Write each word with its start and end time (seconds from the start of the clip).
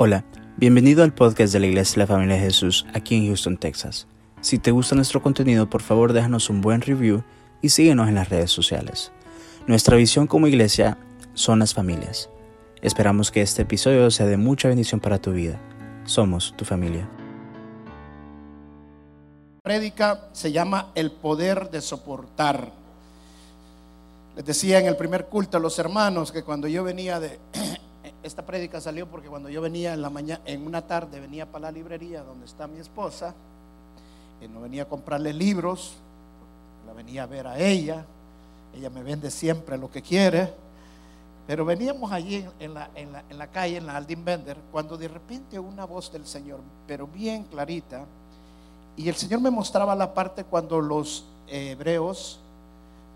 Hola, 0.00 0.24
bienvenido 0.56 1.02
al 1.02 1.12
podcast 1.12 1.52
de 1.52 1.58
la 1.58 1.66
Iglesia 1.66 1.94
de 1.94 1.98
la 1.98 2.06
Familia 2.06 2.36
de 2.36 2.42
Jesús 2.42 2.86
aquí 2.94 3.16
en 3.16 3.26
Houston, 3.26 3.56
Texas. 3.56 4.06
Si 4.40 4.60
te 4.60 4.70
gusta 4.70 4.94
nuestro 4.94 5.20
contenido, 5.20 5.68
por 5.68 5.82
favor 5.82 6.12
déjanos 6.12 6.50
un 6.50 6.60
buen 6.60 6.82
review 6.82 7.24
y 7.62 7.70
síguenos 7.70 8.06
en 8.06 8.14
las 8.14 8.28
redes 8.28 8.52
sociales. 8.52 9.10
Nuestra 9.66 9.96
visión 9.96 10.28
como 10.28 10.46
iglesia 10.46 10.98
son 11.34 11.58
las 11.58 11.74
familias. 11.74 12.30
Esperamos 12.80 13.32
que 13.32 13.42
este 13.42 13.62
episodio 13.62 14.08
sea 14.12 14.26
de 14.26 14.36
mucha 14.36 14.68
bendición 14.68 15.00
para 15.00 15.18
tu 15.18 15.32
vida. 15.32 15.58
Somos 16.04 16.54
tu 16.56 16.64
familia. 16.64 17.08
prédica 19.64 20.28
se 20.30 20.52
llama 20.52 20.92
El 20.94 21.10
poder 21.10 21.70
de 21.70 21.80
soportar. 21.80 22.70
Les 24.36 24.44
decía 24.44 24.78
en 24.78 24.86
el 24.86 24.96
primer 24.96 25.26
culto 25.26 25.56
a 25.56 25.60
los 25.60 25.76
hermanos 25.80 26.30
que 26.30 26.44
cuando 26.44 26.68
yo 26.68 26.84
venía 26.84 27.18
de 27.18 27.40
esta 28.22 28.44
prédica 28.44 28.80
salió 28.80 29.06
porque 29.06 29.28
cuando 29.28 29.48
yo 29.48 29.60
venía 29.60 29.94
en 29.94 30.02
la 30.02 30.10
mañana 30.10 30.40
en 30.44 30.66
una 30.66 30.86
tarde 30.86 31.20
venía 31.20 31.46
para 31.46 31.66
la 31.66 31.72
librería 31.72 32.22
donde 32.22 32.46
está 32.46 32.66
mi 32.66 32.78
esposa 32.80 33.34
y 34.40 34.48
no 34.48 34.60
venía 34.60 34.82
a 34.82 34.86
comprarle 34.86 35.32
libros, 35.32 35.96
la 36.86 36.92
venía 36.92 37.24
a 37.24 37.26
ver 37.26 37.46
a 37.46 37.58
ella. 37.58 38.04
Ella 38.74 38.90
me 38.90 39.02
vende 39.02 39.30
siempre 39.30 39.76
lo 39.76 39.90
que 39.90 40.02
quiere. 40.02 40.52
Pero 41.46 41.64
veníamos 41.64 42.12
allí 42.12 42.46
en 42.60 42.74
la, 42.74 42.90
en 42.94 43.12
la, 43.12 43.24
en 43.28 43.38
la 43.38 43.46
calle, 43.46 43.78
en 43.78 43.86
la 43.86 43.96
Aldin 43.96 44.24
Bender, 44.24 44.56
cuando 44.70 44.98
de 44.98 45.08
repente 45.08 45.58
una 45.58 45.86
voz 45.86 46.12
del 46.12 46.26
Señor, 46.26 46.60
pero 46.86 47.06
bien 47.06 47.44
clarita, 47.44 48.04
y 48.98 49.08
el 49.08 49.14
Señor 49.14 49.40
me 49.40 49.50
mostraba 49.50 49.94
la 49.94 50.12
parte 50.12 50.44
cuando 50.44 50.80
los 50.80 51.24
hebreos, 51.46 52.38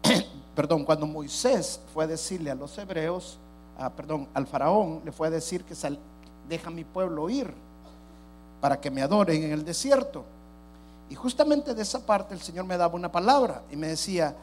perdón, 0.56 0.84
cuando 0.84 1.06
Moisés 1.06 1.80
fue 1.92 2.04
a 2.04 2.06
decirle 2.06 2.50
a 2.50 2.54
los 2.54 2.78
hebreos, 2.78 3.36
ah, 3.78 3.90
perdón, 3.90 4.28
al 4.34 4.46
faraón, 4.46 5.00
le 5.04 5.12
fue 5.12 5.28
a 5.28 5.30
decir 5.30 5.64
que 5.64 5.74
sal- 5.74 5.98
deja 6.48 6.68
a 6.68 6.72
mi 6.72 6.84
pueblo 6.84 7.28
ir 7.30 7.52
para 8.60 8.80
que 8.80 8.90
me 8.90 9.02
adoren 9.02 9.42
en 9.44 9.52
el 9.52 9.64
desierto. 9.64 10.24
Y 11.10 11.14
justamente 11.14 11.74
de 11.74 11.82
esa 11.82 12.04
parte 12.06 12.34
el 12.34 12.40
Señor 12.40 12.64
me 12.64 12.76
daba 12.76 12.94
una 12.94 13.10
palabra 13.12 13.62
y 13.70 13.76
me 13.76 13.88
decía, 13.88 14.34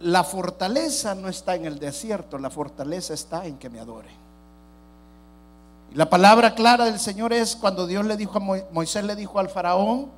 la 0.00 0.24
fortaleza 0.24 1.14
no 1.14 1.28
está 1.28 1.54
en 1.54 1.64
el 1.64 1.78
desierto, 1.78 2.38
la 2.38 2.50
fortaleza 2.50 3.14
está 3.14 3.46
en 3.46 3.56
que 3.58 3.70
me 3.70 3.80
adoren. 3.80 4.14
Y 5.92 5.94
la 5.96 6.08
palabra 6.10 6.54
clara 6.54 6.86
del 6.86 6.98
Señor 6.98 7.32
es 7.32 7.54
cuando 7.54 7.86
Dios 7.86 8.04
le 8.06 8.16
dijo 8.16 8.38
a 8.38 8.40
Mo- 8.40 8.56
Moisés 8.72 9.04
le 9.04 9.14
dijo 9.14 9.38
al 9.38 9.48
faraón, 9.48 10.08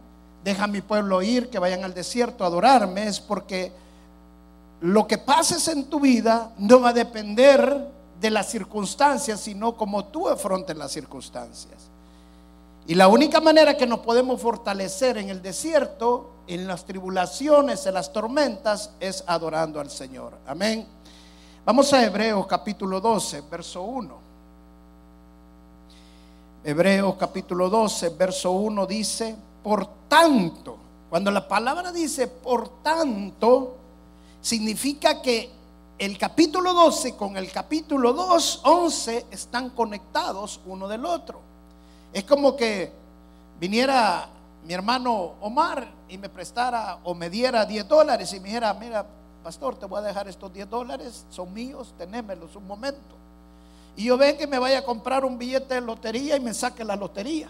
deja 0.42 0.64
a 0.64 0.68
mi 0.68 0.80
pueblo 0.80 1.20
ir, 1.22 1.50
que 1.50 1.58
vayan 1.58 1.84
al 1.84 1.94
desierto 1.94 2.44
a 2.44 2.46
adorarme, 2.46 3.06
es 3.08 3.20
porque 3.20 3.72
lo 4.84 5.06
que 5.06 5.16
pases 5.16 5.66
en 5.68 5.84
tu 5.84 5.98
vida 5.98 6.52
no 6.58 6.82
va 6.82 6.90
a 6.90 6.92
depender 6.92 7.88
de 8.20 8.30
las 8.30 8.50
circunstancias, 8.50 9.40
sino 9.40 9.78
como 9.78 10.04
tú 10.04 10.28
afrontes 10.28 10.76
las 10.76 10.92
circunstancias. 10.92 11.88
Y 12.86 12.94
la 12.94 13.08
única 13.08 13.40
manera 13.40 13.78
que 13.78 13.86
nos 13.86 14.00
podemos 14.00 14.42
fortalecer 14.42 15.16
en 15.16 15.30
el 15.30 15.40
desierto, 15.40 16.32
en 16.46 16.66
las 16.66 16.84
tribulaciones, 16.84 17.86
en 17.86 17.94
las 17.94 18.12
tormentas, 18.12 18.90
es 19.00 19.24
adorando 19.26 19.80
al 19.80 19.88
Señor. 19.88 20.34
Amén. 20.46 20.86
Vamos 21.64 21.90
a 21.94 22.04
Hebreos 22.04 22.46
capítulo 22.46 23.00
12, 23.00 23.42
verso 23.50 23.80
1. 23.84 24.18
Hebreos 26.62 27.14
capítulo 27.18 27.70
12, 27.70 28.10
verso 28.10 28.50
1 28.50 28.84
dice, 28.84 29.34
por 29.62 29.88
tanto, 30.08 30.76
cuando 31.08 31.30
la 31.30 31.48
palabra 31.48 31.90
dice 31.90 32.28
por 32.28 32.82
tanto, 32.82 33.78
significa 34.44 35.22
que 35.22 35.50
el 35.98 36.18
capítulo 36.18 36.74
12 36.74 37.16
con 37.16 37.38
el 37.38 37.50
capítulo 37.50 38.12
2, 38.12 38.60
11 38.64 39.26
están 39.30 39.70
conectados 39.70 40.60
uno 40.66 40.86
del 40.86 41.06
otro. 41.06 41.40
Es 42.12 42.24
como 42.24 42.54
que 42.54 42.92
viniera 43.58 44.28
mi 44.66 44.74
hermano 44.74 45.32
Omar 45.40 45.88
y 46.10 46.18
me 46.18 46.28
prestara 46.28 46.98
o 47.04 47.14
me 47.14 47.30
diera 47.30 47.64
10 47.64 47.88
dólares 47.88 48.34
y 48.34 48.40
me 48.40 48.48
dijera, 48.48 48.74
mira, 48.74 49.06
pastor, 49.42 49.76
te 49.76 49.86
voy 49.86 50.00
a 50.00 50.02
dejar 50.02 50.28
estos 50.28 50.52
10 50.52 50.68
dólares, 50.68 51.24
son 51.30 51.50
míos, 51.54 51.94
tenémelos 51.96 52.54
un 52.54 52.66
momento. 52.66 53.16
Y 53.96 54.04
yo 54.04 54.18
ven 54.18 54.36
que 54.36 54.46
me 54.46 54.58
vaya 54.58 54.80
a 54.80 54.84
comprar 54.84 55.24
un 55.24 55.38
billete 55.38 55.76
de 55.76 55.80
lotería 55.80 56.36
y 56.36 56.40
me 56.40 56.52
saque 56.52 56.84
la 56.84 56.96
lotería. 56.96 57.48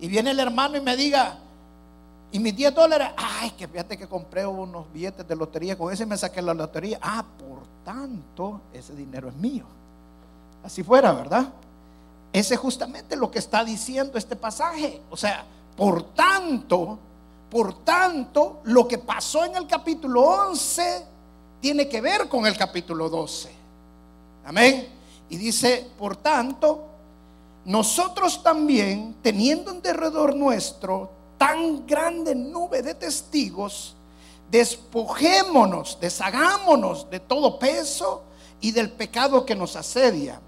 Y 0.00 0.08
viene 0.08 0.32
el 0.32 0.40
hermano 0.40 0.76
y 0.78 0.80
me 0.80 0.96
diga, 0.96 1.38
y 2.30 2.38
mis 2.38 2.54
10 2.54 2.74
dólares, 2.74 3.08
ay, 3.16 3.52
que 3.52 3.66
fíjate 3.66 3.96
que 3.96 4.06
compré 4.06 4.46
unos 4.46 4.92
billetes 4.92 5.26
de 5.26 5.34
lotería, 5.34 5.78
con 5.78 5.92
ese 5.92 6.04
me 6.04 6.16
saqué 6.16 6.42
la 6.42 6.52
lotería. 6.52 6.98
Ah, 7.00 7.24
por 7.38 7.62
tanto, 7.84 8.60
ese 8.72 8.94
dinero 8.94 9.28
es 9.28 9.34
mío. 9.34 9.64
Así 10.62 10.82
fuera, 10.82 11.12
¿verdad? 11.12 11.48
Ese 12.32 12.54
es 12.54 12.60
justamente 12.60 13.16
lo 13.16 13.30
que 13.30 13.38
está 13.38 13.64
diciendo 13.64 14.18
este 14.18 14.36
pasaje. 14.36 15.00
O 15.10 15.16
sea, 15.16 15.44
por 15.74 16.02
tanto, 16.14 16.98
por 17.50 17.82
tanto, 17.82 18.60
lo 18.64 18.86
que 18.86 18.98
pasó 18.98 19.46
en 19.46 19.56
el 19.56 19.66
capítulo 19.66 20.20
11 20.20 21.06
tiene 21.60 21.88
que 21.88 22.02
ver 22.02 22.28
con 22.28 22.46
el 22.46 22.58
capítulo 22.58 23.08
12. 23.08 23.50
Amén. 24.44 24.88
Y 25.30 25.36
dice, 25.38 25.90
por 25.98 26.16
tanto, 26.16 26.84
nosotros 27.64 28.42
también, 28.42 29.16
teniendo 29.22 29.70
en 29.70 29.80
derredor 29.80 30.36
nuestro 30.36 31.17
tan 31.38 31.86
grande 31.86 32.34
nube 32.34 32.82
de 32.82 32.94
testigos, 32.94 33.94
despojémonos, 34.50 35.98
deshagámonos 36.00 37.08
de 37.08 37.20
todo 37.20 37.58
peso 37.58 38.24
y 38.60 38.72
del 38.72 38.90
pecado 38.90 39.46
que 39.46 39.54
nos 39.54 39.76
asedia. 39.76 40.40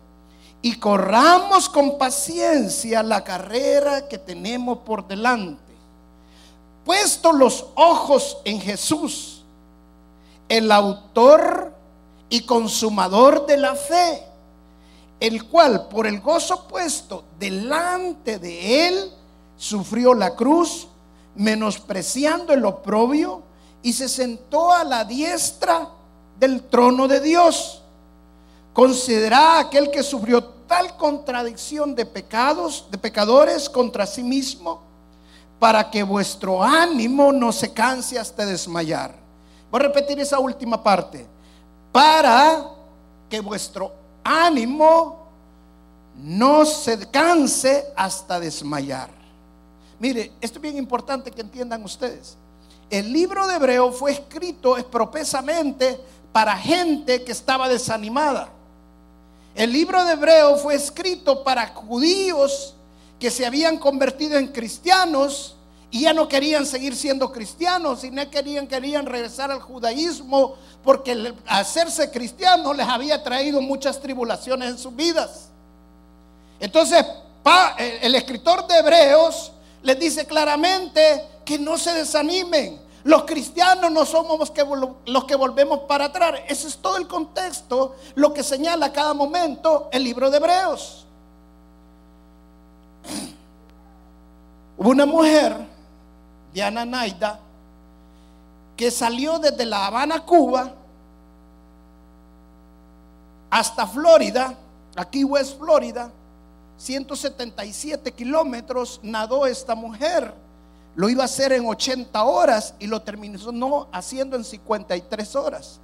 Y 0.62 0.76
corramos 0.78 1.68
con 1.68 1.96
paciencia 1.96 3.02
la 3.02 3.24
carrera 3.24 4.08
que 4.08 4.18
tenemos 4.18 4.78
por 4.78 5.06
delante. 5.06 5.62
Puesto 6.84 7.32
los 7.32 7.66
ojos 7.76 8.38
en 8.44 8.60
Jesús, 8.60 9.42
el 10.48 10.70
autor 10.72 11.72
y 12.28 12.42
consumador 12.42 13.46
de 13.46 13.56
la 13.56 13.74
fe, 13.74 14.22
el 15.20 15.44
cual 15.48 15.88
por 15.88 16.06
el 16.06 16.20
gozo 16.20 16.66
puesto 16.66 17.24
delante 17.38 18.38
de 18.38 18.88
él 18.88 19.12
sufrió 19.60 20.14
la 20.14 20.34
cruz, 20.36 20.88
menospreciando 21.34 22.54
el 22.54 22.64
oprobio, 22.64 23.42
y 23.82 23.92
se 23.92 24.08
sentó 24.08 24.72
a 24.72 24.84
la 24.84 25.04
diestra 25.04 25.86
del 26.38 26.62
trono 26.62 27.06
de 27.06 27.20
Dios. 27.20 27.82
Considera 28.72 29.56
a 29.56 29.60
aquel 29.60 29.90
que 29.90 30.02
sufrió 30.02 30.42
tal 30.66 30.96
contradicción 30.96 31.94
de 31.94 32.06
pecados, 32.06 32.86
de 32.90 32.96
pecadores 32.96 33.68
contra 33.68 34.06
sí 34.06 34.22
mismo, 34.22 34.80
para 35.58 35.90
que 35.90 36.02
vuestro 36.04 36.62
ánimo 36.62 37.30
no 37.30 37.52
se 37.52 37.70
canse 37.70 38.18
hasta 38.18 38.46
desmayar. 38.46 39.14
Voy 39.70 39.80
a 39.80 39.84
repetir 39.84 40.18
esa 40.20 40.38
última 40.38 40.82
parte. 40.82 41.26
Para 41.92 42.64
que 43.28 43.40
vuestro 43.40 43.92
ánimo 44.24 45.18
no 46.16 46.64
se 46.64 47.10
canse 47.10 47.92
hasta 47.94 48.40
desmayar. 48.40 49.19
Mire, 50.00 50.32
esto 50.40 50.58
es 50.58 50.62
bien 50.62 50.78
importante 50.78 51.30
que 51.30 51.42
entiendan 51.42 51.84
ustedes. 51.84 52.36
El 52.88 53.12
libro 53.12 53.46
de 53.46 53.54
Hebreo 53.54 53.92
fue 53.92 54.10
escrito 54.12 54.76
exprofesamente 54.76 56.00
para 56.32 56.56
gente 56.56 57.22
que 57.22 57.32
estaba 57.32 57.68
desanimada. 57.68 58.48
El 59.54 59.72
libro 59.72 60.02
de 60.04 60.14
Hebreo 60.14 60.56
fue 60.56 60.74
escrito 60.74 61.44
para 61.44 61.68
judíos 61.68 62.74
que 63.18 63.30
se 63.30 63.44
habían 63.44 63.76
convertido 63.76 64.38
en 64.38 64.48
cristianos 64.48 65.54
y 65.90 66.02
ya 66.02 66.14
no 66.14 66.28
querían 66.28 66.64
seguir 66.64 66.94
siendo 66.94 67.32
cristianos, 67.32 68.04
y 68.04 68.12
no 68.12 68.30
querían, 68.30 68.68
querían 68.68 69.06
regresar 69.06 69.50
al 69.50 69.60
judaísmo 69.60 70.54
porque 70.84 71.12
el 71.12 71.34
hacerse 71.46 72.10
cristianos 72.12 72.76
les 72.76 72.86
había 72.86 73.22
traído 73.22 73.60
muchas 73.60 74.00
tribulaciones 74.00 74.70
en 74.70 74.78
sus 74.78 74.94
vidas. 74.94 75.48
Entonces, 76.60 77.04
el 78.02 78.14
escritor 78.14 78.66
de 78.68 78.78
Hebreos 78.78 79.50
les 79.82 79.98
dice 79.98 80.26
claramente 80.26 81.26
que 81.44 81.58
no 81.58 81.78
se 81.78 81.92
desanimen. 81.94 82.80
Los 83.02 83.22
cristianos 83.24 83.90
no 83.90 84.04
somos 84.04 84.38
los 84.38 85.24
que, 85.24 85.34
volvemos 85.34 85.80
para 85.80 86.06
atrás. 86.06 86.40
Ese 86.46 86.68
es 86.68 86.76
todo 86.76 86.98
el 86.98 87.08
contexto, 87.08 87.96
lo 88.14 88.34
que 88.34 88.42
señala 88.42 88.86
a 88.86 88.92
cada 88.92 89.14
momento 89.14 89.88
el 89.90 90.04
libro 90.04 90.30
de 90.30 90.36
Hebreos. 90.36 91.06
Hubo 94.76 94.90
una 94.90 95.06
mujer, 95.06 95.56
Diana 96.52 96.84
Naida, 96.84 97.40
que 98.76 98.90
salió 98.90 99.38
desde 99.38 99.64
La 99.64 99.86
Habana, 99.86 100.24
Cuba, 100.24 100.72
hasta 103.50 103.86
Florida, 103.86 104.54
aquí 104.96 105.24
West 105.24 105.58
Florida, 105.58 106.10
177 106.80 108.10
kilómetros 108.12 109.00
nadó 109.02 109.44
esta 109.44 109.74
mujer. 109.74 110.32
Lo 110.94 111.10
iba 111.10 111.22
a 111.22 111.26
hacer 111.26 111.52
en 111.52 111.66
80 111.66 112.24
horas 112.24 112.74
y 112.78 112.86
lo 112.86 113.02
terminó 113.02 113.52
no, 113.52 113.88
haciendo 113.92 114.34
en 114.34 114.44
53 114.44 115.36
horas. 115.36 115.78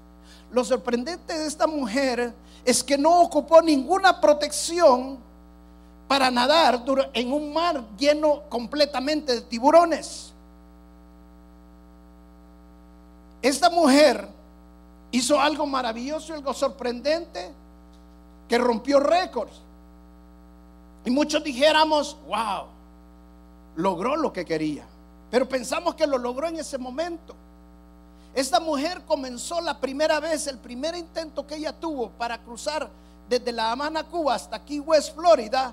Lo 0.51 0.65
sorprendente 0.65 1.37
de 1.37 1.47
esta 1.47 1.67
mujer 1.67 2.33
es 2.65 2.83
que 2.83 2.97
no 2.97 3.21
ocupó 3.21 3.61
ninguna 3.61 4.19
protección 4.23 5.19
para 6.09 6.31
nadar 6.31 6.83
en 7.13 7.31
un 7.31 7.53
mar 7.53 7.85
lleno 7.99 8.45
completamente 8.49 9.35
de 9.35 9.41
tiburones. 9.43 10.33
Esta 13.43 13.69
mujer 13.69 14.27
hizo 15.11 15.39
algo 15.39 15.67
maravilloso, 15.67 16.33
algo 16.33 16.55
sorprendente, 16.55 17.53
que 18.49 18.57
rompió 18.57 18.99
récords. 18.99 19.66
Y 21.06 21.11
muchos 21.11 21.44
dijéramos, 21.44 22.17
wow, 22.26 22.64
logró 23.76 24.17
lo 24.17 24.32
que 24.32 24.44
quería. 24.44 24.85
Pero 25.31 25.49
pensamos 25.49 25.94
que 25.94 26.05
lo 26.05 26.19
logró 26.19 26.49
en 26.49 26.56
ese 26.56 26.79
momento. 26.79 27.37
Esta 28.35 28.58
mujer 28.58 29.03
comenzó 29.06 29.61
la 29.61 29.79
primera 29.79 30.19
vez, 30.19 30.49
el 30.49 30.58
primer 30.58 30.97
intento 30.97 31.47
que 31.47 31.55
ella 31.55 31.73
tuvo 31.73 32.11
para 32.11 32.38
cruzar 32.38 32.91
desde 33.29 33.53
La 33.53 33.70
Habana, 33.70 34.03
Cuba 34.03 34.35
hasta 34.35 34.56
aquí, 34.56 34.81
West 34.81 35.14
Florida. 35.14 35.73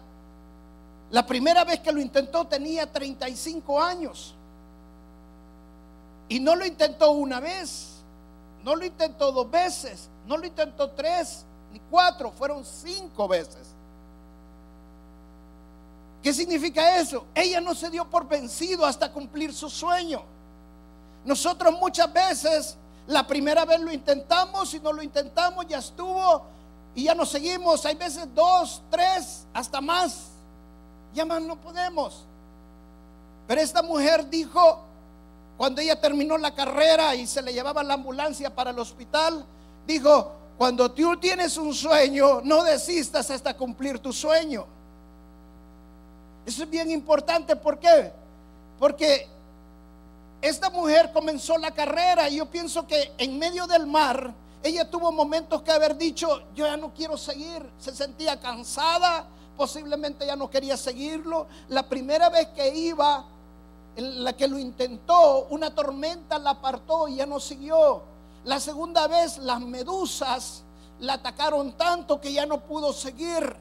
La 1.10 1.26
primera 1.26 1.64
vez 1.64 1.80
que 1.80 1.92
lo 1.92 2.00
intentó 2.00 2.46
tenía 2.46 2.92
35 2.92 3.82
años. 3.82 4.36
Y 6.30 6.40
no 6.40 6.56
lo 6.56 6.64
intentó 6.64 7.10
una 7.10 7.40
vez, 7.40 8.04
no 8.64 8.76
lo 8.76 8.86
intentó 8.86 9.32
dos 9.32 9.50
veces, 9.50 10.10
no 10.28 10.38
lo 10.38 10.46
intentó 10.46 10.92
tres 10.92 11.44
ni 11.72 11.80
cuatro, 11.90 12.32
fueron 12.32 12.64
cinco 12.64 13.28
veces. 13.28 13.73
¿Qué 16.24 16.34
significa 16.34 16.98
eso? 16.98 17.26
Ella 17.36 17.60
no 17.60 17.76
se 17.76 17.90
dio 17.90 18.10
por 18.10 18.26
vencido 18.26 18.86
hasta 18.86 19.12
cumplir 19.12 19.54
su 19.54 19.70
sueño. 19.70 20.24
Nosotros 21.26 21.78
muchas 21.78 22.12
veces, 22.14 22.78
la 23.08 23.28
primera 23.28 23.66
vez 23.66 23.82
lo 23.82 23.92
intentamos 23.92 24.74
y 24.74 24.80
no 24.80 24.94
lo 24.94 25.04
intentamos, 25.04 25.68
ya 25.68 25.80
estuvo 25.80 26.46
y 26.96 27.04
ya 27.04 27.14
nos 27.14 27.30
seguimos. 27.30 27.86
Hay 27.86 27.96
veces 27.96 28.34
dos, 28.34 28.82
tres, 28.90 29.46
hasta 29.54 29.82
más. 29.82 30.30
Ya 31.14 31.26
más 31.26 31.42
no 31.42 31.58
podemos. 31.60 32.24
Pero 33.46 33.60
esta 33.60 33.84
mujer 33.84 34.30
dijo, 34.30 34.82
cuando 35.58 35.82
ella 35.82 36.00
terminó 36.00 36.38
la 36.38 36.56
carrera 36.56 37.16
y 37.16 37.28
se 37.28 37.42
le 37.42 37.52
llevaba 37.52 37.84
la 37.84 37.96
ambulancia 37.96 38.56
para 38.56 38.72
el 38.72 38.80
hospital, 38.80 39.46
dijo, 39.86 40.32
cuando 40.58 40.90
tú 40.90 41.18
tienes 41.18 41.58
un 41.58 41.74
sueño, 41.74 42.40
no 42.46 42.64
desistas 42.64 43.30
hasta 43.30 43.58
cumplir 43.58 44.00
tu 44.00 44.14
sueño. 44.14 44.66
Eso 46.46 46.64
es 46.64 46.70
bien 46.70 46.92
importante, 46.92 47.56
¿por 47.56 47.80
qué? 47.80 48.12
Porque 48.80 49.28
esta 50.42 50.70
mujer 50.70 51.12
comenzó 51.14 51.58
la 51.58 51.72
carrera 51.72 52.30
y 52.30 52.36
yo 52.38 52.46
pienso 52.48 52.86
que 52.86 53.14
en 53.18 53.40
medio 53.40 53.66
del 53.66 53.88
mar, 53.88 54.34
ella 54.62 54.90
tuvo 54.90 55.12
momentos 55.12 55.62
que 55.62 55.72
haber 55.72 55.98
dicho, 55.98 56.44
yo 56.54 56.66
ya 56.66 56.78
no 56.78 56.94
quiero 56.94 57.18
seguir, 57.18 57.66
se 57.80 57.96
sentía 57.96 58.40
cansada, 58.40 59.26
posiblemente 59.58 60.26
ya 60.26 60.36
no 60.36 60.50
quería 60.50 60.78
seguirlo. 60.78 61.48
La 61.70 61.84
primera 61.84 62.30
vez 62.30 62.48
que 62.50 62.76
iba, 62.76 63.26
la 63.96 64.34
que 64.34 64.48
lo 64.48 64.58
intentó, 64.58 65.48
una 65.50 65.74
tormenta 65.74 66.38
la 66.40 66.52
apartó 66.52 67.08
y 67.08 67.18
ya 67.18 67.26
no 67.26 67.40
siguió. 67.40 68.02
La 68.44 68.60
segunda 68.60 69.08
vez 69.08 69.38
las 69.38 69.62
medusas 69.62 70.64
la 71.00 71.14
atacaron 71.14 71.74
tanto 71.74 72.20
que 72.20 72.34
ya 72.34 72.46
no 72.46 72.62
pudo 72.62 72.92
seguir. 72.92 73.56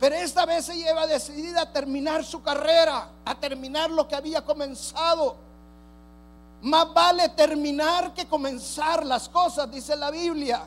Pero 0.00 0.14
esta 0.14 0.46
vez 0.46 0.66
ella 0.70 0.92
iba 0.92 1.06
decidida 1.06 1.60
a 1.60 1.72
terminar 1.72 2.24
su 2.24 2.42
carrera, 2.42 3.10
a 3.22 3.34
terminar 3.34 3.90
lo 3.90 4.08
que 4.08 4.16
había 4.16 4.42
comenzado. 4.42 5.36
Más 6.62 6.92
vale 6.94 7.28
terminar 7.28 8.14
que 8.14 8.26
comenzar 8.26 9.04
las 9.04 9.28
cosas, 9.28 9.70
dice 9.70 9.94
la 9.94 10.10
Biblia. 10.10 10.62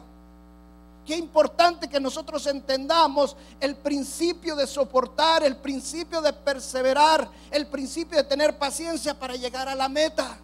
Qué 1.03 1.17
importante 1.17 1.89
que 1.89 1.99
nosotros 1.99 2.45
entendamos 2.45 3.35
el 3.59 3.75
principio 3.75 4.55
de 4.55 4.67
soportar, 4.67 5.43
el 5.43 5.57
principio 5.57 6.21
de 6.21 6.31
perseverar, 6.31 7.27
el 7.49 7.65
principio 7.65 8.17
de 8.17 8.23
tener 8.23 8.57
paciencia 8.59 9.17
para 9.17 9.35
llegar 9.35 9.67
a 9.67 9.73
la 9.73 9.89
meta. 9.89 10.37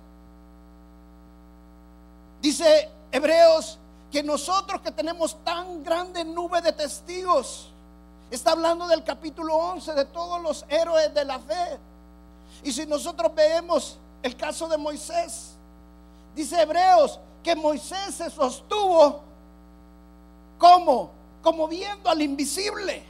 Dice 2.41 2.89
Hebreos 3.11 3.77
que 4.11 4.23
nosotros 4.23 4.81
que 4.81 4.91
tenemos 4.91 5.37
tan 5.43 5.83
grande 5.83 6.25
nube 6.25 6.59
de 6.61 6.73
testigos, 6.73 7.71
está 8.35 8.51
hablando 8.51 8.87
del 8.87 9.03
capítulo 9.03 9.55
11 9.55 9.93
de 9.93 10.05
todos 10.05 10.41
los 10.41 10.65
héroes 10.69 11.13
de 11.13 11.25
la 11.25 11.39
fe. 11.39 11.77
Y 12.63 12.71
si 12.71 12.85
nosotros 12.85 13.33
vemos 13.33 13.97
el 14.21 14.35
caso 14.35 14.67
de 14.67 14.77
Moisés, 14.77 15.51
dice 16.35 16.61
Hebreos 16.61 17.19
que 17.43 17.55
Moisés 17.55 18.15
se 18.15 18.29
sostuvo 18.29 19.21
como, 20.57 21.11
como 21.41 21.67
viendo 21.67 22.09
al 22.09 22.21
invisible. 22.21 23.03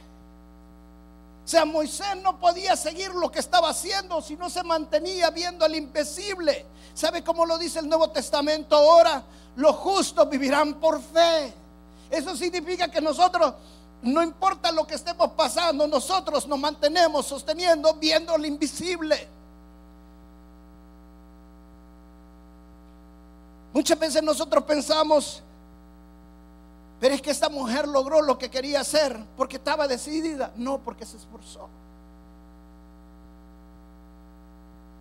O 1.44 1.48
sea, 1.48 1.64
Moisés 1.64 2.16
no 2.22 2.38
podía 2.38 2.76
seguir 2.76 3.12
lo 3.12 3.30
que 3.30 3.40
estaba 3.40 3.70
haciendo 3.70 4.22
si 4.22 4.36
no 4.36 4.48
se 4.48 4.62
mantenía 4.62 5.30
viendo 5.30 5.64
al 5.64 5.74
invisible. 5.74 6.64
¿Sabe 6.94 7.24
cómo 7.24 7.44
lo 7.44 7.58
dice 7.58 7.80
el 7.80 7.88
Nuevo 7.88 8.10
Testamento 8.10 8.76
ahora? 8.76 9.22
Los 9.56 9.74
justos 9.76 10.28
vivirán 10.30 10.74
por 10.74 11.00
fe. 11.00 11.52
Eso 12.08 12.36
significa 12.36 12.88
que 12.88 13.00
nosotros, 13.00 13.54
no 14.02 14.22
importa 14.22 14.72
lo 14.72 14.86
que 14.86 14.94
estemos 14.94 15.32
pasando, 15.32 15.86
nosotros 15.86 16.46
nos 16.46 16.58
mantenemos 16.58 17.26
sosteniendo 17.26 17.94
viendo 17.94 18.34
al 18.34 18.46
invisible. 18.46 19.28
Muchas 23.72 23.98
veces 23.98 24.22
nosotros 24.22 24.64
pensamos, 24.64 25.42
pero 26.98 27.14
es 27.14 27.22
que 27.22 27.30
esta 27.30 27.48
mujer 27.48 27.86
logró 27.86 28.20
lo 28.20 28.36
que 28.38 28.50
quería 28.50 28.80
hacer 28.80 29.18
porque 29.36 29.56
estaba 29.56 29.86
decidida. 29.86 30.52
No, 30.56 30.78
porque 30.78 31.06
se 31.06 31.16
esforzó. 31.16 31.68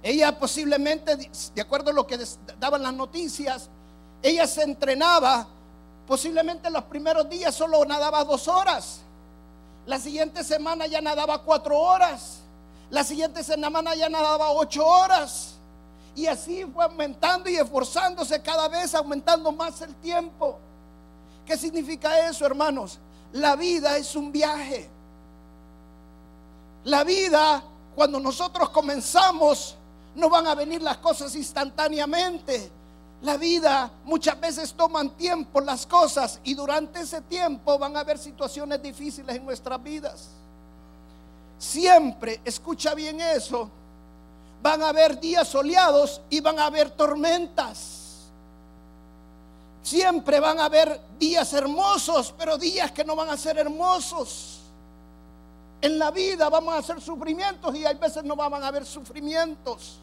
Ella 0.02 0.38
posiblemente, 0.38 1.16
de 1.16 1.62
acuerdo 1.62 1.92
a 1.92 1.94
lo 1.94 2.08
que 2.08 2.18
daban 2.60 2.84
las 2.84 2.94
noticias, 2.94 3.70
ella 4.22 4.48
se 4.48 4.64
entrenaba, 4.64 5.48
posiblemente 6.10 6.72
los 6.72 6.86
primeros 6.86 7.30
días 7.30 7.54
solo 7.54 7.86
nadaba 7.86 8.24
dos 8.24 8.48
horas. 8.48 9.02
La 9.86 10.00
siguiente 10.00 10.44
semana 10.44 10.88
ya 10.88 11.02
nadaba 11.02 11.44
cuatro 11.44 11.78
horas. 11.78 12.40
La 12.90 13.04
siguiente 13.04 13.44
semana 13.44 13.94
ya 13.94 14.10
nadaba 14.10 14.50
ocho 14.54 14.84
horas. 14.84 15.54
Y 16.16 16.26
así 16.26 16.66
fue 16.66 16.84
aumentando 16.84 17.48
y 17.48 17.58
esforzándose 17.58 18.42
cada 18.42 18.68
vez, 18.68 18.96
aumentando 18.96 19.52
más 19.52 19.82
el 19.82 19.94
tiempo. 19.98 20.58
¿Qué 21.46 21.56
significa 21.56 22.28
eso, 22.28 22.44
hermanos? 22.44 22.98
La 23.32 23.56
vida 23.56 23.96
es 23.96 24.16
un 24.16 24.32
viaje. 24.32 24.90
La 26.86 27.04
vida, 27.04 27.62
cuando 27.96 28.20
nosotros 28.20 28.70
comenzamos, 28.70 29.76
no 30.16 30.28
van 30.28 30.48
a 30.48 30.56
venir 30.56 30.82
las 30.82 30.98
cosas 30.98 31.36
instantáneamente. 31.36 32.79
La 33.22 33.36
vida 33.36 33.92
muchas 34.06 34.40
veces 34.40 34.74
toman 34.74 35.10
tiempo 35.12 35.60
las 35.60 35.86
cosas 35.86 36.40
y 36.44 36.54
durante 36.54 37.02
ese 37.02 37.22
tiempo 37.22 37.78
van 37.78 37.98
a 37.98 38.00
haber 38.00 38.18
situaciones 38.18 38.82
difíciles 38.82 39.36
en 39.36 39.46
nuestras 39.46 39.82
vidas. 39.84 40.30
Siempre, 41.58 42.40
escucha 42.46 42.94
bien 42.96 43.20
eso, 43.20 43.70
van 44.62 44.82
a 44.82 44.90
haber 44.90 45.20
días 45.20 45.48
soleados 45.50 46.22
y 46.30 46.40
van 46.40 46.60
a 46.60 46.68
haber 46.68 46.92
tormentas. 46.92 48.00
Siempre 49.84 50.40
van 50.40 50.60
a 50.60 50.66
haber 50.66 51.02
días 51.20 51.52
hermosos, 51.52 52.34
pero 52.38 52.58
días 52.58 52.92
que 52.92 53.04
no 53.04 53.18
van 53.18 53.30
a 53.30 53.38
ser 53.38 53.58
hermosos. 53.58 54.60
En 55.82 56.00
la 56.00 56.12
vida 56.12 56.48
vamos 56.50 56.74
a 56.74 56.78
hacer 56.78 57.02
sufrimientos 57.02 57.76
y 57.76 57.86
hay 57.86 57.96
veces 57.96 58.24
no 58.24 58.36
van 58.36 58.64
a 58.64 58.68
haber 58.68 58.86
sufrimientos. 58.86 60.00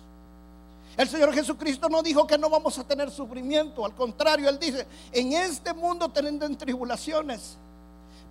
El 0.96 1.08
Señor 1.08 1.32
Jesucristo 1.34 1.88
no 1.88 2.02
dijo 2.02 2.26
que 2.26 2.38
no 2.38 2.48
vamos 2.48 2.78
a 2.78 2.84
tener 2.84 3.10
sufrimiento, 3.10 3.84
al 3.84 3.94
contrario, 3.94 4.48
Él 4.48 4.58
dice, 4.58 4.86
en 5.12 5.32
este 5.34 5.74
mundo 5.74 6.08
tendrán 6.08 6.56
tribulaciones, 6.56 7.56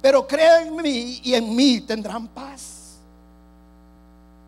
pero 0.01 0.27
creen 0.27 0.69
en 0.69 0.75
mí 0.77 1.22
y 1.24 1.36
en 1.36 1.55
mí 1.55 1.81
tendrán 1.81 2.27
paz. 2.27 2.86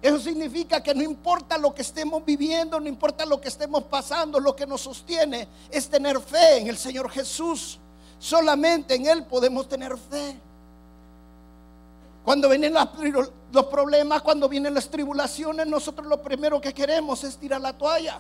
Eso 0.01 0.19
significa 0.19 0.81
que 0.81 0.95
no 0.95 1.03
importa 1.03 1.57
lo 1.57 1.73
que 1.73 1.81
estemos 1.81 2.23
viviendo, 2.23 2.79
no 2.79 2.87
importa 2.87 3.25
lo 3.25 3.41
que 3.41 3.49
estemos 3.49 3.83
pasando, 3.83 4.39
lo 4.39 4.55
que 4.55 4.65
nos 4.65 4.81
sostiene 4.81 5.47
es 5.69 5.87
tener 5.87 6.19
fe 6.19 6.57
en 6.57 6.67
el 6.67 6.77
Señor 6.77 7.09
Jesús. 7.09 7.79
Solamente 8.19 8.95
en 8.95 9.07
Él 9.07 9.25
podemos 9.25 9.67
tener 9.67 9.97
fe. 9.97 10.39
Cuando 12.27 12.49
vienen 12.49 12.73
los 13.53 13.65
problemas, 13.67 14.21
cuando 14.21 14.49
vienen 14.49 14.73
las 14.73 14.89
tribulaciones, 14.89 15.65
nosotros 15.65 16.07
lo 16.07 16.21
primero 16.21 16.59
que 16.59 16.73
queremos 16.73 17.23
es 17.23 17.37
tirar 17.37 17.61
la 17.61 17.71
toalla. 17.71 18.19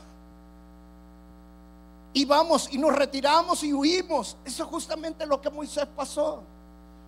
Y 2.13 2.23
vamos 2.23 2.69
y 2.71 2.77
nos 2.77 2.95
retiramos 2.95 3.63
y 3.63 3.73
huimos. 3.73 4.37
Eso 4.45 4.63
es 4.63 4.69
justamente 4.69 5.25
lo 5.25 5.41
que 5.41 5.49
Moisés 5.49 5.85
pasó. 5.93 6.41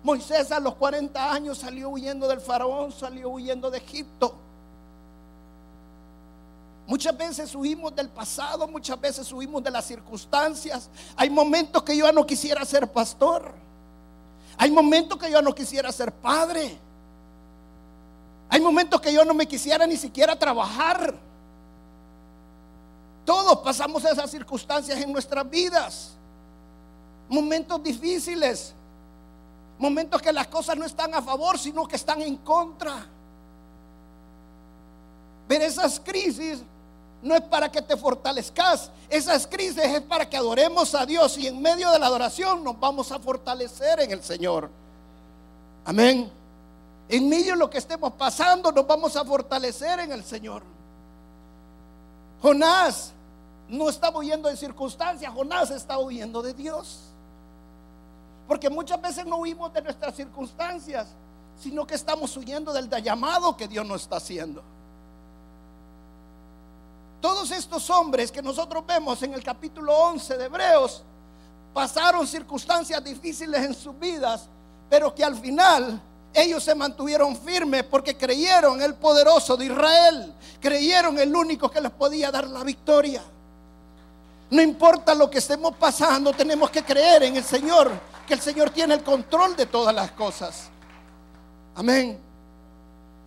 Moisés 0.02 0.52
a 0.52 0.60
los 0.60 0.74
40 0.74 1.32
años 1.32 1.56
salió 1.56 1.88
huyendo 1.88 2.28
del 2.28 2.42
faraón, 2.42 2.92
salió 2.92 3.30
huyendo 3.30 3.70
de 3.70 3.78
Egipto. 3.78 4.34
Muchas 6.86 7.16
veces 7.16 7.54
huimos 7.54 7.96
del 7.96 8.10
pasado, 8.10 8.68
muchas 8.68 9.00
veces 9.00 9.32
huimos 9.32 9.64
de 9.64 9.70
las 9.70 9.86
circunstancias. 9.86 10.90
Hay 11.16 11.30
momentos 11.30 11.82
que 11.82 11.96
yo 11.96 12.04
ya 12.04 12.12
no 12.12 12.26
quisiera 12.26 12.62
ser 12.66 12.92
pastor. 12.92 13.54
Hay 14.58 14.70
momentos 14.70 15.16
que 15.16 15.30
yo 15.30 15.40
no 15.40 15.54
quisiera 15.54 15.90
ser 15.92 16.12
padre. 16.12 16.78
Hay 18.50 18.60
momentos 18.60 19.00
que 19.00 19.12
yo 19.12 19.24
no 19.24 19.32
me 19.32 19.46
quisiera 19.46 19.86
ni 19.86 19.96
siquiera 19.96 20.36
trabajar. 20.36 21.14
Todos 23.24 23.58
pasamos 23.58 24.04
esas 24.04 24.28
circunstancias 24.28 25.00
en 25.00 25.12
nuestras 25.12 25.48
vidas. 25.48 26.14
Momentos 27.28 27.80
difíciles. 27.80 28.74
Momentos 29.78 30.20
que 30.20 30.32
las 30.32 30.48
cosas 30.48 30.76
no 30.76 30.84
están 30.84 31.14
a 31.14 31.22
favor, 31.22 31.60
sino 31.60 31.86
que 31.86 31.94
están 31.94 32.20
en 32.22 32.38
contra. 32.38 33.06
Ver 35.48 35.62
esas 35.62 36.00
crisis 36.00 36.60
no 37.22 37.36
es 37.36 37.42
para 37.42 37.70
que 37.70 37.80
te 37.80 37.96
fortalezcas. 37.96 38.90
Esas 39.08 39.46
crisis 39.46 39.78
es 39.78 40.00
para 40.00 40.28
que 40.28 40.36
adoremos 40.36 40.92
a 40.96 41.06
Dios 41.06 41.38
y 41.38 41.46
en 41.46 41.62
medio 41.62 41.92
de 41.92 42.00
la 42.00 42.06
adoración 42.06 42.64
nos 42.64 42.78
vamos 42.80 43.12
a 43.12 43.20
fortalecer 43.20 44.00
en 44.00 44.10
el 44.10 44.24
Señor. 44.24 44.68
Amén. 45.84 46.39
En 47.10 47.28
medio 47.28 47.54
de 47.54 47.58
lo 47.58 47.68
que 47.68 47.78
estemos 47.78 48.12
pasando 48.12 48.70
nos 48.70 48.86
vamos 48.86 49.16
a 49.16 49.24
fortalecer 49.24 49.98
en 49.98 50.12
el 50.12 50.22
Señor. 50.22 50.62
Jonás 52.40 53.12
no 53.68 53.88
estaba 53.88 54.20
huyendo 54.20 54.48
de 54.48 54.56
circunstancias, 54.56 55.32
Jonás 55.34 55.72
está 55.72 55.98
huyendo 55.98 56.40
de 56.40 56.54
Dios. 56.54 57.00
Porque 58.46 58.70
muchas 58.70 59.02
veces 59.02 59.26
no 59.26 59.38
huimos 59.38 59.72
de 59.72 59.82
nuestras 59.82 60.14
circunstancias, 60.14 61.08
sino 61.60 61.84
que 61.84 61.96
estamos 61.96 62.36
huyendo 62.36 62.72
del 62.72 62.88
llamado 63.02 63.56
que 63.56 63.66
Dios 63.66 63.84
nos 63.84 64.02
está 64.02 64.16
haciendo. 64.16 64.62
Todos 67.20 67.50
estos 67.50 67.90
hombres 67.90 68.30
que 68.30 68.40
nosotros 68.40 68.86
vemos 68.86 69.20
en 69.24 69.34
el 69.34 69.42
capítulo 69.42 69.92
11 69.96 70.38
de 70.38 70.44
Hebreos 70.44 71.02
pasaron 71.74 72.24
circunstancias 72.24 73.02
difíciles 73.02 73.64
en 73.64 73.74
sus 73.74 73.98
vidas, 73.98 74.48
pero 74.88 75.12
que 75.12 75.24
al 75.24 75.34
final 75.34 76.00
ellos 76.32 76.62
se 76.62 76.74
mantuvieron 76.74 77.36
firmes 77.36 77.84
porque 77.84 78.16
creyeron 78.16 78.76
en 78.76 78.82
el 78.82 78.94
poderoso 78.94 79.56
de 79.56 79.66
Israel, 79.66 80.32
creyeron 80.60 81.18
el 81.18 81.34
único 81.34 81.70
que 81.70 81.80
les 81.80 81.90
podía 81.90 82.30
dar 82.30 82.46
la 82.46 82.62
victoria. 82.62 83.22
No 84.50 84.62
importa 84.62 85.14
lo 85.14 85.30
que 85.30 85.38
estemos 85.38 85.76
pasando, 85.76 86.32
tenemos 86.32 86.70
que 86.70 86.82
creer 86.82 87.24
en 87.24 87.36
el 87.36 87.44
Señor, 87.44 87.90
que 88.26 88.34
el 88.34 88.40
Señor 88.40 88.70
tiene 88.70 88.94
el 88.94 89.02
control 89.02 89.56
de 89.56 89.66
todas 89.66 89.94
las 89.94 90.12
cosas. 90.12 90.68
Amén. 91.74 92.18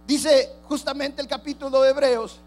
Dice 0.06 0.58
justamente 0.68 1.22
el 1.22 1.28
capítulo 1.28 1.82
de 1.82 1.90
Hebreos 1.90 2.40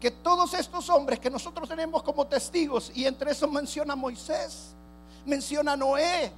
que 0.00 0.10
todos 0.10 0.52
estos 0.54 0.90
hombres 0.90 1.20
que 1.20 1.30
nosotros 1.30 1.68
tenemos 1.68 2.02
como 2.02 2.26
testigos, 2.26 2.90
y 2.92 3.04
entre 3.04 3.30
esos 3.30 3.48
menciona 3.48 3.94
Moisés, 3.94 4.72
menciona 5.24 5.76
Noé, 5.76 6.32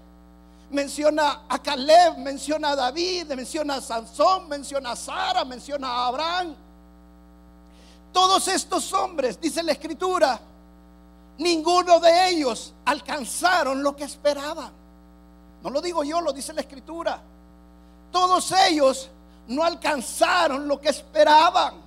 menciona 0.74 1.44
a 1.48 1.58
Caleb, 1.60 2.18
menciona 2.18 2.70
a 2.70 2.76
David, 2.76 3.32
menciona 3.32 3.76
a 3.76 3.80
Sansón, 3.80 4.48
menciona 4.48 4.90
a 4.90 4.96
Sara, 4.96 5.44
menciona 5.44 5.88
a 5.88 6.06
Abraham. 6.08 6.54
Todos 8.12 8.46
estos 8.48 8.92
hombres, 8.92 9.40
dice 9.40 9.62
la 9.62 9.72
escritura, 9.72 10.38
ninguno 11.38 11.98
de 12.00 12.28
ellos 12.28 12.74
alcanzaron 12.84 13.82
lo 13.82 13.96
que 13.96 14.04
esperaban. 14.04 14.72
No 15.62 15.70
lo 15.70 15.80
digo 15.80 16.04
yo, 16.04 16.20
lo 16.20 16.32
dice 16.32 16.52
la 16.52 16.60
escritura. 16.60 17.20
Todos 18.12 18.52
ellos 18.68 19.10
no 19.48 19.64
alcanzaron 19.64 20.68
lo 20.68 20.80
que 20.80 20.90
esperaban. 20.90 21.83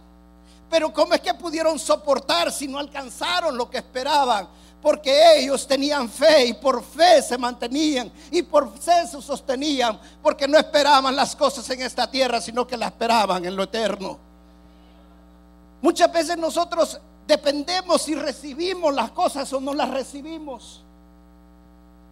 Pero 0.69 0.91
¿cómo 0.93 1.13
es 1.13 1.21
que 1.21 1.33
pudieron 1.33 1.79
soportar 1.79 2.51
si 2.51 2.67
no 2.67 2.77
alcanzaron 2.77 3.57
lo 3.57 3.69
que 3.69 3.77
esperaban? 3.77 4.47
Porque 4.81 5.39
ellos 5.39 5.65
tenían 5.65 6.09
fe 6.09 6.47
y 6.47 6.53
por 6.53 6.83
fe 6.83 7.21
se 7.21 7.37
mantenían 7.37 8.11
y 8.31 8.41
por 8.41 8.77
fe 8.77 9.07
se 9.07 9.21
sostenían, 9.21 9.99
porque 10.21 10.47
no 10.47 10.57
esperaban 10.57 11.15
las 11.15 11.35
cosas 11.35 11.69
en 11.69 11.81
esta 11.81 12.09
tierra, 12.09 12.39
sino 12.41 12.67
que 12.67 12.77
las 12.77 12.91
esperaban 12.91 13.43
en 13.45 13.55
lo 13.55 13.63
eterno. 13.63 14.19
Muchas 15.81 16.11
veces 16.11 16.37
nosotros 16.37 16.99
dependemos 17.25 18.01
si 18.01 18.15
recibimos 18.15 18.93
las 18.93 19.11
cosas 19.11 19.51
o 19.53 19.59
no 19.59 19.73
las 19.73 19.89
recibimos. 19.89 20.83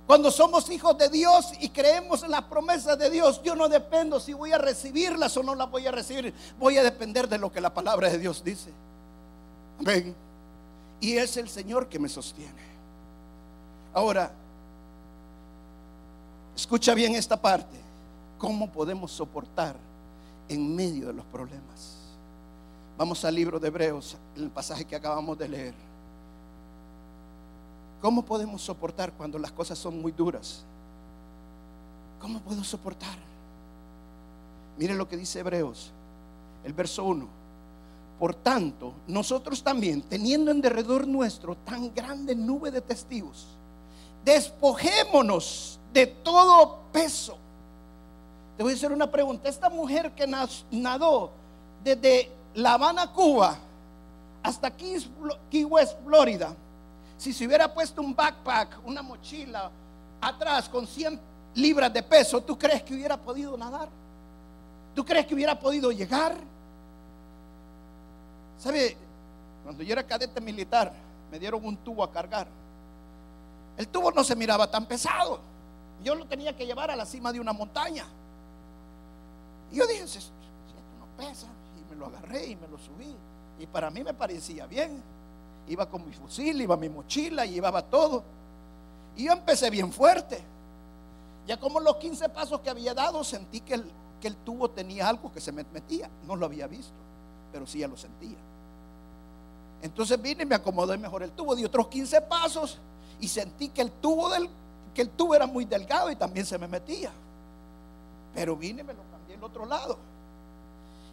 Cuando 0.07 0.29
somos 0.29 0.69
hijos 0.69 0.97
de 0.97 1.09
Dios 1.09 1.51
y 1.59 1.69
creemos 1.69 2.21
en 2.21 2.31
las 2.31 2.43
promesas 2.43 2.97
de 2.97 3.09
Dios, 3.09 3.41
yo 3.43 3.55
no 3.55 3.67
dependo 3.67 4.19
si 4.19 4.33
voy 4.33 4.51
a 4.51 4.57
recibirlas 4.59 5.35
o 5.35 5.41
no 5.41 5.55
las 5.55 5.69
voy 5.69 5.87
a 5.87 5.91
recibir. 5.91 6.33
Voy 6.59 6.77
a 6.77 6.83
depender 6.83 7.27
de 7.27 7.39
lo 7.39 7.51
que 7.51 7.59
la 7.59 7.73
palabra 7.73 8.09
de 8.09 8.19
Dios 8.19 8.43
dice. 8.43 8.71
Amén. 9.79 10.15
Y 11.01 11.17
es 11.17 11.37
el 11.37 11.49
Señor 11.49 11.89
que 11.89 11.97
me 11.97 12.07
sostiene. 12.07 12.75
Ahora, 13.93 14.31
escucha 16.55 16.93
bien 16.93 17.15
esta 17.15 17.37
parte. 17.37 17.77
¿Cómo 18.37 18.71
podemos 18.71 19.11
soportar 19.11 19.75
en 20.47 20.75
medio 20.75 21.07
de 21.07 21.13
los 21.13 21.25
problemas? 21.25 21.95
Vamos 22.97 23.25
al 23.25 23.33
libro 23.33 23.59
de 23.59 23.69
Hebreos, 23.69 24.17
el 24.37 24.49
pasaje 24.51 24.85
que 24.85 24.95
acabamos 24.95 25.37
de 25.37 25.49
leer. 25.49 25.73
¿Cómo 28.05 28.23
podemos 28.23 28.61
soportar 28.61 29.13
cuando 29.13 29.39
las 29.39 29.51
cosas 29.51 29.79
son 29.79 29.99
muy 29.99 30.11
duras? 30.11 30.63
¿Cómo 32.21 32.39
puedo 32.39 32.63
soportar? 32.63 33.17
Mire 34.77 34.93
lo 34.93 35.09
que 35.09 35.17
dice 35.17 35.39
Hebreos, 35.39 35.89
el 36.63 36.73
verso 36.73 37.03
1. 37.03 37.27
Por 38.19 38.35
tanto, 38.35 38.93
nosotros 39.07 39.63
también, 39.63 40.03
teniendo 40.03 40.51
en 40.51 40.61
derredor 40.61 41.07
nuestro 41.07 41.55
tan 41.55 41.95
grande 41.95 42.35
nube 42.35 42.69
de 42.69 42.79
testigos, 42.79 43.47
despojémonos 44.23 45.79
de 45.91 46.05
todo 46.05 46.81
peso. 46.91 47.35
Te 48.55 48.61
voy 48.61 48.73
a 48.73 48.75
hacer 48.75 48.91
una 48.91 49.09
pregunta. 49.09 49.49
Esta 49.49 49.71
mujer 49.71 50.13
que 50.13 50.27
nadó 50.27 51.31
desde 51.83 52.29
La 52.53 52.75
Habana, 52.75 53.11
Cuba, 53.11 53.57
hasta 54.43 54.69
Key 54.69 55.63
West, 55.63 55.97
Florida, 56.05 56.55
si 57.17 57.33
se 57.33 57.45
hubiera 57.45 57.73
puesto 57.73 58.01
un 58.01 58.15
backpack, 58.15 58.79
una 58.85 59.01
mochila 59.01 59.71
atrás 60.21 60.69
con 60.69 60.85
100 60.85 61.19
libras 61.55 61.93
de 61.93 62.03
peso, 62.03 62.41
¿tú 62.41 62.57
crees 62.57 62.83
que 62.83 62.93
hubiera 62.93 63.17
podido 63.17 63.57
nadar? 63.57 63.89
¿Tú 64.93 65.03
crees 65.05 65.25
que 65.25 65.33
hubiera 65.33 65.59
podido 65.59 65.91
llegar? 65.91 66.35
¿Sabe? 68.57 68.97
Cuando 69.63 69.83
yo 69.83 69.93
era 69.93 70.05
cadete 70.05 70.39
militar, 70.41 70.93
me 71.31 71.39
dieron 71.39 71.65
un 71.65 71.77
tubo 71.77 72.03
a 72.03 72.11
cargar. 72.11 72.47
El 73.77 73.87
tubo 73.87 74.11
no 74.11 74.23
se 74.23 74.35
miraba 74.35 74.69
tan 74.69 74.85
pesado. 74.85 75.39
Yo 76.03 76.15
lo 76.15 76.25
tenía 76.25 76.55
que 76.55 76.65
llevar 76.65 76.91
a 76.91 76.95
la 76.95 77.05
cima 77.05 77.31
de 77.31 77.39
una 77.39 77.51
montaña. 77.51 78.05
Y 79.71 79.77
yo 79.77 79.87
dije, 79.87 80.03
esto 80.03 80.31
no 80.99 81.07
pesa, 81.17 81.47
y 81.79 81.89
me 81.89 81.95
lo 81.97 82.05
agarré 82.05 82.45
y 82.47 82.55
me 82.55 82.67
lo 82.67 82.77
subí. 82.77 83.15
Y 83.59 83.67
para 83.67 83.89
mí 83.89 84.03
me 84.03 84.13
parecía 84.13 84.65
bien. 84.67 85.01
Iba 85.67 85.89
con 85.89 86.05
mi 86.05 86.13
fusil, 86.13 86.61
iba 86.61 86.77
mi 86.77 86.89
mochila, 86.89 87.45
llevaba 87.45 87.81
todo. 87.81 88.23
Y 89.15 89.25
yo 89.25 89.31
empecé 89.31 89.69
bien 89.69 89.91
fuerte. 89.91 90.39
Ya 91.47 91.57
como 91.57 91.79
los 91.79 91.97
15 91.97 92.29
pasos 92.29 92.61
que 92.61 92.69
había 92.69 92.93
dado, 92.93 93.23
sentí 93.23 93.61
que 93.61 93.75
el, 93.75 93.91
que 94.19 94.27
el 94.27 94.35
tubo 94.37 94.69
tenía 94.69 95.07
algo 95.07 95.31
que 95.31 95.39
se 95.39 95.51
me 95.51 95.63
metía. 95.71 96.09
No 96.27 96.35
lo 96.35 96.45
había 96.45 96.67
visto, 96.67 96.93
pero 97.51 97.65
sí 97.65 97.79
ya 97.79 97.87
lo 97.87 97.97
sentía. 97.97 98.37
Entonces 99.81 100.19
vine 100.21 100.43
y 100.43 100.45
me 100.45 100.55
acomodé 100.55 100.97
mejor 100.97 101.23
el 101.23 101.31
tubo. 101.31 101.55
Di 101.55 101.63
otros 101.63 101.87
15 101.87 102.21
pasos 102.21 102.79
y 103.19 103.27
sentí 103.27 103.69
que 103.69 103.81
el 103.81 103.91
tubo 103.91 104.29
del, 104.29 104.49
que 104.93 105.01
el 105.01 105.09
tubo 105.09 105.35
era 105.35 105.45
muy 105.45 105.65
delgado 105.65 106.09
y 106.11 106.15
también 106.15 106.45
se 106.45 106.57
me 106.57 106.67
metía. 106.67 107.11
Pero 108.33 108.55
vine 108.55 108.81
y 108.81 108.83
me 108.83 108.93
lo 108.93 109.01
cambié 109.11 109.35
al 109.35 109.43
otro 109.43 109.65
lado. 109.65 109.97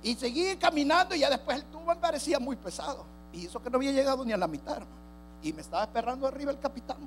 Y 0.02 0.14
seguí 0.14 0.56
caminando 0.56 1.14
y 1.14 1.20
ya 1.20 1.30
después 1.30 1.58
el 1.58 1.64
tubo 1.64 1.84
me 1.84 1.96
parecía 1.96 2.38
muy 2.38 2.56
pesado. 2.56 3.04
Y 3.32 3.46
eso 3.46 3.62
que 3.62 3.70
no 3.70 3.76
había 3.76 3.92
llegado 3.92 4.24
ni 4.24 4.32
a 4.32 4.36
la 4.36 4.46
mitad, 4.46 4.76
hermano. 4.76 5.02
Y 5.42 5.52
me 5.52 5.62
estaba 5.62 5.84
esperando 5.84 6.26
arriba 6.26 6.50
el 6.50 6.58
capitán. 6.58 6.98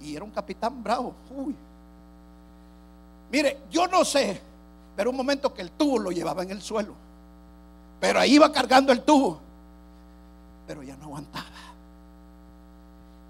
Y 0.00 0.14
era 0.16 0.24
un 0.24 0.30
capitán 0.30 0.82
bravo. 0.82 1.14
Uy. 1.36 1.54
Mire, 3.30 3.58
yo 3.70 3.86
no 3.86 4.04
sé, 4.04 4.40
pero 4.96 5.10
un 5.10 5.16
momento 5.16 5.52
que 5.52 5.62
el 5.62 5.70
tubo 5.72 5.98
lo 5.98 6.10
llevaba 6.10 6.42
en 6.42 6.50
el 6.50 6.62
suelo. 6.62 6.94
Pero 8.00 8.20
ahí 8.20 8.34
iba 8.34 8.50
cargando 8.50 8.92
el 8.92 9.02
tubo. 9.02 9.40
Pero 10.66 10.82
ya 10.82 10.96
no 10.96 11.04
aguantaba. 11.04 11.46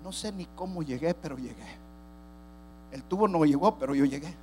No 0.04 0.12
sé 0.12 0.32
ni 0.32 0.46
cómo 0.46 0.82
llegué, 0.82 1.14
pero 1.14 1.36
llegué. 1.36 1.76
El 2.92 3.02
tubo 3.02 3.28
no 3.28 3.44
llegó, 3.44 3.78
pero 3.78 3.94
yo 3.94 4.04
llegué. 4.04 4.34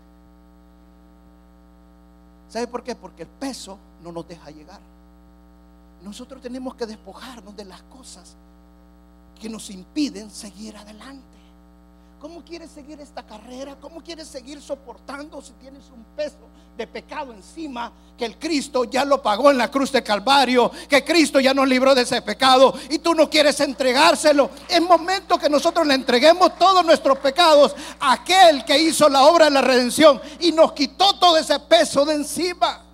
¿Sabe 2.49 2.67
por 2.67 2.83
qué? 2.83 2.95
Porque 2.95 3.23
el 3.23 3.29
peso 3.29 3.77
no 4.03 4.11
nos 4.11 4.27
deja 4.27 4.51
llegar. 4.51 4.79
Nosotros 6.05 6.39
tenemos 6.39 6.75
que 6.75 6.85
despojarnos 6.85 7.55
de 7.55 7.65
las 7.65 7.81
cosas 7.81 8.35
que 9.41 9.49
nos 9.49 9.71
impiden 9.71 10.29
seguir 10.29 10.77
adelante. 10.77 11.35
¿Cómo 12.19 12.45
quieres 12.45 12.69
seguir 12.69 12.99
esta 13.01 13.25
carrera? 13.25 13.75
¿Cómo 13.81 14.01
quieres 14.03 14.27
seguir 14.27 14.61
soportando 14.61 15.41
si 15.41 15.53
tienes 15.53 15.89
un 15.89 16.03
peso 16.15 16.47
de 16.77 16.85
pecado 16.85 17.33
encima 17.33 17.91
que 18.15 18.25
el 18.25 18.37
Cristo 18.37 18.83
ya 18.83 19.03
lo 19.03 19.19
pagó 19.23 19.49
en 19.49 19.57
la 19.57 19.71
cruz 19.71 19.91
de 19.91 20.03
Calvario, 20.03 20.71
que 20.87 21.03
Cristo 21.03 21.39
ya 21.39 21.55
nos 21.55 21.67
libró 21.67 21.95
de 21.95 22.03
ese 22.03 22.21
pecado 22.21 22.75
y 22.91 22.99
tú 22.99 23.15
no 23.15 23.27
quieres 23.27 23.59
entregárselo? 23.61 24.51
Es 24.69 24.81
momento 24.81 25.39
que 25.39 25.49
nosotros 25.49 25.87
le 25.87 25.95
entreguemos 25.95 26.55
todos 26.59 26.85
nuestros 26.85 27.17
pecados 27.17 27.75
a 27.99 28.13
aquel 28.13 28.63
que 28.63 28.79
hizo 28.79 29.09
la 29.09 29.23
obra 29.23 29.45
de 29.45 29.51
la 29.51 29.61
redención 29.61 30.21
y 30.39 30.51
nos 30.51 30.71
quitó 30.73 31.17
todo 31.17 31.35
ese 31.39 31.59
peso 31.61 32.05
de 32.05 32.13
encima. 32.13 32.84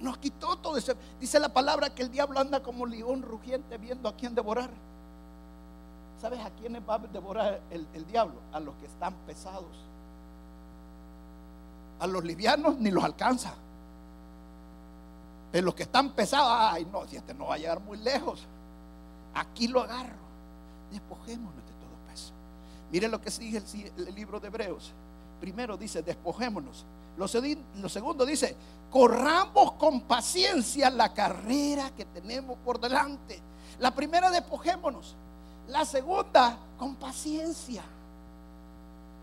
Nos 0.00 0.18
quitó 0.18 0.56
todo 0.56 0.76
ese. 0.76 0.94
Dice 1.20 1.40
la 1.40 1.48
palabra 1.48 1.94
que 1.94 2.02
el 2.02 2.10
diablo 2.10 2.38
anda 2.38 2.62
como 2.62 2.86
león 2.86 3.22
rugiente 3.22 3.78
viendo 3.78 4.08
a 4.08 4.16
quién 4.16 4.34
devorar. 4.34 4.70
¿Sabes 6.20 6.40
a 6.40 6.50
quiénes 6.50 6.82
va 6.88 6.94
a 6.94 6.98
devorar 6.98 7.60
el, 7.70 8.06
diablo? 8.06 8.36
A 8.52 8.60
los 8.60 8.74
que 8.76 8.86
están 8.86 9.14
pesados. 9.26 9.76
A 11.98 12.06
los 12.06 12.24
livianos 12.24 12.78
ni 12.78 12.90
los 12.90 13.04
alcanza. 13.04 13.54
Pero 15.52 15.66
los 15.66 15.74
que 15.74 15.84
están 15.84 16.10
pesados, 16.10 16.50
ay 16.52 16.86
no, 16.90 17.06
si 17.06 17.16
este 17.16 17.32
no 17.32 17.46
va 17.46 17.54
a 17.54 17.58
llegar 17.58 17.80
muy 17.80 17.98
lejos. 17.98 18.46
Aquí 19.34 19.68
lo 19.68 19.82
agarro. 19.82 20.26
Despojémonos 20.90 21.54
de 21.54 21.72
todo 21.72 22.10
peso. 22.10 22.32
Mire 22.90 23.08
lo 23.08 23.20
que 23.20 23.30
sigue 23.30 23.62
el 23.96 24.14
libro 24.14 24.40
de 24.40 24.48
Hebreos. 24.48 24.92
Primero 25.40 25.76
dice, 25.76 26.02
despojémonos. 26.02 26.84
Lo, 27.16 27.28
segundo 27.88 28.26
dice, 28.26 28.54
corramos 28.90 29.72
con 29.72 30.02
paciencia 30.02 30.90
la 30.90 31.14
carrera 31.14 31.90
que 31.96 32.04
tenemos 32.04 32.58
por 32.64 32.78
delante. 32.78 33.40
La 33.78 33.94
primera, 33.94 34.30
despojémonos. 34.30 35.14
La 35.68 35.84
segunda, 35.84 36.58
con 36.78 36.96
paciencia. 36.96 37.82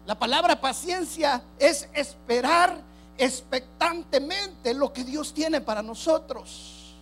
La 0.06 0.16
palabra 0.16 0.60
paciencia 0.60 1.42
es 1.58 1.88
esperar 1.94 2.82
expectantemente 3.18 4.74
lo 4.74 4.92
que 4.92 5.04
Dios 5.04 5.34
tiene 5.34 5.62
para 5.62 5.82
nosotros. 5.82 6.96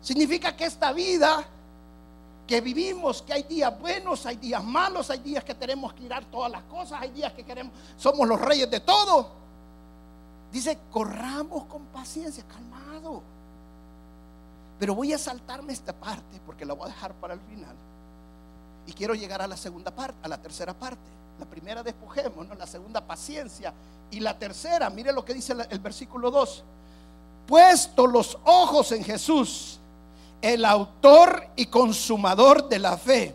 Significa 0.00 0.54
que 0.56 0.66
esta 0.66 0.92
vida 0.92 1.44
que 2.46 2.60
vivimos, 2.60 3.22
que 3.22 3.32
hay 3.32 3.42
días 3.44 3.78
buenos, 3.78 4.26
hay 4.26 4.36
días 4.36 4.62
malos, 4.62 5.10
hay 5.10 5.20
días 5.20 5.42
que 5.44 5.54
tenemos 5.54 5.92
que 5.94 6.04
ir 6.04 6.12
a 6.12 6.20
todas 6.20 6.50
las 6.50 6.62
cosas, 6.64 7.00
hay 7.00 7.10
días 7.10 7.32
que 7.32 7.44
queremos, 7.44 7.72
somos 7.96 8.28
los 8.28 8.40
reyes 8.40 8.70
de 8.70 8.80
todo. 8.80 9.30
Dice, 10.52 10.78
corramos 10.90 11.64
con 11.64 11.86
paciencia, 11.86 12.44
calmado. 12.44 13.22
Pero 14.78 14.94
voy 14.94 15.12
a 15.12 15.18
saltarme 15.18 15.72
esta 15.72 15.92
parte 15.92 16.40
porque 16.44 16.64
la 16.64 16.74
voy 16.74 16.84
a 16.84 16.92
dejar 16.92 17.14
para 17.14 17.34
el 17.34 17.40
final. 17.40 17.74
Y 18.86 18.92
quiero 18.92 19.14
llegar 19.14 19.40
a 19.40 19.46
la 19.46 19.56
segunda 19.56 19.90
parte, 19.90 20.18
a 20.22 20.28
la 20.28 20.40
tercera 20.40 20.74
parte. 20.74 21.02
La 21.40 21.46
primera 21.46 21.82
despojemos, 21.82 22.46
la 22.56 22.66
segunda 22.66 23.00
paciencia. 23.00 23.72
Y 24.10 24.20
la 24.20 24.38
tercera, 24.38 24.90
mire 24.90 25.12
lo 25.12 25.24
que 25.24 25.34
dice 25.34 25.54
el 25.70 25.78
versículo 25.78 26.30
2. 26.30 26.64
Puesto 27.46 28.06
los 28.06 28.38
ojos 28.44 28.92
en 28.92 29.02
Jesús 29.02 29.80
el 30.44 30.66
autor 30.66 31.48
y 31.56 31.64
consumador 31.66 32.68
de 32.68 32.78
la 32.78 32.98
fe, 32.98 33.34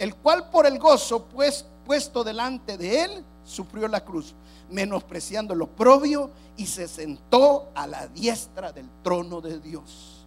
el 0.00 0.16
cual 0.16 0.50
por 0.50 0.66
el 0.66 0.80
gozo 0.80 1.26
pues, 1.26 1.64
puesto 1.86 2.24
delante 2.24 2.76
de 2.76 3.04
él, 3.04 3.24
sufrió 3.44 3.86
la 3.86 4.04
cruz, 4.04 4.34
menospreciando 4.68 5.54
lo 5.54 5.68
propio 5.68 6.28
y 6.56 6.66
se 6.66 6.88
sentó 6.88 7.68
a 7.72 7.86
la 7.86 8.08
diestra 8.08 8.72
del 8.72 8.88
trono 9.04 9.40
de 9.40 9.60
Dios. 9.60 10.26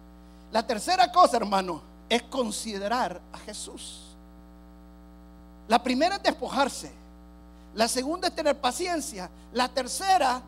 La 0.50 0.66
tercera 0.66 1.12
cosa, 1.12 1.36
hermano, 1.36 1.82
es 2.08 2.22
considerar 2.22 3.20
a 3.30 3.38
Jesús. 3.40 4.16
La 5.68 5.82
primera 5.82 6.16
es 6.16 6.22
despojarse. 6.22 6.90
La 7.74 7.86
segunda 7.86 8.28
es 8.28 8.34
tener 8.34 8.58
paciencia. 8.58 9.28
La 9.52 9.68
tercera, 9.68 10.40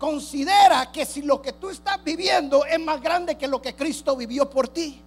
considera 0.00 0.90
que 0.90 1.06
si 1.06 1.22
lo 1.22 1.40
que 1.40 1.52
tú 1.52 1.70
estás 1.70 2.02
viviendo 2.02 2.64
es 2.64 2.80
más 2.80 3.00
grande 3.00 3.38
que 3.38 3.46
lo 3.46 3.62
que 3.62 3.76
Cristo 3.76 4.16
vivió 4.16 4.50
por 4.50 4.66
ti. 4.66 5.00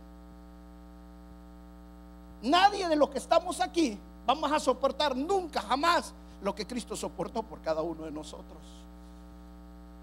Nadie 2.41 2.87
de 2.87 2.95
los 2.95 3.09
que 3.09 3.17
estamos 3.17 3.59
aquí 3.59 3.97
vamos 4.25 4.51
a 4.51 4.59
soportar 4.59 5.15
nunca, 5.15 5.61
jamás, 5.61 6.13
lo 6.41 6.53
que 6.53 6.65
Cristo 6.65 6.95
soportó 6.95 7.43
por 7.43 7.61
cada 7.61 7.81
uno 7.81 8.05
de 8.05 8.11
nosotros. 8.11 8.59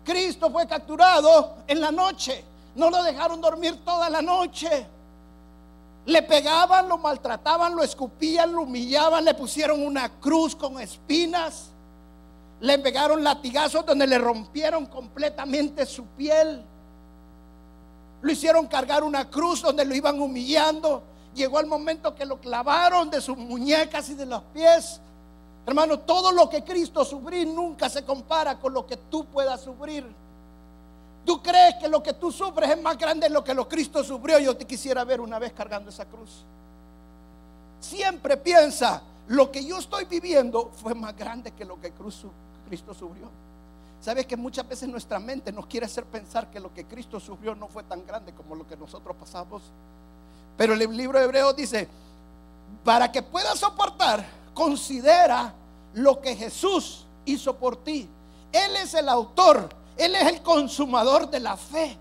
Cristo 0.05 0.51
fue 0.51 0.67
capturado 0.67 1.57
en 1.67 1.81
la 1.81 1.93
noche. 1.93 2.45
No 2.75 2.91
lo 2.91 3.02
dejaron 3.02 3.41
dormir 3.41 3.85
toda 3.85 4.11
la 4.11 4.23
noche. 4.23 4.87
Le 6.06 6.23
pegaban, 6.23 6.89
lo 6.89 6.99
maltrataban, 6.99 7.76
lo 7.76 7.83
escupían, 7.83 8.52
lo 8.52 8.63
humillaban, 8.63 9.25
le 9.25 9.35
pusieron 9.35 9.85
una 9.85 10.09
cruz 10.21 10.56
con 10.56 10.80
espinas. 10.80 11.69
Le 12.61 12.78
pegaron 12.78 13.23
latigazos 13.23 13.87
donde 13.87 14.06
le 14.06 14.19
rompieron 14.19 14.87
completamente 14.87 15.87
su 15.87 16.06
piel. 16.06 16.65
Lo 18.21 18.33
hicieron 18.33 18.67
cargar 18.67 19.04
una 19.04 19.28
cruz 19.28 19.63
donde 19.63 19.85
lo 19.85 19.95
iban 19.95 20.21
humillando 20.21 21.02
llegó 21.34 21.60
el 21.60 21.66
momento 21.66 22.14
que 22.14 22.25
lo 22.25 22.40
clavaron 22.40 23.10
de 23.10 23.21
sus 23.21 23.36
muñecas 23.36 24.08
y 24.10 24.14
de 24.14 24.26
los 24.26 24.42
pies. 24.54 25.00
Hermano, 25.66 26.00
todo 26.00 26.32
lo 26.32 26.49
que 26.49 26.64
Cristo 26.64 27.04
sufrió 27.04 27.47
nunca 27.47 27.88
se 27.88 28.04
compara 28.04 28.58
con 28.58 28.73
lo 28.73 28.86
que 28.86 28.97
tú 28.97 29.25
puedas 29.26 29.60
sufrir. 29.60 30.04
Tú 31.25 31.40
crees 31.40 31.76
que 31.76 31.88
lo 31.88 32.02
que 32.02 32.14
tú 32.14 32.32
sufres 32.32 32.71
es 32.71 32.82
más 32.82 32.99
grande 32.99 33.28
de 33.28 33.32
lo 33.32 33.45
que 33.45 33.54
lo 33.54 33.68
Cristo 33.68 34.02
sufrió. 34.02 34.38
Yo 34.40 34.56
te 34.56 34.66
quisiera 34.66 35.04
ver 35.04 35.21
una 35.21 35.38
vez 35.38 35.52
cargando 35.52 35.90
esa 35.90 36.04
cruz. 36.04 36.45
Siempre 37.78 38.36
piensa, 38.36 39.02
lo 39.28 39.50
que 39.52 39.64
yo 39.64 39.78
estoy 39.78 40.04
viviendo 40.04 40.71
fue 40.75 40.95
más 40.95 41.16
grande 41.16 41.52
que 41.52 41.64
lo 41.64 41.80
que 41.80 41.92
Cristo 42.68 42.95
sufrió. 42.95 43.28
Sabes 44.00 44.26
que 44.26 44.36
muchas 44.36 44.68
veces 44.68 44.88
nuestra 44.88 45.21
mente 45.21 45.52
nos 45.52 45.66
quiere 45.66 45.86
hacer 45.86 46.04
pensar 46.04 46.50
que 46.50 46.58
lo 46.58 46.75
que 46.75 46.86
Cristo 46.86 47.21
sufrió 47.21 47.54
no 47.54 47.68
fue 47.68 47.84
tan 47.84 48.04
grande 48.04 48.32
como 48.32 48.56
lo 48.56 48.66
que 48.66 48.76
nosotros 48.76 49.16
pasamos. 49.16 49.62
Pero 50.63 50.75
el 50.75 50.97
libro 50.97 51.19
de 51.19 51.25
Hebreos 51.25 51.57
dice, 51.57 51.89
para 52.85 53.11
que 53.11 53.21
puedas 53.21 53.59
soportar, 53.59 54.25
considera 54.55 55.53
lo 55.95 56.21
que 56.21 56.37
Jesús 56.37 57.05
hizo 57.25 57.57
por 57.57 57.83
ti. 57.83 58.09
Él 58.53 58.77
es 58.77 58.95
el 58.95 59.09
autor, 59.09 59.69
Él 59.97 60.15
es 60.15 60.29
el 60.29 60.41
consumador 60.41 61.29
de 61.29 61.41
la 61.41 61.57
fe. 61.57 61.99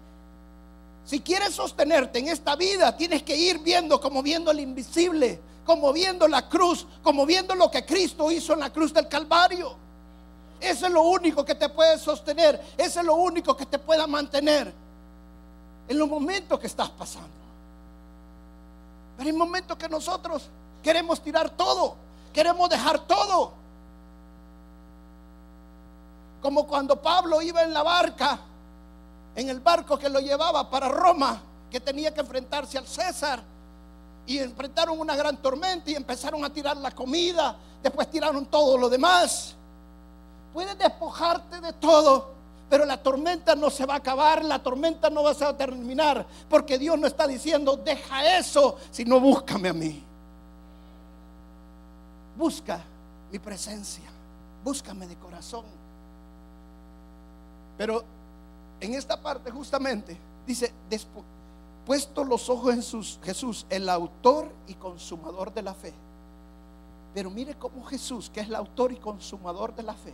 Si 1.06 1.22
quieres 1.22 1.56
sostenerte 1.56 2.20
en 2.20 2.28
esta 2.28 2.56
vida, 2.56 2.96
tienes 2.96 3.24
que 3.24 3.36
ir 3.36 3.58
viendo 3.58 4.00
como 4.00 4.22
viendo 4.22 4.52
el 4.52 4.60
invisible, 4.60 5.42
como 5.66 5.92
viendo 5.92 6.28
la 6.28 6.48
cruz, 6.48 6.86
como 7.02 7.26
viendo 7.26 7.56
lo 7.56 7.72
que 7.72 7.84
Cristo 7.84 8.32
hizo 8.32 8.54
en 8.54 8.60
la 8.60 8.70
cruz 8.72 8.94
del 8.94 9.08
Calvario. 9.08 9.76
Eso 10.60 10.86
es 10.86 10.92
lo 10.92 11.02
único 11.02 11.44
que 11.44 11.56
te 11.56 11.68
puede 11.68 11.98
sostener, 11.98 12.62
eso 12.78 13.00
es 13.00 13.06
lo 13.08 13.16
único 13.16 13.58
que 13.58 13.66
te 13.66 13.80
pueda 13.80 14.06
mantener 14.06 14.72
en 15.88 15.98
los 15.98 16.08
momentos 16.08 16.60
que 16.60 16.68
estás 16.68 16.92
pasando. 16.92 17.41
Pero 19.18 19.30
hay 19.30 19.36
momentos 19.36 19.78
que 19.78 19.90
nosotros 19.90 20.50
queremos 20.82 21.22
tirar 21.22 21.50
todo, 21.50 21.96
queremos 22.34 22.70
dejar 22.70 23.00
todo. 23.00 23.54
Como 26.42 26.66
cuando 26.66 27.00
Pablo 27.02 27.42
iba 27.42 27.62
en 27.62 27.74
la 27.74 27.84
barca, 27.84 28.40
en 29.36 29.50
el 29.50 29.60
barco 29.60 29.98
que 29.98 30.10
lo 30.10 30.20
llevaba 30.20 30.70
para 30.70 30.90
Roma, 30.90 31.42
que 31.70 31.80
tenía 31.80 32.14
que 32.14 32.22
enfrentarse 32.22 32.78
al 32.78 32.88
César. 32.88 33.42
Y 34.26 34.38
enfrentaron 34.38 35.00
una 35.00 35.16
gran 35.16 35.38
tormenta 35.38 35.90
y 35.90 35.96
empezaron 35.96 36.44
a 36.46 36.50
tirar 36.52 36.78
la 36.78 36.92
comida, 36.92 37.56
después 37.82 38.10
tiraron 38.10 38.46
todo 38.46 38.78
lo 38.78 38.90
demás. 38.90 39.56
Puedes 40.54 40.78
despojarte 40.78 41.62
de 41.62 41.74
todo, 41.74 42.34
pero 42.72 42.86
la 42.86 43.04
tormenta 43.04 43.54
no 43.54 43.70
se 43.70 43.86
va 43.86 43.96
a 43.96 43.98
acabar, 43.98 44.46
la 44.46 44.64
tormenta 44.64 45.10
no 45.10 45.24
va 45.24 45.32
a 45.32 45.58
terminar, 45.58 46.26
porque 46.50 46.80
Dios 46.80 46.98
no 46.98 47.06
está 47.06 47.28
diciendo, 47.28 47.76
deja 47.76 48.38
eso, 48.38 48.78
sino 48.92 49.20
búscame 49.20 49.68
a 49.68 49.74
mí. 49.74 50.02
Busca 52.38 52.82
mi 53.30 53.40
presencia, 53.40 54.06
búscame 54.64 55.06
de 55.06 55.18
corazón. 55.18 55.66
Pero 57.78 58.06
en 58.80 58.94
esta 58.94 59.22
parte 59.22 59.52
justamente 59.52 60.18
dice, 60.48 60.72
puesto 61.86 62.24
los 62.24 62.48
ojos 62.48 62.74
en 62.74 62.82
Jesús, 63.22 63.66
el 63.70 63.90
autor 63.90 64.50
y 64.70 64.76
consumador 64.76 65.54
de 65.54 65.62
la 65.62 65.74
fe. 65.74 65.94
Pero 67.14 67.30
mire 67.32 67.54
cómo 67.56 67.84
Jesús, 67.84 68.30
que 68.30 68.40
es 68.40 68.48
el 68.48 68.56
autor 68.56 68.94
y 68.94 68.96
consumador 68.96 69.76
de 69.76 69.84
la 69.84 69.94
fe, 69.94 70.14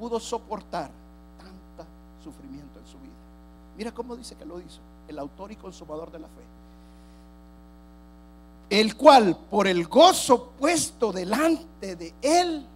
pudo 0.00 0.18
soportar 0.18 1.05
sufrimiento 2.26 2.80
en 2.80 2.86
su 2.86 2.98
vida. 2.98 3.14
Mira 3.76 3.92
cómo 3.92 4.16
dice 4.16 4.34
que 4.34 4.44
lo 4.44 4.58
hizo, 4.58 4.80
el 5.06 5.18
autor 5.18 5.52
y 5.52 5.56
consumador 5.56 6.10
de 6.10 6.18
la 6.18 6.26
fe. 6.26 6.42
El 8.68 8.96
cual 8.96 9.36
por 9.48 9.68
el 9.68 9.86
gozo 9.86 10.50
puesto 10.58 11.12
delante 11.12 11.94
de 11.94 12.14
él, 12.20 12.66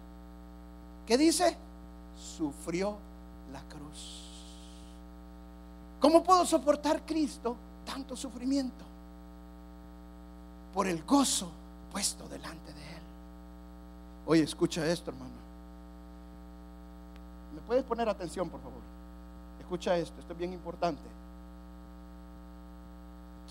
¿qué 1.05 1.17
dice? 1.17 1.57
Sufrió 2.37 2.97
la 3.51 3.61
cruz. 3.63 4.21
¿Cómo 5.99 6.23
puedo 6.23 6.45
soportar 6.45 7.05
Cristo 7.05 7.57
tanto 7.85 8.15
sufrimiento? 8.15 8.85
Por 10.73 10.87
el 10.87 11.03
gozo 11.03 11.51
puesto 11.91 12.25
delante 12.29 12.73
de 12.73 12.81
él. 12.81 13.01
Oye, 14.27 14.43
escucha 14.43 14.87
esto, 14.87 15.11
hermano. 15.11 15.33
¿Me 17.53 17.61
puedes 17.61 17.83
poner 17.83 18.07
atención, 18.07 18.49
por 18.49 18.61
favor? 18.61 18.90
Escucha 19.71 19.95
esto, 19.95 20.19
esto 20.19 20.33
es 20.33 20.37
bien 20.37 20.51
importante. 20.51 21.01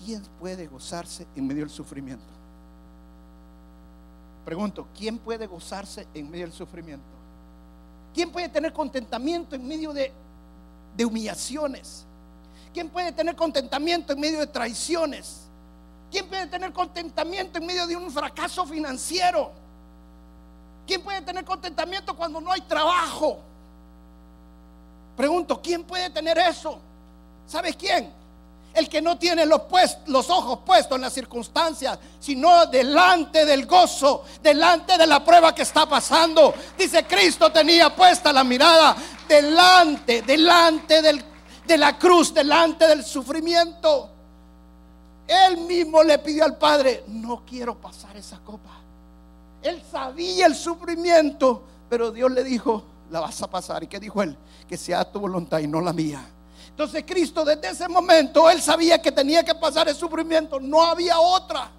¿Quién 0.05 0.21
puede 0.39 0.67
gozarse 0.67 1.25
en 1.35 1.47
medio 1.47 1.61
del 1.61 1.71
sufrimiento? 1.71 2.31
Pregunto, 4.45 4.87
¿quién 4.95 5.17
puede 5.17 5.47
gozarse 5.47 6.07
en 6.13 6.29
medio 6.29 6.45
del 6.45 6.53
sufrimiento? 6.53 7.07
¿Quién 8.13 8.31
puede 8.31 8.49
tener 8.49 8.71
contentamiento 8.71 9.55
en 9.55 9.67
medio 9.67 9.93
de, 9.93 10.11
de 10.95 11.05
humillaciones? 11.05 12.05
¿Quién 12.71 12.89
puede 12.89 13.11
tener 13.13 13.35
contentamiento 13.35 14.13
en 14.13 14.19
medio 14.19 14.41
de 14.41 14.45
traiciones? 14.45 15.47
¿Quién 16.11 16.29
puede 16.29 16.45
tener 16.45 16.71
contentamiento 16.71 17.57
en 17.57 17.65
medio 17.65 17.87
de 17.87 17.95
un 17.95 18.11
fracaso 18.11 18.63
financiero? 18.67 19.51
¿Quién 20.85 21.01
puede 21.01 21.21
tener 21.21 21.43
contentamiento 21.43 22.15
cuando 22.15 22.39
no 22.39 22.51
hay 22.51 22.61
trabajo? 22.61 23.39
Pregunto, 25.15 25.61
¿quién 25.61 25.83
puede 25.83 26.09
tener 26.09 26.37
eso? 26.37 26.79
¿Sabes 27.47 27.75
quién? 27.75 28.11
El 28.73 28.87
que 28.87 29.01
no 29.01 29.17
tiene 29.17 29.45
los, 29.45 29.61
los, 30.07 30.29
ojos 30.29 30.59
puestos 30.65 30.95
en 30.95 31.01
las 31.01 31.13
circunstancias, 31.13 31.99
sino 32.19 32.65
delante 32.67 33.45
del 33.45 33.65
gozo, 33.65 34.23
delante 34.41 34.97
de 34.97 35.05
la 35.05 35.23
prueba 35.23 35.53
que 35.53 35.63
está 35.63 35.85
pasando. 35.87 36.53
Dice 36.77 37.05
Cristo 37.05 37.51
tenía 37.51 37.93
puesta 37.93 38.31
la 38.31 38.45
mirada 38.45 38.95
delante, 39.27 40.21
delante 40.21 41.01
de 41.01 41.77
la 41.77 41.97
cruz, 41.97 42.33
delante 42.33 42.87
del 42.87 43.03
sufrimiento. 43.03 44.09
Él 45.27 45.57
mismo 45.57 46.03
le 46.03 46.19
pidió 46.19 46.43
al 46.43 46.57
Padre, 46.57 47.03
no 47.07 47.43
quiero 47.45 47.79
pasar 47.79 48.15
esa 48.17 48.39
copa. 48.39 48.81
Él 49.61 49.81
sabía 49.89 50.45
el 50.45 50.55
sufrimiento, 50.55 51.63
pero 51.89 52.11
Dios 52.11 52.31
le 52.31 52.43
dijo, 52.43 52.83
la 53.11 53.19
vas 53.19 53.41
a 53.41 53.49
pasar. 53.49 53.83
¿Y 53.83 53.87
qué 53.87 53.99
dijo 53.99 54.23
él? 54.23 54.35
Que 54.67 54.77
sea 54.77 55.03
tu 55.03 55.19
voluntad 55.19 55.59
y 55.59 55.67
no 55.67 55.81
la 55.81 55.93
mía. 55.93 56.25
Entonces 56.69 57.03
Cristo 57.05 57.43
desde 57.43 57.69
ese 57.69 57.87
momento, 57.87 58.49
él 58.49 58.61
sabía 58.61 59.01
que 59.01 59.11
tenía 59.11 59.43
que 59.43 59.53
pasar 59.53 59.87
el 59.89 59.95
sufrimiento, 59.95 60.59
no 60.59 60.81
había 60.81 61.19
otra. 61.19 61.69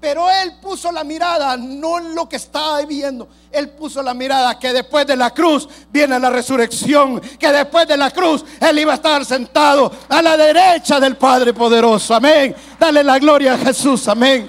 Pero 0.00 0.30
él 0.30 0.54
puso 0.62 0.90
la 0.90 1.04
mirada 1.04 1.56
no 1.58 1.98
en 1.98 2.14
lo 2.14 2.26
que 2.26 2.36
estaba 2.36 2.80
viviendo, 2.80 3.28
él 3.50 3.70
puso 3.70 4.02
la 4.02 4.14
mirada 4.14 4.58
que 4.58 4.72
después 4.72 5.06
de 5.06 5.14
la 5.14 5.30
cruz 5.30 5.68
viene 5.90 6.18
la 6.18 6.30
resurrección, 6.30 7.20
que 7.20 7.52
después 7.52 7.86
de 7.86 7.98
la 7.98 8.10
cruz 8.10 8.44
él 8.60 8.78
iba 8.78 8.92
a 8.92 8.96
estar 8.96 9.24
sentado 9.26 9.92
a 10.08 10.22
la 10.22 10.38
derecha 10.38 10.98
del 11.00 11.16
Padre 11.16 11.52
poderoso. 11.52 12.14
Amén. 12.14 12.54
Dale 12.78 13.04
la 13.04 13.18
gloria 13.18 13.54
a 13.54 13.58
Jesús. 13.58 14.08
Amén. 14.08 14.48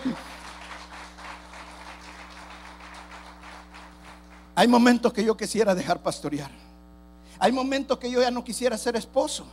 Hay 4.61 4.67
momentos 4.67 5.11
que 5.11 5.23
yo 5.23 5.35
quisiera 5.35 5.73
dejar 5.73 6.03
pastorear. 6.03 6.51
Hay 7.39 7.51
momentos 7.51 7.97
que 7.97 8.11
yo 8.11 8.21
ya 8.21 8.29
no 8.29 8.43
quisiera 8.43 8.77
ser 8.77 8.95
esposo. 8.95 9.43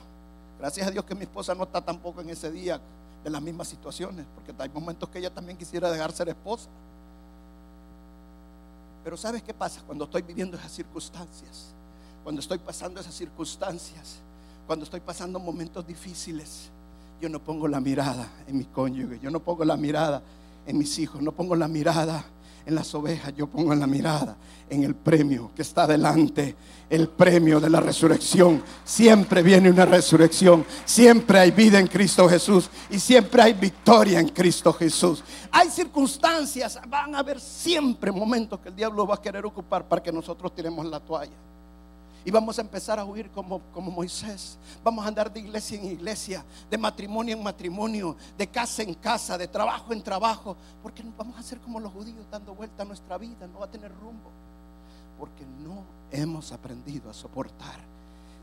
Gracias 0.59 0.87
a 0.87 0.91
Dios 0.91 1.03
que 1.07 1.15
mi 1.15 1.23
esposa 1.23 1.55
no 1.55 1.65
está 1.65 1.81
tampoco 1.81 2.21
en 2.21 2.29
ese 2.29 2.53
día 2.53 2.79
de 3.25 3.31
las 3.31 3.41
mismas 3.41 3.69
situaciones, 3.69 4.27
porque 4.35 4.53
hay 4.63 4.69
momentos 4.69 5.09
que 5.09 5.19
ella 5.19 5.31
también 5.33 5.57
quisiera 5.57 5.91
dejar 5.91 6.13
ser 6.13 6.29
esposa. 6.29 6.69
Pero 9.03 9.17
¿sabes 9.17 9.43
qué 9.43 9.55
pasa 9.55 9.81
cuando 9.87 10.05
estoy 10.05 10.21
viviendo 10.21 10.59
esas 10.59 10.73
circunstancias? 10.73 11.69
Cuando 12.23 12.43
estoy 12.43 12.59
pasando 12.59 13.01
esas 13.01 13.15
circunstancias, 13.15 14.17
cuando 14.67 14.85
estoy 14.85 15.01
pasando 15.01 15.39
momentos 15.39 15.87
difíciles, 15.87 16.69
yo 17.19 17.31
no 17.31 17.39
pongo 17.39 17.67
la 17.67 17.81
mirada 17.81 18.29
en 18.47 18.59
mi 18.59 18.67
cónyuge, 18.67 19.21
yo 19.21 19.31
no 19.31 19.41
pongo 19.41 19.65
la 19.65 19.79
mirada 19.79 20.21
en 20.67 20.77
mis 20.77 20.99
hijos, 20.99 21.23
no 21.23 21.33
pongo 21.33 21.57
la 21.57 21.67
mirada 21.67 22.27
en 22.69 22.75
las 22.75 22.95
ovejas, 22.95 23.35
yo 23.35 23.47
pongo 23.47 23.73
en 23.73 23.81
la 23.81 23.87
mirada 23.87 24.37
en 24.69 24.85
el 24.85 24.95
premio 24.95 25.51
que 25.57 25.63
está 25.63 25.87
delante, 25.87 26.55
el 26.91 27.09
premio 27.09 27.59
de 27.61 27.71
la 27.71 27.81
resurrección. 27.81 28.63
Siempre 28.85 29.43
viene 29.43 29.71
una 29.71 29.87
resurrección, 29.87 30.67
siempre 30.85 31.39
hay 31.39 31.51
vida 31.51 31.79
en 31.79 31.87
Cristo 31.87 32.29
Jesús 32.29 32.69
y 32.91 32.99
siempre 32.99 33.41
hay 33.41 33.55
victoria 33.55 34.21
en 34.21 34.29
Cristo 34.29 34.71
Jesús. 34.75 35.25
Hay 35.51 35.71
circunstancias, 35.71 36.79
van 36.87 37.15
a 37.15 37.21
haber 37.21 37.41
siempre 37.41 38.13
momentos 38.13 38.61
que 38.61 38.69
el 38.69 38.77
diablo 38.77 39.07
va 39.07 39.15
a 39.15 39.23
querer 39.23 39.47
ocupar 39.47 39.89
para 39.89 40.03
que 40.03 40.13
nosotros 40.13 40.55
tiremos 40.55 40.85
la 40.85 41.01
toalla. 41.01 41.33
Y 42.29 42.31
vamos 42.31 42.59
a 42.59 42.61
empezar 42.61 42.99
a 42.99 43.07
huir 43.07 43.31
como, 43.31 43.59
como 43.73 43.91
Moisés. 43.91 44.59
Vamos 44.85 45.03
a 45.03 45.09
andar 45.09 45.33
de 45.33 45.41
iglesia 45.41 45.79
en 45.79 45.87
iglesia, 45.87 46.45
de 46.71 46.77
matrimonio 46.77 47.35
en 47.35 47.43
matrimonio, 47.43 48.15
de 48.37 48.47
casa 48.47 48.83
en 48.83 48.93
casa, 48.93 49.39
de 49.39 49.49
trabajo 49.49 49.95
en 49.95 50.03
trabajo. 50.03 50.55
Porque 50.83 51.03
vamos 51.17 51.39
a 51.39 51.43
ser 51.43 51.59
como 51.59 51.81
los 51.81 51.91
judíos 51.91 52.27
dando 52.31 52.55
vuelta 52.55 52.83
a 52.83 52.85
nuestra 52.85 53.17
vida, 53.17 53.47
no 53.47 53.61
va 53.61 53.65
a 53.65 53.71
tener 53.71 53.91
rumbo. 53.95 54.31
Porque 55.19 55.43
no 55.65 55.85
hemos 56.11 56.53
aprendido 56.53 57.09
a 57.09 57.15
soportar, 57.15 57.81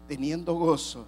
teniendo 0.08 0.56
gozo 0.56 1.06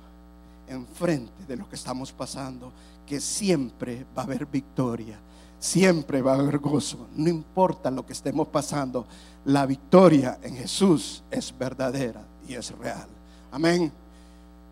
enfrente 0.67 1.45
de 1.47 1.57
lo 1.57 1.69
que 1.69 1.75
estamos 1.75 2.11
pasando, 2.11 2.71
que 3.05 3.19
siempre 3.19 4.05
va 4.17 4.23
a 4.23 4.25
haber 4.25 4.45
victoria, 4.45 5.19
siempre 5.59 6.21
va 6.21 6.33
a 6.33 6.39
haber 6.39 6.59
gozo, 6.59 7.07
no 7.15 7.29
importa 7.29 7.89
lo 7.89 8.05
que 8.05 8.13
estemos 8.13 8.47
pasando, 8.49 9.07
la 9.45 9.65
victoria 9.65 10.39
en 10.43 10.55
Jesús 10.55 11.23
es 11.31 11.57
verdadera 11.57 12.21
y 12.47 12.53
es 12.53 12.71
real. 12.77 13.07
Amén. 13.51 13.91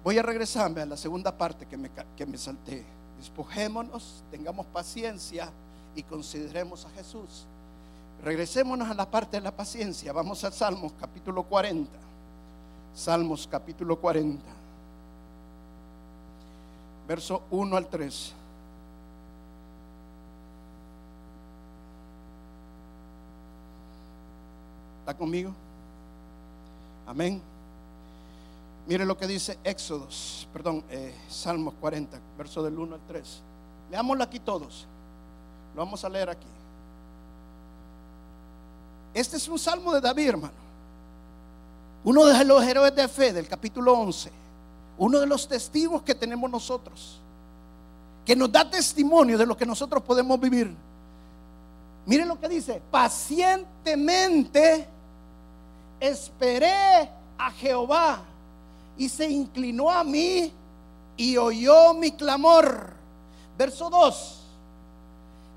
Voy 0.03 0.17
a 0.17 0.21
regresarme 0.21 0.81
a 0.81 0.85
la 0.85 0.97
segunda 0.97 1.35
parte 1.35 1.65
que 1.65 1.77
me, 1.77 1.89
que 2.15 2.25
me 2.25 2.37
salté. 2.37 2.85
Despojémonos, 3.17 4.23
tengamos 4.29 4.65
paciencia 4.67 5.49
y 5.95 6.03
consideremos 6.03 6.85
a 6.85 6.89
Jesús. 6.91 7.47
Regresémonos 8.23 8.89
a 8.89 8.93
la 8.93 9.09
parte 9.09 9.37
de 9.37 9.41
la 9.41 9.55
paciencia. 9.55 10.11
Vamos 10.13 10.43
a 10.43 10.51
Salmos 10.51 10.93
capítulo 10.99 11.43
40. 11.43 11.91
Salmos 12.93 13.47
capítulo 13.49 13.99
40. 13.99 14.43
Verso 17.07 17.43
1 17.51 17.77
al 17.77 17.87
3. 17.87 18.33
¿Está 25.01 25.15
conmigo? 25.15 25.53
Amén. 27.05 27.41
Mire 28.87 29.05
lo 29.05 29.17
que 29.17 29.27
dice 29.27 29.57
Éxodos, 29.63 30.47
perdón, 30.53 30.83
eh, 30.89 31.13
Salmos 31.29 31.73
40, 31.79 32.19
verso 32.37 32.63
del 32.63 32.77
1 32.77 32.95
al 32.95 33.01
3. 33.07 33.41
Leámoslo 33.91 34.23
aquí 34.23 34.39
todos. 34.39 34.87
Lo 35.75 35.83
vamos 35.83 36.03
a 36.03 36.09
leer 36.09 36.29
aquí. 36.29 36.47
Este 39.13 39.37
es 39.37 39.47
un 39.47 39.57
salmo 39.57 39.93
de 39.93 40.01
David, 40.01 40.29
hermano. 40.29 40.53
Uno 42.03 42.25
de 42.25 42.45
los 42.45 42.63
héroes 42.63 42.95
de 42.95 43.07
fe 43.07 43.33
del 43.33 43.47
capítulo 43.47 43.93
11. 43.93 44.44
Uno 44.97 45.19
de 45.19 45.27
los 45.27 45.47
testigos 45.47 46.01
que 46.01 46.15
tenemos 46.15 46.49
nosotros. 46.49 47.19
Que 48.25 48.35
nos 48.35 48.51
da 48.51 48.69
testimonio 48.69 49.37
de 49.37 49.45
lo 49.45 49.55
que 49.55 49.65
nosotros 49.65 50.03
podemos 50.03 50.39
vivir. 50.39 50.73
Miren 52.05 52.27
lo 52.27 52.39
que 52.39 52.47
dice. 52.47 52.81
Pacientemente 52.91 54.87
esperé 55.99 57.09
a 57.37 57.51
Jehová 57.51 58.21
y 58.97 59.09
se 59.09 59.29
inclinó 59.29 59.91
a 59.91 60.03
mí 60.03 60.51
y 61.17 61.37
oyó 61.37 61.93
mi 61.93 62.11
clamor. 62.11 62.93
Verso 63.57 63.89
2. 63.89 64.41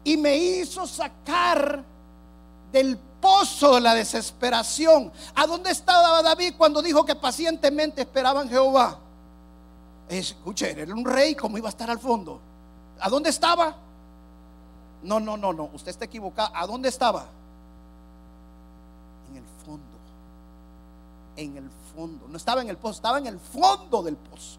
Y 0.04 0.16
me 0.16 0.36
hizo 0.36 0.86
sacar 0.86 1.82
del 2.72 2.98
pozo 3.20 3.74
de 3.74 3.80
la 3.80 3.94
desesperación. 3.94 5.12
¿A 5.34 5.46
dónde 5.46 5.70
estaba 5.70 6.22
David 6.22 6.54
cuando 6.56 6.82
dijo 6.82 7.04
que 7.04 7.14
pacientemente 7.14 8.02
esperaban 8.02 8.48
Jehová? 8.48 8.98
Escuche, 10.08 10.70
era 10.70 10.94
un 10.94 11.04
rey, 11.04 11.34
como 11.34 11.58
iba 11.58 11.68
a 11.68 11.70
estar 11.70 11.90
al 11.90 11.98
fondo? 11.98 12.40
¿A 13.00 13.08
dónde 13.08 13.30
estaba? 13.30 13.76
No, 15.02 15.20
no, 15.20 15.36
no, 15.36 15.52
no, 15.52 15.70
usted 15.74 15.90
está 15.90 16.06
equivocado. 16.06 16.50
¿A 16.54 16.66
dónde 16.66 16.88
estaba? 16.88 17.26
En 19.30 19.36
el 19.36 19.44
fondo. 19.64 19.84
En 21.36 21.56
el 21.56 21.70
no 22.06 22.36
estaba 22.36 22.62
en 22.62 22.68
el 22.68 22.76
pozo, 22.76 22.94
estaba 22.94 23.18
en 23.18 23.26
el 23.26 23.38
fondo 23.38 24.02
del 24.02 24.16
pozo. 24.16 24.58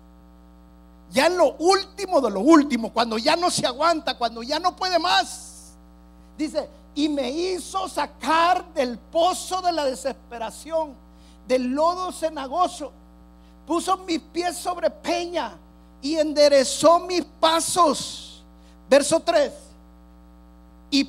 Ya 1.12 1.28
en 1.28 1.38
lo 1.38 1.54
último 1.54 2.22
de 2.22 2.30
lo 2.30 2.42
último, 2.42 2.92
cuando 2.92 3.18
ya 3.18 3.36
no 3.36 3.50
se 3.50 3.66
aguanta, 3.66 4.18
cuando 4.18 4.44
ya 4.44 4.60
no 4.60 4.76
puede 4.76 5.00
más. 5.00 5.74
Dice, 6.38 6.70
y 6.96 7.10
me 7.10 7.30
hizo 7.32 7.88
sacar 7.88 8.74
del 8.74 8.98
pozo 8.98 9.62
de 9.62 9.72
la 9.72 9.86
desesperación, 9.86 10.94
del 11.48 11.72
lodo 11.72 12.12
cenagoso. 12.12 12.92
Puso 13.70 13.98
mis 13.98 14.18
pies 14.18 14.58
sobre 14.58 14.90
peña 14.90 15.56
y 16.02 16.16
enderezó 16.16 17.02
mis 17.02 17.24
pasos. 17.24 18.44
Verso 18.90 19.20
3. 19.20 19.54
Y 20.90 21.08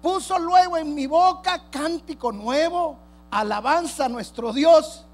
puso 0.00 0.38
luego 0.38 0.76
en 0.76 0.94
mi 0.94 1.08
boca 1.08 1.60
cántico 1.72 2.30
nuevo, 2.30 2.96
alabanza 3.32 4.04
a 4.04 4.08
nuestro 4.08 4.52
Dios 4.52 5.04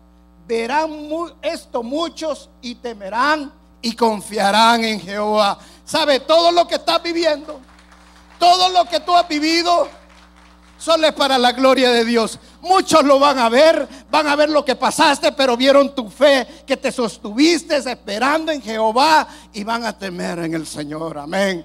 verán 0.46 1.08
esto 1.40 1.82
muchos 1.82 2.50
y 2.60 2.74
temerán 2.74 3.50
y 3.80 3.96
confiarán 3.96 4.84
en 4.84 5.00
Jehová. 5.00 5.56
¿Sabe? 5.86 6.20
Todo 6.20 6.52
lo 6.52 6.68
que 6.68 6.74
estás 6.74 7.02
viviendo, 7.02 7.60
todo 8.38 8.68
lo 8.68 8.84
que 8.84 9.00
tú 9.00 9.16
has 9.16 9.26
vivido, 9.26 9.88
solo 10.78 11.06
es 11.06 11.12
para 11.12 11.36
la 11.36 11.52
gloria 11.52 11.90
de 11.90 12.04
Dios. 12.04 12.38
Muchos 12.62 13.04
lo 13.04 13.18
van 13.18 13.38
a 13.38 13.48
ver, 13.48 13.88
van 14.10 14.26
a 14.26 14.36
ver 14.36 14.50
lo 14.50 14.64
que 14.64 14.76
pasaste, 14.76 15.32
pero 15.32 15.56
vieron 15.56 15.94
tu 15.94 16.08
fe, 16.08 16.64
que 16.66 16.76
te 16.76 16.90
sostuviste 16.90 17.76
esperando 17.76 18.52
en 18.52 18.62
Jehová 18.62 19.28
y 19.52 19.64
van 19.64 19.84
a 19.84 19.96
temer 19.96 20.38
en 20.40 20.54
el 20.54 20.66
Señor. 20.66 21.18
Amén. 21.18 21.64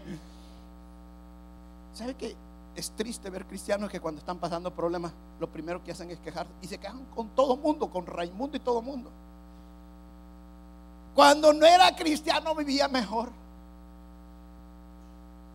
¿Sabe 1.93 2.15
qué? 2.15 2.43
es 2.75 2.91
triste 2.91 3.29
ver 3.29 3.45
cristianos 3.45 3.89
que 3.89 3.99
cuando 3.99 4.19
están 4.19 4.39
pasando 4.39 4.73
problemas, 4.73 5.11
lo 5.39 5.47
primero 5.47 5.83
que 5.83 5.91
hacen 5.91 6.09
es 6.09 6.19
quejar 6.19 6.47
y 6.61 6.67
se 6.67 6.77
quejan 6.77 7.05
con 7.15 7.29
todo 7.29 7.55
mundo, 7.55 7.89
con 7.89 8.05
Raimundo 8.05 8.57
y 8.57 8.59
todo 8.59 8.81
mundo. 8.81 9.11
Cuando 11.13 11.53
no 11.53 11.65
era 11.65 11.95
cristiano 11.95 12.55
vivía 12.55 12.87
mejor. 12.87 13.29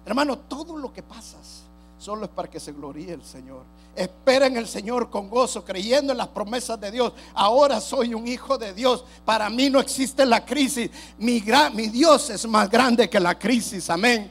Hermano, 0.06 0.38
todo 0.38 0.76
lo 0.76 0.92
que 0.92 1.02
pasas 1.02 1.57
solo 1.98 2.24
es 2.24 2.30
para 2.30 2.48
que 2.48 2.61
se 2.61 2.72
gloríe 2.72 3.12
el 3.12 3.24
Señor. 3.24 3.62
Espera 3.94 4.46
en 4.46 4.56
el 4.56 4.68
Señor 4.68 5.11
con 5.11 5.28
gozo, 5.28 5.64
creyendo 5.64 6.12
en 6.12 6.18
las 6.18 6.28
promesas 6.28 6.80
de 6.80 6.90
Dios. 6.92 7.12
Ahora 7.34 7.80
soy 7.80 8.14
un 8.14 8.28
hijo 8.28 8.56
de 8.56 8.72
Dios. 8.72 9.04
Para 9.24 9.50
mí 9.50 9.68
no 9.68 9.80
existe 9.80 10.24
la 10.24 10.44
crisis. 10.44 10.88
Mi, 11.18 11.40
Dios 11.40 12.30
es 12.30 12.46
más 12.46 12.70
grande 12.70 13.11
que 13.11 13.18
la 13.18 13.37
crisis. 13.37 13.90
Amén. 13.90 14.30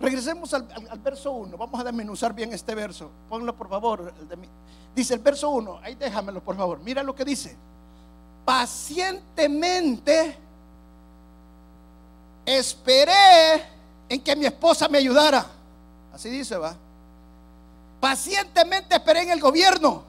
Regresemos 0.00 0.52
al, 0.52 0.66
verso 1.02 1.30
1. 1.32 1.56
Vamos 1.56 1.80
a 1.80 1.84
desmenuzar 1.84 2.34
bien 2.34 2.52
este 2.52 2.74
verso. 2.74 3.08
Ponlo 3.28 3.54
por 3.54 3.68
favor. 3.68 4.12
dice 4.94 5.14
el 5.14 5.20
verso 5.20 5.50
1. 5.50 5.78
Ahí 5.82 5.94
déjamelo 5.94 6.42
por 6.42 6.56
favor. 6.56 6.80
Mira 6.80 7.04
lo 7.04 7.14
que 7.14 7.24
dice. 7.24 7.56
Pacientemente 8.44 10.36
esperé 12.44 13.62
en 14.08 14.20
que 14.20 14.34
mi 14.34 14.46
esposa 14.46 14.88
me 14.88 14.98
ayudara. 14.98 15.55
Así 16.16 16.30
dice, 16.30 16.56
va. 16.56 16.74
Pacientemente 18.00 18.96
esperé 18.96 19.24
en 19.24 19.30
el 19.32 19.38
gobierno. 19.38 20.02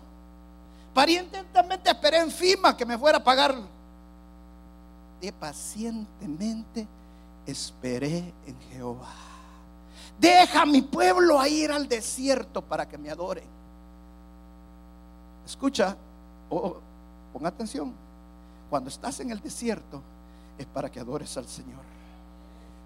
Pacientemente 0.94 1.90
esperé 1.90 2.20
en 2.20 2.32
FIMA 2.32 2.78
que 2.78 2.86
me 2.86 2.98
fuera 2.98 3.18
a 3.18 3.24
pagar. 3.26 3.56
Y 5.20 5.30
pacientemente 5.34 6.88
esperé 7.46 8.34
en 8.46 8.58
Jehová. 8.72 9.14
Deja 10.18 10.62
a 10.62 10.66
mi 10.66 10.82
pueblo 10.82 11.42
a 11.42 11.50
ir 11.50 11.74
al 11.74 11.90
desierto 11.90 12.62
para 12.62 12.88
que 12.88 12.98
me 12.98 13.10
adoren. 13.10 13.50
Escucha, 15.46 15.98
o 16.50 16.78
pon 17.34 17.46
atención. 17.46 17.94
Cuando 18.70 18.90
estás 18.90 19.20
en 19.20 19.32
el 19.32 19.42
desierto 19.42 20.02
es 20.58 20.66
para 20.68 20.90
que 20.90 21.02
adores 21.02 21.36
al 21.36 21.50
Señor. 21.50 21.97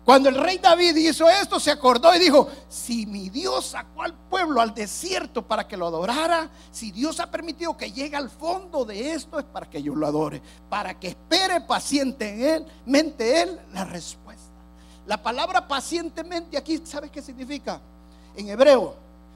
Cuando 0.03 0.29
el 0.29 0.35
rey 0.35 0.57
David 0.57 0.95
hizo 0.95 1.29
esto, 1.29 1.59
se 1.59 1.69
acordó 1.69 2.13
y 2.15 2.19
dijo, 2.19 2.49
si 2.67 3.05
mi 3.05 3.29
Dios 3.29 3.67
sacó 3.67 4.01
al 4.01 4.15
pueblo 4.15 4.59
al 4.59 4.73
desierto 4.73 5.43
para 5.43 5.67
que 5.67 5.77
lo 5.77 5.85
adorara, 5.85 6.49
si 6.71 6.91
Dios 6.91 7.19
ha 7.19 7.29
permitido 7.29 7.77
que 7.77 7.91
llegue 7.91 8.15
al 8.15 8.29
fondo 8.29 8.83
de 8.83 9.11
esto, 9.11 9.37
es 9.37 9.45
para 9.45 9.69
que 9.69 9.81
yo 9.81 9.93
lo 9.95 10.07
adore, 10.07 10.41
para 10.69 10.99
que 10.99 11.09
espere 11.09 11.61
pacientemente 11.61 13.43
él 13.43 13.59
la 13.73 13.85
respuesta. 13.85 14.41
La 15.05 15.21
palabra 15.21 15.67
pacientemente 15.67 16.57
aquí, 16.57 16.81
¿sabes 16.83 17.11
qué 17.11 17.21
significa? 17.21 17.79
En 18.35 18.49
hebreo 18.49 18.95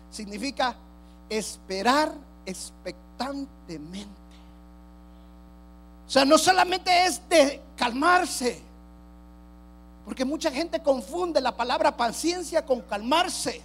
significa 0.10 0.76
esperar 1.30 2.12
expectantemente. 2.44 4.10
O 6.08 6.10
sea, 6.10 6.26
no 6.26 6.38
solamente 6.38 7.06
es 7.06 7.22
de 7.30 7.62
calmarse, 7.76 8.62
porque 10.06 10.24
mucha 10.24 10.52
gente 10.52 10.82
confunde 10.82 11.42
la 11.42 11.56
palabra 11.56 11.98
paciencia 11.98 12.64
con 12.64 12.82
calmarse. 12.82 13.60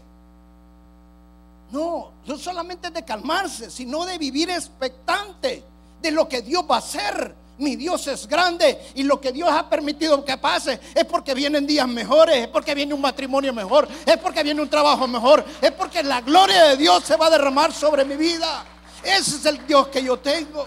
No, 1.71 2.13
no 2.27 2.39
solamente 2.39 2.91
de 2.91 3.05
calmarse, 3.05 3.71
sino 3.71 4.07
de 4.07 4.17
vivir 4.17 4.49
expectante 4.51 5.63
de 6.01 6.11
lo 6.11 6.27
que 6.29 6.41
Dios 6.41 6.65
va 6.69 6.77
a 6.77 6.79
hacer. 6.79 7.35
Mi 7.59 7.77
Dios 7.77 8.07
es 8.07 8.27
grande 8.27 8.91
y 8.95 9.03
lo 9.03 9.21
que 9.21 9.33
Dios 9.33 9.51
ha 9.53 9.69
permitido 9.69 10.25
que 10.25 10.39
pase 10.39 10.81
es 10.95 11.05
porque 11.05 11.35
vienen 11.35 11.67
días 11.67 11.87
mejores, 11.87 12.37
es 12.39 12.49
porque 12.49 12.75
viene 12.75 12.95
un 12.95 13.03
matrimonio 13.03 13.53
mejor, 13.53 13.87
es 14.07 14.17
porque 14.17 14.43
viene 14.43 14.63
un 14.63 14.71
trabajo 14.71 15.07
mejor, 15.07 15.45
es 15.61 15.71
porque 15.73 16.03
la 16.03 16.23
gloria 16.23 16.65
de 16.69 16.79
Dios 16.79 17.05
se 17.05 17.17
va 17.17 17.27
a 17.27 17.31
derramar 17.31 17.71
sobre 17.71 18.03
mi 18.07 18.17
vida. 18.17 18.65
Ese 19.05 19.37
es 19.37 19.45
el 19.45 19.67
Dios 19.67 19.89
que 19.89 20.03
yo 20.03 20.19
tengo. 20.19 20.67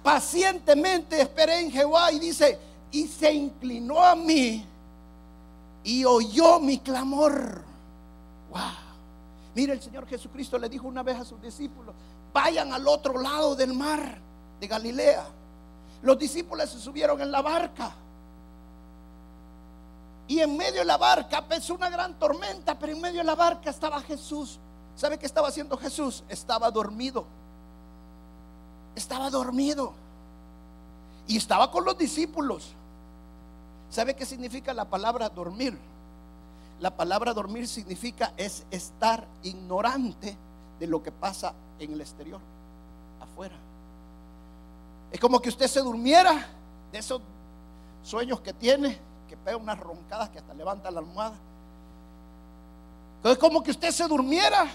Pacientemente 0.00 1.20
esperé 1.20 1.58
en 1.58 1.72
Jehová 1.72 2.12
y 2.12 2.20
dice, 2.20 2.69
y 2.92 3.06
se 3.06 3.32
inclinó 3.32 4.02
a 4.02 4.14
mí 4.14 4.66
y 5.84 6.04
oyó 6.04 6.60
mi 6.60 6.78
clamor. 6.78 7.62
Wow. 8.50 8.60
Mira, 9.54 9.72
el 9.72 9.82
Señor 9.82 10.06
Jesucristo 10.06 10.58
le 10.58 10.68
dijo 10.68 10.86
una 10.86 11.02
vez 11.02 11.18
a 11.18 11.24
sus 11.24 11.40
discípulos, 11.40 11.94
vayan 12.32 12.72
al 12.72 12.86
otro 12.86 13.20
lado 13.20 13.54
del 13.56 13.74
mar 13.74 14.18
de 14.60 14.66
Galilea. 14.66 15.26
Los 16.02 16.18
discípulos 16.18 16.70
se 16.70 16.78
subieron 16.78 17.20
en 17.20 17.30
la 17.30 17.42
barca. 17.42 17.92
Y 20.28 20.38
en 20.38 20.56
medio 20.56 20.80
de 20.80 20.84
la 20.84 20.96
barca 20.96 21.38
empezó 21.38 21.74
una 21.74 21.90
gran 21.90 22.18
tormenta, 22.18 22.78
pero 22.78 22.92
en 22.92 23.00
medio 23.00 23.18
de 23.18 23.24
la 23.24 23.34
barca 23.34 23.68
estaba 23.68 24.00
Jesús. 24.00 24.60
¿Sabe 24.94 25.18
qué 25.18 25.26
estaba 25.26 25.48
haciendo 25.48 25.76
Jesús? 25.76 26.22
Estaba 26.28 26.70
dormido. 26.70 27.24
Estaba 28.94 29.28
dormido. 29.30 29.92
Y 31.26 31.36
estaba 31.36 31.70
con 31.70 31.84
los 31.84 31.98
discípulos. 31.98 32.74
¿Sabe 33.90 34.14
qué 34.14 34.24
significa 34.24 34.72
la 34.72 34.84
palabra 34.84 35.28
dormir? 35.28 35.76
La 36.78 36.96
palabra 36.96 37.34
dormir 37.34 37.66
significa 37.66 38.32
es 38.36 38.64
estar 38.70 39.26
ignorante 39.42 40.36
de 40.78 40.86
lo 40.86 41.02
que 41.02 41.10
pasa 41.10 41.52
en 41.78 41.92
el 41.92 42.00
exterior, 42.00 42.40
afuera. 43.20 43.56
Es 45.10 45.18
como 45.18 45.40
que 45.40 45.48
usted 45.48 45.66
se 45.66 45.80
durmiera 45.80 46.46
de 46.92 46.98
esos 46.98 47.20
sueños 48.04 48.40
que 48.40 48.52
tiene, 48.52 48.96
que 49.28 49.36
pega 49.36 49.56
unas 49.56 49.78
roncadas 49.78 50.30
que 50.30 50.38
hasta 50.38 50.54
levanta 50.54 50.90
la 50.90 51.00
almohada. 51.00 51.36
Es 53.24 53.38
como 53.38 53.62
que 53.62 53.72
usted 53.72 53.90
se 53.90 54.06
durmiera 54.06 54.66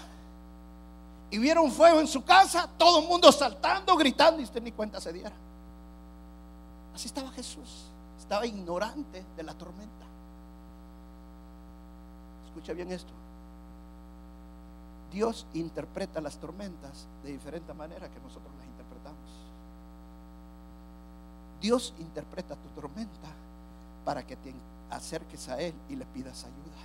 y 1.30 1.38
viera 1.38 1.62
un 1.62 1.72
fuego 1.72 2.00
en 2.00 2.06
su 2.06 2.22
casa, 2.22 2.68
todo 2.76 3.00
el 3.00 3.08
mundo 3.08 3.32
saltando, 3.32 3.96
gritando 3.96 4.40
y 4.42 4.44
usted 4.44 4.62
ni 4.62 4.72
cuenta 4.72 5.00
se 5.00 5.12
diera. 5.12 5.34
Así 6.94 7.08
estaba 7.08 7.30
Jesús 7.30 7.90
estaba 8.26 8.44
ignorante 8.44 9.24
de 9.36 9.42
la 9.44 9.54
tormenta. 9.54 10.04
Escucha 12.48 12.72
bien 12.72 12.90
esto. 12.90 13.12
Dios 15.12 15.46
interpreta 15.54 16.20
las 16.20 16.36
tormentas 16.36 17.06
de 17.22 17.30
diferente 17.30 17.72
manera 17.72 18.08
que 18.08 18.18
nosotros 18.18 18.52
las 18.58 18.66
interpretamos. 18.66 19.30
Dios 21.60 21.94
interpreta 22.00 22.56
tu 22.56 22.68
tormenta 22.70 23.28
para 24.04 24.26
que 24.26 24.34
te 24.34 24.52
acerques 24.90 25.48
a 25.48 25.60
Él 25.60 25.74
y 25.88 25.94
le 25.94 26.04
pidas 26.06 26.42
ayuda. 26.42 26.82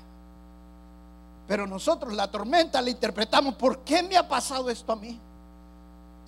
Pero 1.47 1.65
nosotros 1.65 2.13
la 2.13 2.29
tormenta 2.29 2.83
la 2.83 2.91
interpretamos. 2.91 3.55
¿Por 3.55 3.79
qué 3.79 4.03
me 4.03 4.15
ha 4.15 4.27
pasado 4.27 4.69
esto 4.69 4.91
a 4.91 4.95
mí? 4.95 5.19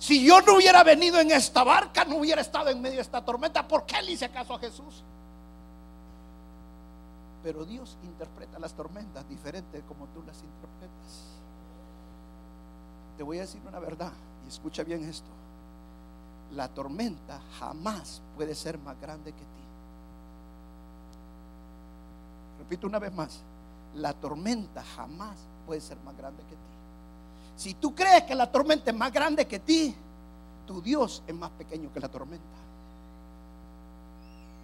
Si 0.04 0.22
yo 0.22 0.42
no 0.42 0.56
hubiera 0.56 0.84
venido 0.84 1.18
en 1.18 1.30
esta 1.30 1.64
barca, 1.64 2.04
no 2.04 2.16
hubiera 2.16 2.42
estado 2.42 2.68
en 2.68 2.78
medio 2.78 2.96
de 2.96 3.00
esta 3.00 3.24
tormenta. 3.24 3.66
¿Por 3.66 3.86
qué 3.86 4.02
le 4.02 4.12
hice 4.12 4.28
caso 4.28 4.52
a 4.52 4.58
Jesús? 4.58 5.02
Pero 7.42 7.64
Dios 7.64 7.96
interpreta 8.02 8.58
las 8.58 8.74
tormentas 8.74 9.26
diferente 9.26 9.80
como 9.88 10.06
tú 10.08 10.22
las 10.26 10.36
interpretas. 10.42 11.24
Te 13.16 13.22
voy 13.22 13.38
a 13.38 13.40
decir 13.40 13.62
una 13.66 13.78
verdad 13.78 14.12
y 14.44 14.48
escucha 14.48 14.82
bien 14.82 15.08
esto. 15.08 15.30
La 16.52 16.68
tormenta 16.68 17.40
jamás 17.58 18.20
puede 18.36 18.54
ser 18.54 18.76
más 18.76 19.00
grande 19.00 19.32
que 19.32 19.40
ti. 19.40 19.64
Repito 22.58 22.86
una 22.86 22.98
vez 22.98 23.14
más. 23.14 23.40
La 23.94 24.12
tormenta 24.12 24.84
jamás 24.84 25.38
puede 25.64 25.80
ser 25.80 25.96
más 26.00 26.14
grande 26.14 26.42
que 26.42 26.56
ti. 26.56 26.73
Si 27.56 27.74
tú 27.74 27.94
crees 27.94 28.24
que 28.24 28.34
la 28.34 28.50
tormenta 28.50 28.90
es 28.90 28.96
más 28.96 29.12
grande 29.12 29.46
que 29.46 29.58
ti, 29.58 29.94
tu 30.66 30.80
Dios 30.82 31.22
es 31.26 31.34
más 31.34 31.50
pequeño 31.50 31.92
que 31.92 32.00
la 32.00 32.08
tormenta. 32.08 32.63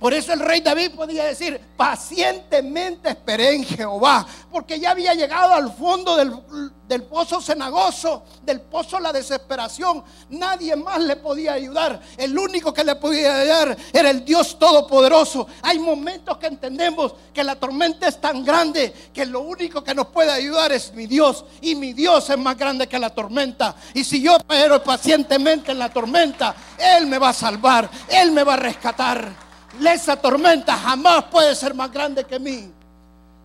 Por 0.01 0.15
eso 0.15 0.33
el 0.33 0.41
rey 0.41 0.63
David 0.63 0.93
podía 0.93 1.25
decir, 1.25 1.61
pacientemente 1.77 3.11
esperé 3.11 3.55
en 3.55 3.65
Jehová, 3.65 4.27
porque 4.51 4.81
ya 4.81 4.93
había 4.93 5.13
llegado 5.13 5.53
al 5.53 5.71
fondo 5.75 6.17
del, 6.17 7.03
pozo 7.03 7.43
cenagoso, 7.43 8.25
del 8.43 8.63
pozo 8.63 8.99
la 8.99 9.13
desesperación. 9.13 10.03
Nadie 10.31 10.75
más 10.75 11.01
le 11.01 11.17
podía 11.17 11.53
ayudar. 11.53 12.01
El 12.17 12.39
único 12.39 12.73
que 12.73 12.83
le 12.83 12.97
podía 12.97 13.41
ayudar 13.41 13.77
era 13.93 14.09
el 14.09 14.25
Dios 14.25 14.59
Todopoderoso. 14.59 15.47
Hay 15.61 15.79
momentos 15.79 16.39
que 16.39 16.47
entendemos 16.47 17.13
que 17.35 17.45
la 17.45 17.57
tormenta 17.57 18.09
es 18.09 18.19
tan 18.19 18.43
grande 18.43 18.95
que 19.13 19.27
lo 19.27 19.41
único 19.43 19.85
que 19.85 19.95
nos 19.95 20.07
puede 20.07 20.31
ayudar 20.31 20.73
es 20.73 20.95
mi 20.95 21.07
Dios. 21.07 21.45
Y 21.61 21.75
mi 21.75 21.93
Dios 21.93 22.31
es 22.31 22.39
más 22.39 22.57
grande 22.57 22.87
que 22.87 22.99
la 22.99 23.11
tormenta. 23.11 23.77
Y 23.93 24.03
si 24.03 24.23
yo 24.23 24.39
espero 24.39 24.83
pacientemente 24.83 25.73
en 25.73 25.79
la 25.79 25.91
tormenta, 25.91 26.55
Él 26.79 27.07
me 27.07 27.19
va 27.19 27.29
a 27.29 27.35
salvar, 27.35 27.91
Él 28.09 28.33
me 28.33 28.45
va 28.45 28.55
a 28.55 28.57
rescatar 28.57 29.50
esa 29.87 30.17
tormenta 30.17 30.77
jamás 30.77 31.25
puede 31.25 31.55
ser 31.55 31.75
más 31.75 31.91
grande 31.91 32.25
que 32.25 32.39
mí. 32.39 32.73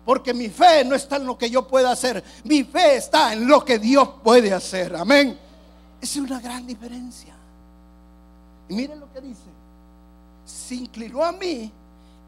Porque 0.04 0.32
mi 0.32 0.48
fe 0.48 0.84
no 0.84 0.94
está 0.94 1.16
en 1.16 1.26
lo 1.26 1.36
que 1.36 1.50
yo 1.50 1.66
pueda 1.66 1.90
hacer. 1.90 2.22
Mi 2.44 2.62
fe 2.62 2.96
está 2.96 3.32
en 3.32 3.48
lo 3.48 3.64
que 3.64 3.78
Dios 3.78 4.08
puede 4.22 4.52
hacer. 4.52 4.94
Amén. 4.94 5.38
Esa 6.00 6.18
es 6.20 6.24
una 6.24 6.40
gran 6.40 6.66
diferencia. 6.66 7.34
Y 8.68 8.74
miren 8.74 9.00
lo 9.00 9.12
que 9.12 9.20
dice. 9.20 9.50
Se 10.44 10.76
inclinó 10.76 11.24
a 11.24 11.32
mí 11.32 11.72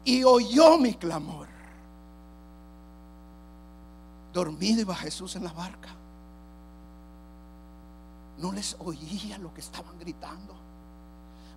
y 0.03 0.23
oyó 0.23 0.77
mi 0.77 0.93
clamor. 0.93 1.47
Dormido 4.33 4.81
iba 4.81 4.95
Jesús 4.95 5.35
en 5.37 5.45
la 5.45 5.53
barca. 5.53 5.89
No 8.39 8.51
les 8.51 8.75
oía 8.79 9.37
lo 9.37 9.53
que 9.53 9.61
estaban 9.61 9.97
gritando. 9.99 10.53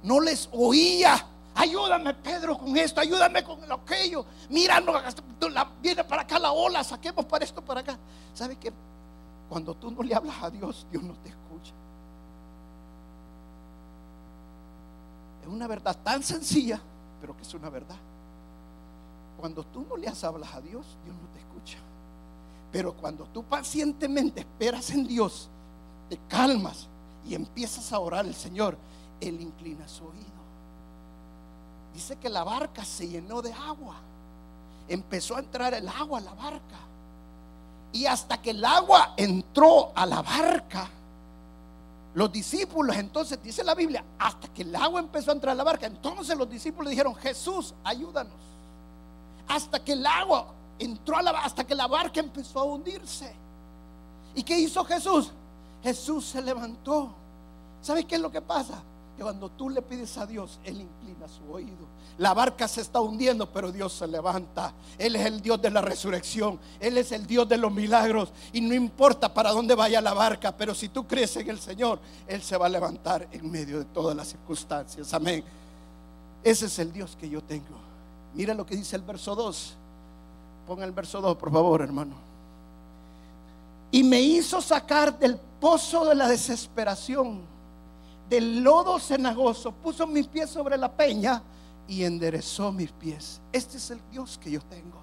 No 0.02 0.20
les 0.20 0.48
oía 0.52 1.24
Ayúdame, 1.54 2.14
Pedro, 2.14 2.56
con 2.56 2.76
esto, 2.76 3.00
ayúdame 3.00 3.44
con 3.44 3.66
lo 3.68 3.74
aquello. 3.74 4.24
Mira, 4.48 4.82
viene 5.82 6.04
para 6.04 6.22
acá 6.22 6.38
la 6.38 6.52
ola, 6.52 6.82
saquemos 6.82 7.24
para 7.26 7.44
esto, 7.44 7.62
para 7.62 7.80
acá. 7.80 7.98
¿Sabe 8.32 8.56
qué? 8.56 8.72
Cuando 9.48 9.74
tú 9.74 9.90
no 9.90 10.02
le 10.02 10.14
hablas 10.14 10.42
a 10.42 10.50
Dios, 10.50 10.86
Dios 10.90 11.02
no 11.02 11.12
te 11.14 11.28
escucha. 11.28 11.72
Es 15.42 15.48
una 15.48 15.66
verdad 15.66 15.96
tan 16.02 16.22
sencilla, 16.22 16.80
pero 17.20 17.36
que 17.36 17.42
es 17.42 17.52
una 17.52 17.68
verdad. 17.68 17.96
Cuando 19.38 19.62
tú 19.64 19.84
no 19.88 19.96
le 19.96 20.08
hablas 20.08 20.54
a 20.54 20.60
Dios, 20.60 20.86
Dios 21.04 21.16
no 21.16 21.28
te 21.34 21.38
escucha. 21.40 21.78
Pero 22.70 22.94
cuando 22.94 23.24
tú 23.24 23.42
pacientemente 23.42 24.40
esperas 24.40 24.88
en 24.90 25.06
Dios, 25.06 25.50
te 26.08 26.18
calmas 26.28 26.88
y 27.26 27.34
empiezas 27.34 27.92
a 27.92 27.98
orar 27.98 28.24
al 28.24 28.34
Señor, 28.34 28.78
Él 29.20 29.38
inclina 29.40 29.86
su 29.86 30.06
oído. 30.06 30.31
Dice 31.94 32.16
que 32.16 32.28
la 32.28 32.44
barca 32.44 32.84
se 32.84 33.08
llenó 33.08 33.42
de 33.42 33.52
agua. 33.52 33.96
Empezó 34.88 35.36
a 35.36 35.40
entrar 35.40 35.74
el 35.74 35.88
agua 35.88 36.18
a 36.18 36.22
la 36.22 36.34
barca. 36.34 36.78
Y 37.92 38.06
hasta 38.06 38.40
que 38.40 38.50
el 38.50 38.64
agua 38.64 39.14
entró 39.16 39.92
a 39.94 40.06
la 40.06 40.22
barca, 40.22 40.88
los 42.14 42.32
discípulos, 42.32 42.96
entonces 42.96 43.42
dice 43.42 43.62
la 43.64 43.74
Biblia, 43.74 44.04
hasta 44.18 44.48
que 44.48 44.62
el 44.62 44.74
agua 44.74 45.00
empezó 45.00 45.30
a 45.30 45.34
entrar 45.34 45.52
a 45.52 45.56
la 45.56 45.64
barca, 45.64 45.86
entonces 45.86 46.36
los 46.36 46.48
discípulos 46.48 46.90
dijeron, 46.90 47.14
Jesús, 47.14 47.74
ayúdanos. 47.84 48.34
Hasta 49.48 49.82
que 49.82 49.92
el 49.92 50.06
agua 50.06 50.46
entró 50.78 51.16
a 51.16 51.22
la 51.22 51.30
hasta 51.30 51.64
que 51.64 51.74
la 51.74 51.86
barca 51.86 52.20
empezó 52.20 52.60
a 52.60 52.64
hundirse. 52.64 53.34
¿Y 54.34 54.42
qué 54.42 54.58
hizo 54.58 54.84
Jesús? 54.84 55.30
Jesús 55.82 56.26
se 56.26 56.40
levantó. 56.40 57.12
¿Sabes 57.82 58.04
qué 58.06 58.14
es 58.14 58.20
lo 58.20 58.30
que 58.30 58.40
pasa? 58.40 58.82
Cuando 59.22 59.48
tú 59.50 59.70
le 59.70 59.80
pides 59.82 60.18
a 60.18 60.26
Dios, 60.26 60.58
Él 60.64 60.80
inclina 60.80 61.28
su 61.28 61.52
oído. 61.52 61.86
La 62.18 62.34
barca 62.34 62.66
se 62.66 62.80
está 62.80 63.00
hundiendo, 63.00 63.50
pero 63.52 63.70
Dios 63.70 63.92
se 63.92 64.06
levanta. 64.06 64.72
Él 64.98 65.16
es 65.16 65.26
el 65.26 65.40
Dios 65.40 65.62
de 65.62 65.70
la 65.70 65.80
resurrección. 65.80 66.58
Él 66.80 66.98
es 66.98 67.12
el 67.12 67.26
Dios 67.26 67.48
de 67.48 67.56
los 67.56 67.72
milagros. 67.72 68.32
Y 68.52 68.60
no 68.60 68.74
importa 68.74 69.32
para 69.32 69.50
dónde 69.50 69.74
vaya 69.74 70.00
la 70.00 70.12
barca, 70.12 70.56
pero 70.56 70.74
si 70.74 70.88
tú 70.88 71.06
crees 71.06 71.36
en 71.36 71.48
el 71.48 71.60
Señor, 71.60 72.00
Él 72.26 72.42
se 72.42 72.56
va 72.56 72.66
a 72.66 72.68
levantar 72.68 73.28
en 73.30 73.50
medio 73.50 73.78
de 73.78 73.84
todas 73.86 74.16
las 74.16 74.28
circunstancias. 74.28 75.14
Amén. 75.14 75.44
Ese 76.42 76.66
es 76.66 76.78
el 76.78 76.92
Dios 76.92 77.16
que 77.18 77.28
yo 77.28 77.40
tengo. 77.42 77.78
Mira 78.34 78.54
lo 78.54 78.66
que 78.66 78.76
dice 78.76 78.96
el 78.96 79.02
verso 79.02 79.34
2. 79.34 79.76
Ponga 80.66 80.84
el 80.84 80.92
verso 80.92 81.20
2, 81.20 81.36
por 81.36 81.52
favor, 81.52 81.82
hermano. 81.82 82.14
Y 83.90 84.02
me 84.02 84.20
hizo 84.20 84.60
sacar 84.60 85.18
del 85.18 85.38
pozo 85.60 86.06
de 86.06 86.14
la 86.14 86.26
desesperación, 86.26 87.51
del 88.28 88.62
lodo 88.62 88.98
cenagoso, 88.98 89.72
puso 89.72 90.06
mis 90.06 90.26
pies 90.26 90.50
sobre 90.50 90.76
la 90.76 90.90
peña 90.90 91.42
y 91.86 92.04
enderezó 92.04 92.72
mis 92.72 92.90
pies. 92.92 93.40
Este 93.52 93.76
es 93.76 93.90
el 93.90 94.00
Dios 94.10 94.38
que 94.38 94.50
yo 94.50 94.60
tengo. 94.62 95.02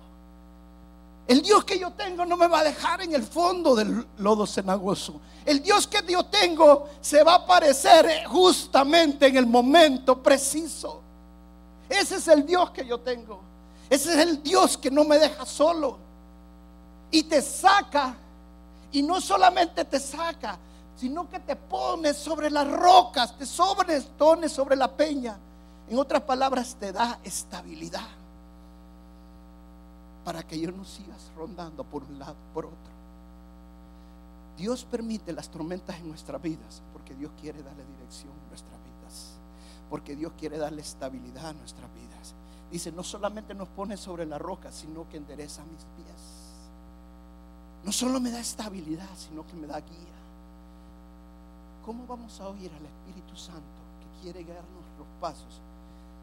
El 1.28 1.44
Dios 1.44 1.64
que 1.64 1.78
yo 1.78 1.92
tengo 1.92 2.26
no 2.26 2.36
me 2.36 2.48
va 2.48 2.62
a 2.62 2.64
dejar 2.64 3.02
en 3.02 3.14
el 3.14 3.22
fondo 3.22 3.76
del 3.76 4.04
lodo 4.18 4.48
cenagoso. 4.48 5.22
El 5.46 5.62
Dios 5.62 5.86
que 5.86 6.02
yo 6.12 6.26
tengo 6.26 6.90
se 7.02 7.24
va 7.24 7.34
a 7.34 7.36
aparecer 7.36 8.26
justamente 8.26 9.28
en 9.28 9.38
el 9.38 9.46
momento 9.46 10.24
preciso. 10.24 11.04
Ese 11.88 12.16
es 12.16 12.28
el 12.28 12.46
Dios 12.46 12.72
que 12.72 12.84
yo 12.84 13.00
tengo. 13.00 13.42
Ese 13.90 14.14
es 14.14 14.28
el 14.28 14.42
Dios 14.42 14.76
que 14.76 14.90
no 14.90 15.04
me 15.04 15.20
deja 15.20 15.46
solo. 15.46 16.00
Y 17.12 17.22
te 17.22 17.44
saca. 17.44 18.16
Y 18.92 19.04
no 19.04 19.22
solamente 19.22 19.86
te 19.86 20.00
saca, 20.00 20.58
sino 21.00 21.30
que 21.30 21.40
te 21.40 21.56
pone 21.56 22.14
sobre 22.14 22.50
las 22.50 22.70
rocas, 22.70 23.38
te 23.38 23.46
pone 24.18 24.50
sobre 24.50 24.76
la 24.76 24.92
peña. 24.92 25.38
En 25.88 25.98
otras 25.98 26.24
palabras, 26.24 26.76
te 26.78 26.92
da 26.92 27.20
estabilidad. 27.24 28.08
Para 30.26 30.44
que 30.44 30.60
yo 30.60 30.72
no 30.72 30.84
sigas 30.84 31.32
rondando 31.38 31.86
por 31.86 32.04
un 32.04 32.20
lado, 32.20 32.36
por 32.54 32.66
otro. 32.66 33.00
Dios 34.58 34.84
permite 34.84 35.32
las 35.32 35.48
tormentas 35.48 35.96
en 35.98 36.10
nuestras 36.10 36.42
vidas 36.42 36.82
porque 36.92 37.16
Dios 37.16 37.32
quiere 37.40 37.64
darle 37.64 37.86
dirección 37.86 38.34
a 38.34 38.50
nuestras 38.50 38.78
vidas. 38.84 39.40
Porque 39.90 40.18
Dios 40.18 40.34
quiere 40.38 40.58
darle 40.58 40.82
estabilidad 40.82 41.48
a 41.48 41.54
nuestras 41.54 41.90
vidas. 41.94 42.36
Dice, 42.70 42.92
no 42.92 43.04
solamente 43.04 43.54
nos 43.54 43.70
pone 43.70 43.96
sobre 43.96 44.26
la 44.26 44.38
roca, 44.38 44.70
sino 44.74 45.08
que 45.08 45.16
endereza 45.16 45.64
mis 45.64 45.86
pies. 45.96 46.22
No 47.86 47.94
solo 47.94 48.20
me 48.20 48.32
da 48.32 48.42
estabilidad, 48.42 49.08
sino 49.16 49.48
que 49.48 49.54
me 49.54 49.66
da 49.66 49.80
guía. 49.80 50.19
¿Cómo 51.90 52.06
vamos 52.06 52.40
a 52.40 52.48
oír 52.48 52.72
al 52.72 52.86
Espíritu 52.86 53.36
Santo 53.36 53.82
que 54.00 54.22
quiere 54.22 54.44
guiarnos 54.44 54.86
los 55.00 55.08
pasos 55.20 55.60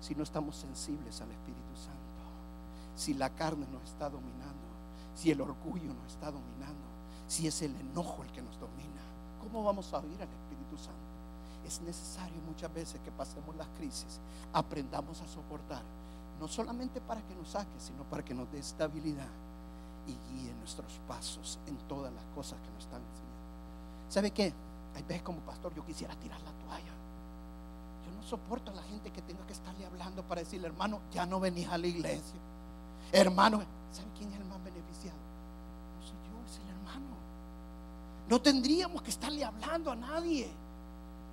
si 0.01 0.15
no 0.15 0.23
estamos 0.23 0.55
sensibles 0.55 1.21
al 1.21 1.33
Espíritu 1.33 1.75
Santo? 1.75 2.95
Si 2.95 3.15
la 3.15 3.31
carne 3.31 3.67
nos 3.73 3.83
está 3.83 4.09
dominando, 4.09 4.63
si 5.17 5.33
el 5.33 5.41
orgullo 5.41 5.93
nos 5.93 6.13
está 6.13 6.31
dominando, 6.31 6.87
si 7.27 7.49
es 7.49 7.63
el 7.63 7.75
enojo 7.81 8.23
el 8.23 8.31
que 8.31 8.43
nos 8.43 8.61
domina. 8.61 9.03
¿Cómo 9.43 9.65
vamos 9.65 9.93
a 9.93 9.99
oír 9.99 10.23
al 10.23 10.29
Espíritu 10.29 10.77
Santo? 10.77 11.67
Es 11.67 11.81
necesario 11.81 12.41
muchas 12.47 12.73
veces 12.73 13.01
que 13.01 13.11
pasemos 13.11 13.57
las 13.57 13.67
crisis, 13.77 14.21
aprendamos 14.53 15.21
a 15.21 15.27
soportar 15.27 15.83
no 16.39 16.47
solamente 16.47 17.01
para 17.01 17.23
que 17.23 17.35
nos 17.35 17.49
saque, 17.49 17.81
sino 17.81 18.05
para 18.05 18.25
que 18.25 18.35
nos 18.35 18.49
dé 18.53 18.61
estabilidad 18.61 19.27
y 20.07 20.13
guíe 20.31 20.55
nuestros 20.61 21.01
pasos 21.09 21.59
en 21.67 21.77
todas 21.89 22.13
las 22.13 22.25
cosas 22.37 22.57
que 22.61 22.71
nos 22.71 22.85
están 22.85 23.03
enseñando. 23.03 23.37
¿Sabe 24.09 24.31
qué? 24.31 24.66
Hay 24.97 25.03
veces 25.03 25.23
como 25.23 25.39
pastor 25.41 25.75
yo 25.75 25.85
quisiera 25.85 26.15
tirar 26.17 26.41
la 26.41 26.51
toalla. 26.51 26.93
Yo 28.05 28.13
no 28.13 28.23
soporto 28.23 28.73
a 28.73 28.75
la 28.75 28.83
gente 28.83 29.13
que 29.13 29.23
tenga 29.23 29.47
que 29.47 29.53
estarle 29.53 29.87
hablando 29.87 30.23
para 30.25 30.41
decirle, 30.41 30.67
hermano, 30.67 31.01
ya 31.13 31.27
no 31.27 31.39
venís 31.39 31.69
a 31.69 31.79
la 31.79 31.87
iglesia. 31.87 32.41
Hermano, 33.13 33.63
¿sabe 33.93 34.09
quién 34.19 34.33
es 34.33 34.41
el 34.41 34.45
más 34.47 34.63
beneficiado? 34.65 35.19
No 35.97 36.03
soy 36.03 36.17
yo, 36.29 36.51
es 36.51 36.59
el 36.59 36.69
hermano. 36.69 37.15
No 38.29 38.41
tendríamos 38.41 39.03
que 39.03 39.11
estarle 39.11 39.45
hablando 39.45 39.93
a 39.93 39.97
nadie 39.97 40.51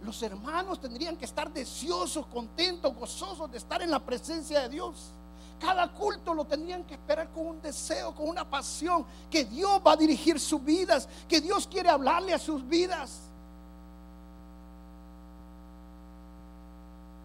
los 0.04 0.22
hermanos 0.22 0.82
tendrían 0.82 1.16
que 1.16 1.26
estar 1.26 1.52
deseosos, 1.52 2.26
contentos, 2.28 2.94
gozosos 2.94 3.50
de 3.50 3.58
estar 3.58 3.82
en 3.82 3.90
la 3.90 4.00
presencia 4.00 4.62
de 4.62 4.70
Dios. 4.70 5.12
Cada 5.60 5.94
culto 5.94 6.34
lo 6.34 6.44
tendrían 6.44 6.84
que 6.84 6.96
esperar 6.96 7.30
con 7.32 7.48
un 7.48 7.62
deseo, 7.62 8.14
con 8.14 8.28
una 8.28 8.50
pasión, 8.50 9.06
que 9.32 9.46
Dios 9.46 9.82
va 9.86 9.94
a 9.94 9.96
dirigir 9.96 10.40
sus 10.40 10.64
vidas, 10.64 11.08
que 11.28 11.40
Dios 11.40 11.68
quiere 11.68 11.90
hablarle 11.90 12.34
a 12.34 12.40
sus 12.40 12.68
vidas. 12.68 13.30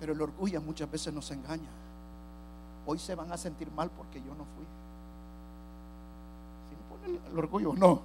Pero 0.01 0.13
el 0.13 0.21
orgullo 0.21 0.61
muchas 0.61 0.91
veces 0.91 1.13
nos 1.13 1.31
engaña. 1.31 1.69
Hoy 2.87 2.99
se 2.99 3.15
van 3.15 3.31
a 3.33 3.37
sentir 3.37 3.71
mal 3.73 3.91
porque 3.91 4.19
yo 4.21 4.35
no 4.35 4.45
fui. 4.57 4.65
Si 6.69 6.75
pone 6.89 7.19
el 7.31 7.39
orgullo, 7.39 7.75
no. 7.75 8.01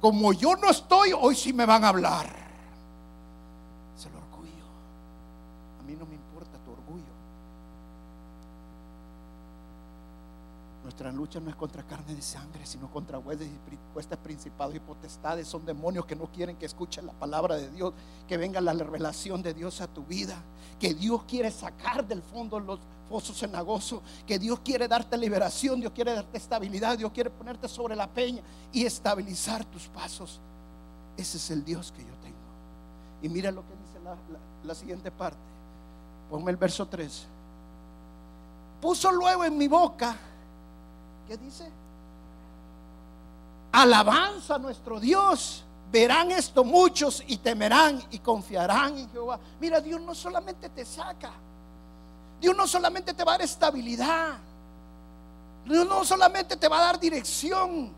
Como 0.00 0.32
yo 0.32 0.56
no 0.56 0.70
estoy, 0.70 1.12
hoy 1.12 1.34
sí 1.34 1.52
me 1.52 1.66
van 1.66 1.84
a 1.84 1.88
hablar. 1.88 2.43
Nuestra 10.84 11.10
lucha 11.10 11.40
no 11.40 11.48
es 11.48 11.56
contra 11.56 11.82
carne 11.82 12.14
de 12.14 12.20
sangre, 12.20 12.66
sino 12.66 12.90
contra 12.90 13.18
huestes 13.18 13.48
y 13.48 14.16
principados 14.16 14.74
y 14.74 14.80
potestades. 14.80 15.48
Son 15.48 15.64
demonios 15.64 16.04
que 16.04 16.14
no 16.14 16.26
quieren 16.26 16.56
que 16.56 16.66
escuchen 16.66 17.06
la 17.06 17.14
palabra 17.14 17.56
de 17.56 17.70
Dios, 17.70 17.94
que 18.28 18.36
venga 18.36 18.60
la 18.60 18.74
revelación 18.74 19.42
de 19.42 19.54
Dios 19.54 19.80
a 19.80 19.86
tu 19.86 20.04
vida, 20.04 20.36
que 20.78 20.92
Dios 20.92 21.24
quiere 21.24 21.50
sacar 21.50 22.06
del 22.06 22.20
fondo 22.20 22.60
los 22.60 22.80
fosos 23.08 23.38
cenagosos, 23.38 24.02
que 24.26 24.38
Dios 24.38 24.60
quiere 24.60 24.86
darte 24.86 25.16
liberación, 25.16 25.80
Dios 25.80 25.92
quiere 25.94 26.12
darte 26.12 26.36
estabilidad, 26.36 26.98
Dios 26.98 27.12
quiere 27.12 27.30
ponerte 27.30 27.66
sobre 27.66 27.96
la 27.96 28.06
peña 28.06 28.42
y 28.70 28.84
estabilizar 28.84 29.64
tus 29.64 29.88
pasos. 29.88 30.38
Ese 31.16 31.38
es 31.38 31.50
el 31.50 31.64
Dios 31.64 31.92
que 31.92 32.02
yo 32.02 32.14
tengo. 32.22 32.36
Y 33.22 33.30
mira 33.30 33.50
lo 33.50 33.62
que 33.62 33.72
dice 33.72 33.98
la 34.64 34.74
siguiente 34.74 35.10
parte. 35.10 35.38
Ponme 36.28 36.50
el 36.50 36.58
verso 36.58 36.86
3. 36.86 37.26
Puso 38.82 39.10
luego 39.12 39.44
en 39.44 39.56
mi 39.56 39.66
boca, 39.66 40.14
¿qué 41.26 41.36
dice? 41.36 41.68
Alabanza 43.72 44.54
a 44.54 44.58
nuestro 44.58 45.00
Dios. 45.00 45.64
Verán 45.90 46.32
esto 46.32 46.64
muchos 46.64 47.22
y 47.26 47.36
temerán 47.36 48.02
y 48.10 48.18
confiarán 48.18 48.98
en 48.98 49.10
Jehová. 49.10 49.38
Mira, 49.60 49.80
Dios 49.80 50.00
no 50.00 50.14
solamente 50.14 50.68
te 50.68 50.84
saca. 50.84 51.30
Dios 52.40 52.56
no 52.56 52.66
solamente 52.66 53.14
te 53.14 53.22
va 53.24 53.32
a 53.32 53.34
dar 53.38 53.44
estabilidad. 53.44 54.38
Dios 55.64 55.88
no 55.88 56.04
solamente 56.04 56.56
te 56.56 56.68
va 56.68 56.78
a 56.78 56.84
dar 56.86 57.00
dirección. 57.00 57.92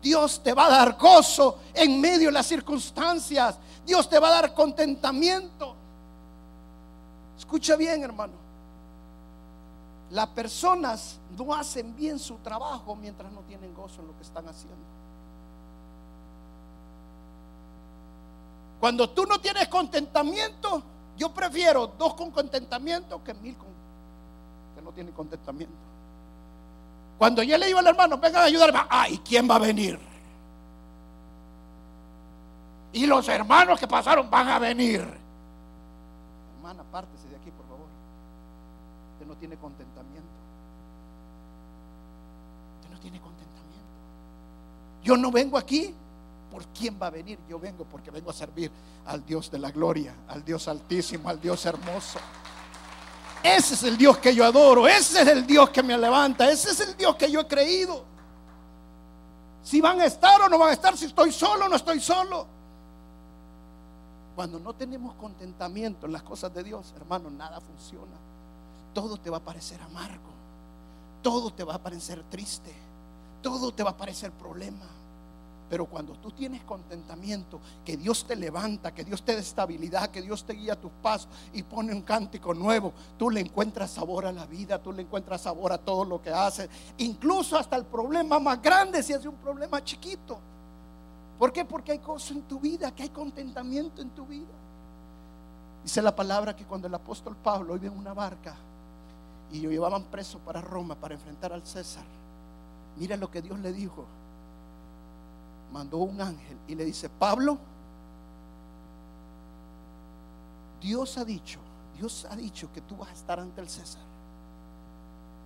Dios 0.00 0.42
te 0.42 0.52
va 0.54 0.66
a 0.66 0.70
dar 0.70 0.96
gozo 0.98 1.60
en 1.74 2.00
medio 2.00 2.28
de 2.28 2.32
las 2.32 2.46
circunstancias. 2.46 3.56
Dios 3.84 4.08
te 4.08 4.18
va 4.18 4.28
a 4.28 4.42
dar 4.42 4.54
contentamiento. 4.54 5.76
Escucha 7.38 7.76
bien, 7.76 8.02
hermano. 8.02 8.41
Las 10.12 10.28
personas 10.28 11.18
no 11.36 11.54
hacen 11.54 11.96
bien 11.96 12.18
su 12.18 12.36
trabajo 12.36 12.94
mientras 12.94 13.32
no 13.32 13.40
tienen 13.40 13.74
gozo 13.74 14.02
en 14.02 14.08
lo 14.08 14.16
que 14.16 14.22
están 14.22 14.46
haciendo. 14.46 14.76
Cuando 18.78 19.08
tú 19.10 19.24
no 19.24 19.40
tienes 19.40 19.68
contentamiento, 19.68 20.82
Yo 21.16 21.32
prefiero 21.32 21.86
dos 21.86 22.14
con 22.14 22.30
contentamiento 22.30 23.22
que 23.22 23.34
mil 23.34 23.56
con, 23.56 23.68
que 24.74 24.82
no 24.82 24.92
tienen 24.92 25.12
contentamiento. 25.12 25.74
Cuando 27.18 27.42
yo 27.42 27.56
le 27.58 27.66
digo 27.66 27.78
al 27.78 27.86
hermano, 27.86 28.18
vengan 28.18 28.42
a 28.42 28.46
ayudarme, 28.46 28.80
ay, 28.88 29.18
¿quién 29.18 29.48
va 29.48 29.56
a 29.56 29.58
venir? 29.58 30.00
Y 32.94 33.06
los 33.06 33.28
hermanos 33.28 33.78
que 33.78 33.86
pasaron 33.86 34.28
van 34.28 34.48
a 34.48 34.58
venir. 34.58 35.00
Hermana, 36.56 36.82
apártese 36.82 37.28
de 37.28 37.36
aquí, 37.36 37.50
por 37.50 37.66
favor. 37.66 37.86
Usted 39.12 39.26
no 39.26 39.36
tiene 39.36 39.56
contentamiento. 39.56 39.91
Yo 45.02 45.16
no 45.16 45.30
vengo 45.30 45.58
aquí 45.58 45.94
por 46.50 46.66
quién 46.68 46.98
va 47.00 47.06
a 47.06 47.10
venir. 47.10 47.38
Yo 47.48 47.58
vengo 47.58 47.84
porque 47.84 48.10
vengo 48.10 48.30
a 48.30 48.34
servir 48.34 48.70
al 49.06 49.24
Dios 49.24 49.50
de 49.50 49.58
la 49.58 49.70
gloria, 49.70 50.14
al 50.28 50.44
Dios 50.44 50.68
altísimo, 50.68 51.28
al 51.28 51.40
Dios 51.40 51.64
hermoso. 51.66 52.18
Ese 53.42 53.74
es 53.74 53.82
el 53.82 53.96
Dios 53.96 54.18
que 54.18 54.34
yo 54.34 54.44
adoro, 54.44 54.86
ese 54.86 55.22
es 55.22 55.28
el 55.28 55.46
Dios 55.46 55.70
que 55.70 55.82
me 55.82 55.98
levanta, 55.98 56.48
ese 56.48 56.70
es 56.70 56.80
el 56.80 56.96
Dios 56.96 57.16
que 57.16 57.30
yo 57.30 57.40
he 57.40 57.46
creído. 57.46 58.04
Si 59.62 59.80
van 59.80 60.00
a 60.00 60.04
estar 60.04 60.40
o 60.42 60.48
no 60.48 60.58
van 60.58 60.70
a 60.70 60.72
estar, 60.72 60.96
si 60.96 61.06
estoy 61.06 61.32
solo 61.32 61.66
o 61.66 61.68
no 61.68 61.76
estoy 61.76 62.00
solo. 62.00 62.46
Cuando 64.36 64.60
no 64.60 64.74
tenemos 64.74 65.14
contentamiento 65.16 66.06
en 66.06 66.12
las 66.12 66.22
cosas 66.22 66.54
de 66.54 66.62
Dios, 66.62 66.92
hermano, 66.96 67.30
nada 67.30 67.60
funciona. 67.60 68.16
Todo 68.94 69.16
te 69.16 69.30
va 69.30 69.38
a 69.38 69.44
parecer 69.44 69.80
amargo. 69.82 70.30
Todo 71.22 71.52
te 71.52 71.64
va 71.64 71.74
a 71.74 71.78
parecer 71.78 72.22
triste. 72.30 72.72
Todo 73.42 73.72
te 73.72 73.82
va 73.82 73.90
a 73.90 73.96
parecer 73.96 74.30
problema. 74.32 74.86
Pero 75.72 75.86
cuando 75.86 76.12
tú 76.12 76.30
tienes 76.30 76.62
contentamiento, 76.64 77.58
que 77.82 77.96
Dios 77.96 78.26
te 78.26 78.36
levanta, 78.36 78.92
que 78.92 79.04
Dios 79.04 79.22
te 79.22 79.34
dé 79.34 79.40
estabilidad, 79.40 80.10
que 80.10 80.20
Dios 80.20 80.44
te 80.44 80.52
guía 80.52 80.78
tus 80.78 80.90
pasos 81.02 81.30
y 81.54 81.62
pone 81.62 81.94
un 81.94 82.02
cántico 82.02 82.52
nuevo, 82.52 82.92
tú 83.18 83.30
le 83.30 83.40
encuentras 83.40 83.90
sabor 83.90 84.26
a 84.26 84.32
la 84.32 84.44
vida, 84.44 84.82
tú 84.82 84.92
le 84.92 85.00
encuentras 85.00 85.40
sabor 85.40 85.72
a 85.72 85.78
todo 85.78 86.04
lo 86.04 86.20
que 86.20 86.28
haces, 86.28 86.68
incluso 86.98 87.56
hasta 87.56 87.76
el 87.76 87.86
problema 87.86 88.38
más 88.38 88.60
grande 88.60 89.02
si 89.02 89.14
es 89.14 89.24
un 89.24 89.36
problema 89.36 89.82
chiquito. 89.82 90.38
¿Por 91.38 91.54
qué? 91.54 91.64
Porque 91.64 91.92
hay 91.92 92.00
cosas 92.00 92.32
en 92.32 92.42
tu 92.42 92.60
vida, 92.60 92.94
que 92.94 93.04
hay 93.04 93.08
contentamiento 93.08 94.02
en 94.02 94.10
tu 94.10 94.26
vida. 94.26 94.52
Dice 95.82 96.02
la 96.02 96.14
palabra 96.14 96.54
que 96.54 96.66
cuando 96.66 96.86
el 96.86 96.94
apóstol 96.94 97.34
Pablo 97.42 97.76
iba 97.76 97.86
en 97.86 97.96
una 97.96 98.12
barca 98.12 98.54
y 99.50 99.60
lo 99.60 99.70
llevaban 99.70 100.04
preso 100.04 100.38
para 100.38 100.60
Roma 100.60 100.96
para 100.96 101.14
enfrentar 101.14 101.52
al 101.54 101.66
César, 101.66 102.04
mira 102.96 103.16
lo 103.16 103.30
que 103.30 103.42
Dios 103.42 103.58
le 103.58 103.72
dijo 103.72 104.06
mandó 105.72 105.98
un 105.98 106.20
ángel 106.20 106.58
y 106.68 106.74
le 106.74 106.84
dice, 106.84 107.08
Pablo, 107.08 107.58
Dios 110.80 111.16
ha 111.16 111.24
dicho, 111.24 111.58
Dios 111.96 112.26
ha 112.30 112.36
dicho 112.36 112.70
que 112.72 112.80
tú 112.82 112.96
vas 112.96 113.08
a 113.08 113.12
estar 113.12 113.40
ante 113.40 113.60
el 113.60 113.68
César. 113.68 114.02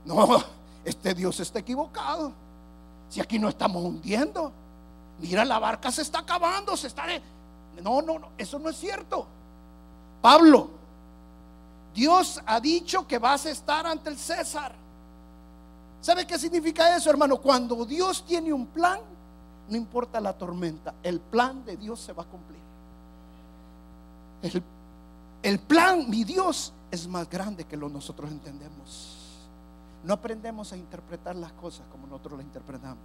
No, 0.05 0.43
este 0.85 1.15
Dios 1.15 1.39
está 1.41 1.61
equivocado. 1.61 2.33
Si 3.09 3.21
aquí 3.21 3.39
no 3.39 3.49
estamos 3.49 3.83
hundiendo, 3.83 4.53
mira, 5.21 5.45
la 5.45 5.59
barca 5.59 5.91
se 5.91 6.03
está 6.03 6.21
acabando, 6.21 6.77
se 6.77 6.89
está... 6.89 7.05
No, 7.83 8.03
no, 8.03 8.19
no, 8.19 8.31
eso 8.37 8.59
no 8.59 8.71
es 8.71 8.77
cierto. 8.77 9.27
Pablo, 10.23 10.71
Dios 11.95 12.43
ha 12.47 12.61
dicho 12.61 13.07
que 13.07 13.19
vas 13.19 13.47
a 13.47 13.51
estar 13.51 13.87
ante 13.87 14.11
el 14.11 14.19
César. 14.19 14.75
¿Sabe 16.07 16.25
qué 16.25 16.39
significa 16.39 16.97
eso, 16.97 17.11
hermano? 17.11 17.39
Cuando 17.39 17.85
Dios 17.85 18.25
tiene 18.25 18.53
un 18.53 18.69
plan, 18.69 19.01
no 19.69 19.77
importa 19.77 20.21
la 20.21 20.33
tormenta, 20.35 20.95
el 21.03 21.19
plan 21.19 21.65
de 21.65 21.77
Dios 21.77 21.99
se 21.99 22.13
va 22.13 22.23
a 22.23 22.27
cumplir. 22.27 22.61
El, 25.43 25.59
plan, 25.59 26.09
mi 26.09 26.23
Dios, 26.23 26.73
es 26.93 27.09
más 27.09 27.29
grande 27.29 27.65
que 27.65 27.77
lo 27.77 27.89
nosotros 27.89 28.31
entendemos. 28.31 29.17
No 30.05 30.15
aprendemos 30.15 30.73
a 30.73 30.77
interpretar 30.77 31.35
las 31.35 31.51
cosas 31.55 31.85
como 31.91 32.07
nosotros 32.07 32.39
las 32.39 32.47
interpretamos. 32.47 33.03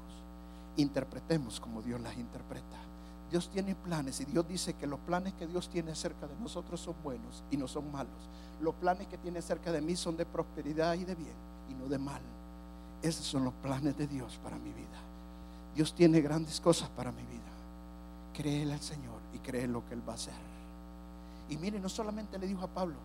Interpretemos 0.78 1.60
como 1.60 1.82
Dios 1.82 2.00
las 2.02 2.16
interpreta. 2.16 2.78
Dios 3.32 3.50
tiene 3.50 3.74
planes 3.74 4.22
y 4.22 4.26
Dios 4.26 4.48
dice 4.48 4.76
que 4.76 4.86
los 4.86 5.00
planes 5.00 5.34
que 5.34 5.48
Dios 5.48 5.70
tiene 5.70 5.96
cerca 5.96 6.28
de 6.28 6.36
nosotros 6.36 6.80
son 6.80 6.94
buenos 7.04 7.44
y 7.50 7.58
no 7.58 7.68
son 7.68 7.92
malos. 7.92 8.30
Los 8.62 8.76
planes 8.76 9.08
que 9.08 9.18
tiene 9.18 9.42
cerca 9.42 9.72
de 9.72 9.82
mí 9.82 9.96
son 9.96 10.16
de 10.18 10.28
prosperidad 10.28 10.94
y 10.94 11.04
de 11.04 11.16
bien 11.16 11.34
y 11.68 11.74
no 11.74 11.88
de 11.88 11.98
mal. 11.98 12.22
Esos 13.02 13.26
son 13.26 13.44
los 13.44 13.54
planes 13.56 13.98
de 13.98 14.08
Dios 14.08 14.40
para 14.44 14.58
mi 14.58 14.72
vida. 14.72 14.88
Dios 15.76 15.94
tiene 15.94 16.22
grandes 16.22 16.60
cosas 16.60 16.90
para 16.90 17.12
mi 17.12 17.24
vida. 17.24 17.42
Créele 18.34 18.74
al 18.74 18.82
Señor 18.82 19.20
y 19.34 19.40
cree 19.40 19.68
lo 19.68 19.86
que 19.86 19.94
Él 19.94 20.08
va 20.08 20.14
a 20.14 20.16
hacer. 20.16 20.34
Y 21.50 21.58
mire, 21.58 21.80
no 21.80 21.90
solamente 21.90 22.38
le 22.38 22.48
dijo 22.48 22.64
a 22.64 22.68
Pablo, 22.68 22.96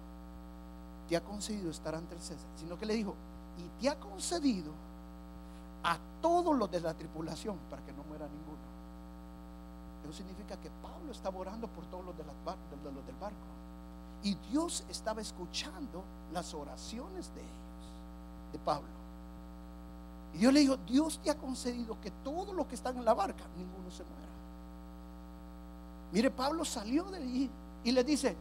te 1.08 1.16
ha 1.16 1.20
concedido 1.22 1.70
estar 1.70 1.94
ante 1.94 2.14
el 2.14 2.20
César, 2.20 2.46
sino 2.58 2.78
que 2.78 2.86
le 2.86 2.94
dijo, 2.94 3.14
y 3.58 3.82
te 3.82 3.88
ha 3.88 3.98
concedido 3.98 4.72
a 5.82 5.98
todos 6.20 6.56
los 6.56 6.70
de 6.70 6.80
la 6.80 6.94
tripulación 6.94 7.56
para 7.70 7.82
que 7.84 7.92
no 7.92 8.02
muera 8.04 8.26
ninguno. 8.26 8.66
Eso 10.04 10.12
significa 10.12 10.56
que 10.56 10.70
Pablo 10.82 11.10
estaba 11.10 11.38
orando 11.38 11.68
por 11.68 11.84
todos 11.86 12.04
los, 12.04 12.16
de 12.16 12.24
los 12.24 13.06
del 13.06 13.16
barco. 13.16 13.36
Y 14.22 14.34
Dios 14.50 14.84
estaba 14.88 15.20
escuchando 15.20 16.02
las 16.32 16.54
oraciones 16.54 17.32
de 17.34 17.40
ellos, 17.40 18.52
de 18.52 18.58
Pablo. 18.58 19.05
Y 20.34 20.38
Dios 20.38 20.52
le 20.52 20.60
dijo, 20.60 20.76
Dios 20.78 21.20
te 21.22 21.30
ha 21.30 21.36
concedido 21.36 21.98
que 22.00 22.10
todos 22.10 22.54
los 22.54 22.66
que 22.66 22.74
están 22.74 22.96
en 22.96 23.04
la 23.04 23.14
barca, 23.14 23.44
ninguno 23.56 23.90
se 23.90 24.04
muera. 24.04 24.26
Mire, 26.12 26.30
Pablo 26.30 26.64
salió 26.64 27.04
de 27.04 27.18
allí 27.18 27.50
y 27.84 27.92
le 27.92 28.04
dice, 28.04 28.36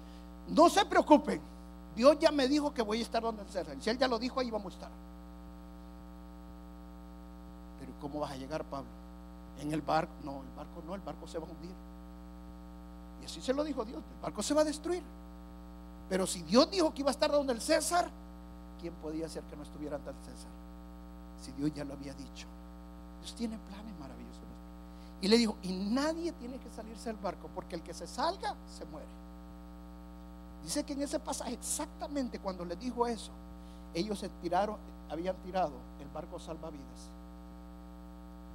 no 0.49 0.69
se 0.69 0.85
preocupen, 0.85 1.41
Dios 1.95 2.17
ya 2.19 2.31
me 2.31 2.47
dijo 2.47 2.73
que 2.73 2.81
voy 2.81 2.99
a 2.99 3.01
estar 3.01 3.21
donde 3.21 3.43
el 3.43 3.49
César. 3.49 3.75
Si 3.79 3.89
él 3.89 3.97
ya 3.97 4.07
lo 4.07 4.19
dijo, 4.19 4.39
ahí 4.39 4.51
vamos 4.51 4.73
a 4.73 4.75
estar. 4.75 4.91
Pero 7.79 7.93
¿cómo 8.01 8.19
vas 8.19 8.31
a 8.31 8.35
llegar, 8.35 8.63
Pablo? 8.65 8.89
En 9.59 9.71
el 9.71 9.81
barco, 9.81 10.13
no, 10.23 10.41
el 10.41 10.55
barco 10.55 10.83
no, 10.85 10.95
el 10.95 11.01
barco 11.01 11.27
se 11.27 11.39
va 11.39 11.47
a 11.47 11.49
hundir. 11.49 11.75
Y 13.21 13.25
así 13.25 13.41
se 13.41 13.53
lo 13.53 13.63
dijo 13.63 13.85
Dios, 13.85 14.03
el 14.15 14.21
barco 14.21 14.43
se 14.43 14.53
va 14.53 14.61
a 14.61 14.65
destruir. 14.65 15.03
Pero 16.09 16.27
si 16.27 16.43
Dios 16.43 16.69
dijo 16.69 16.93
que 16.93 17.01
iba 17.01 17.09
a 17.09 17.11
estar 17.11 17.31
donde 17.31 17.53
el 17.53 17.61
César, 17.61 18.09
¿quién 18.79 18.93
podía 18.95 19.25
hacer 19.25 19.43
que 19.43 19.55
no 19.55 19.63
estuviera 19.63 19.95
ante 19.95 20.09
el 20.09 20.17
César? 20.17 20.51
Si 21.45 21.51
Dios 21.51 21.71
ya 21.73 21.83
lo 21.83 21.93
había 21.93 22.13
dicho. 22.13 22.47
Dios 23.21 23.35
tiene 23.35 23.57
planes 23.57 23.93
maravillosos. 23.99 24.41
Y 25.21 25.27
le 25.27 25.37
dijo, 25.37 25.57
y 25.61 25.71
nadie 25.73 26.31
tiene 26.33 26.57
que 26.57 26.69
salirse 26.69 27.09
del 27.09 27.21
barco, 27.21 27.49
porque 27.53 27.75
el 27.75 27.83
que 27.83 27.93
se 27.93 28.07
salga, 28.07 28.55
se 28.77 28.85
muere. 28.85 29.07
Dice 30.63 30.83
que 30.83 30.93
en 30.93 31.03
ese 31.03 31.19
pasaje, 31.19 31.53
exactamente 31.53 32.39
cuando 32.39 32.65
le 32.65 32.75
dijo 32.75 33.05
eso, 33.05 33.31
ellos 33.93 34.19
se 34.19 34.29
tiraron, 34.41 34.77
habían 35.09 35.35
tirado 35.37 35.73
el 36.01 36.07
barco 36.09 36.39
salvavidas. 36.39 37.09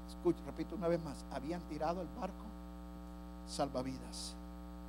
Escucha, 0.09 0.41
repito 0.45 0.75
una 0.75 0.89
vez 0.89 1.03
más, 1.03 1.25
habían 1.33 1.61
tirado 1.63 2.03
el 2.03 2.09
barco 2.21 2.45
salvavidas. 3.47 4.35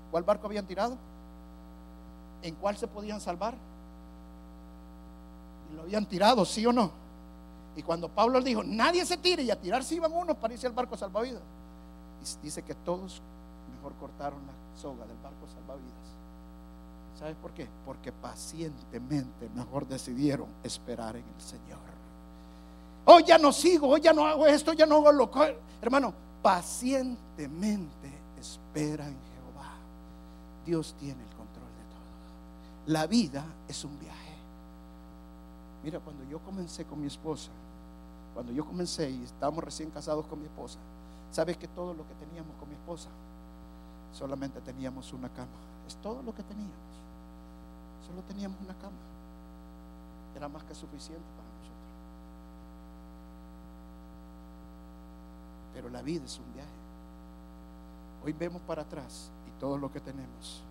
¿Cuál 0.09 0.23
barco 0.23 0.47
habían 0.47 0.65
tirado? 0.65 0.97
¿En 2.41 2.55
cuál 2.55 2.75
se 2.75 2.87
podían 2.87 3.21
salvar? 3.21 3.55
Y 5.71 5.75
lo 5.75 5.83
habían 5.83 6.05
tirado, 6.05 6.43
¿sí 6.43 6.65
o 6.65 6.73
no? 6.73 7.00
Y 7.75 7.83
cuando 7.83 8.09
Pablo 8.09 8.41
dijo, 8.41 8.63
nadie 8.63 9.05
se 9.05 9.17
tire 9.17 9.43
y 9.43 9.51
a 9.51 9.59
tirarse 9.59 9.95
iban 9.95 10.11
unos 10.11 10.37
para 10.37 10.53
irse 10.53 10.67
al 10.67 10.73
barco 10.73 10.97
salvavidas. 10.97 11.41
Y 12.21 12.45
dice 12.45 12.63
que 12.63 12.75
todos 12.75 13.21
mejor 13.75 13.93
cortaron 13.99 14.39
la 14.45 14.79
soga 14.79 15.05
del 15.05 15.17
barco 15.17 15.47
salvavidas. 15.53 15.91
¿Sabes 17.17 17.35
por 17.35 17.51
qué? 17.51 17.67
Porque 17.85 18.11
pacientemente 18.11 19.49
mejor 19.55 19.87
decidieron 19.87 20.47
esperar 20.63 21.15
en 21.15 21.23
el 21.23 21.41
Señor. 21.41 21.79
Hoy 23.05 23.23
ya 23.23 23.37
no 23.37 23.51
sigo, 23.51 23.87
hoy 23.89 24.01
ya 24.01 24.13
no 24.13 24.25
hago 24.25 24.45
esto, 24.47 24.73
ya 24.73 24.85
no 24.85 24.95
hago 24.95 25.11
lo. 25.11 25.31
Hermano, 25.81 26.13
pacientemente 26.41 28.11
espera 28.39 29.07
en 29.07 29.13
Jehová. 29.13 29.71
Dios 30.65 30.95
tiene 30.99 31.21
el 31.21 31.29
control 31.29 31.69
de 31.77 31.83
todo. 31.89 32.93
La 32.93 33.07
vida 33.07 33.43
es 33.67 33.83
un 33.83 33.97
viaje. 33.99 34.17
Mira, 35.83 35.99
cuando 35.99 36.23
yo 36.25 36.39
comencé 36.39 36.85
con 36.85 37.01
mi 37.01 37.07
esposa, 37.07 37.49
cuando 38.33 38.51
yo 38.51 38.65
comencé 38.65 39.09
y 39.09 39.23
estábamos 39.23 39.63
recién 39.63 39.89
casados 39.89 40.25
con 40.27 40.39
mi 40.39 40.45
esposa, 40.45 40.79
¿sabes 41.31 41.57
que 41.57 41.67
todo 41.67 41.93
lo 41.93 42.07
que 42.07 42.13
teníamos 42.15 42.55
con 42.57 42.69
mi 42.69 42.75
esposa? 42.75 43.09
Solamente 44.13 44.61
teníamos 44.61 45.11
una 45.13 45.29
cama. 45.29 45.47
Es 45.87 45.95
todo 45.97 46.21
lo 46.21 46.33
que 46.33 46.43
teníamos. 46.43 46.75
Solo 48.07 48.21
teníamos 48.23 48.59
una 48.61 48.73
cama. 48.75 48.97
Era 50.35 50.47
más 50.47 50.63
que 50.63 50.75
suficiente 50.75 51.25
para 51.37 51.47
nosotros. 51.47 51.71
Pero 55.73 55.89
la 55.89 56.01
vida 56.01 56.25
es 56.25 56.37
un 56.39 56.53
viaje. 56.53 56.69
Hoy 58.23 58.33
vemos 58.33 58.61
para 58.61 58.83
atrás 58.83 59.31
y 59.47 59.59
todo 59.59 59.77
lo 59.77 59.91
que 59.91 59.99
tenemos. 59.99 60.61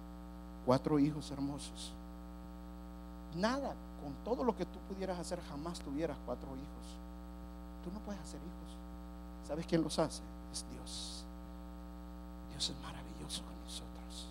Cuatro 0.65 0.99
hijos 0.99 1.31
hermosos. 1.31 1.93
Nada, 3.35 3.75
con 4.03 4.15
todo 4.25 4.45
lo 4.45 4.57
que 4.57 4.67
tú 4.67 4.79
pudieras 4.89 5.19
hacer, 5.19 5.41
jamás 5.49 5.81
tuvieras 5.81 6.17
cuatro 6.25 6.49
hijos. 6.49 7.10
Tú 7.85 7.91
no 7.93 8.01
puedes 8.01 8.21
hacer 8.21 8.41
hijos. 8.41 8.77
¿Sabes 9.47 9.67
quién 9.67 9.83
los 9.83 9.99
hace? 9.99 10.23
Es 10.53 10.65
Dios. 10.73 11.25
Dios 12.51 12.71
es 12.71 12.77
maravilloso 12.83 13.43
con 13.43 13.61
nosotros. 13.65 14.29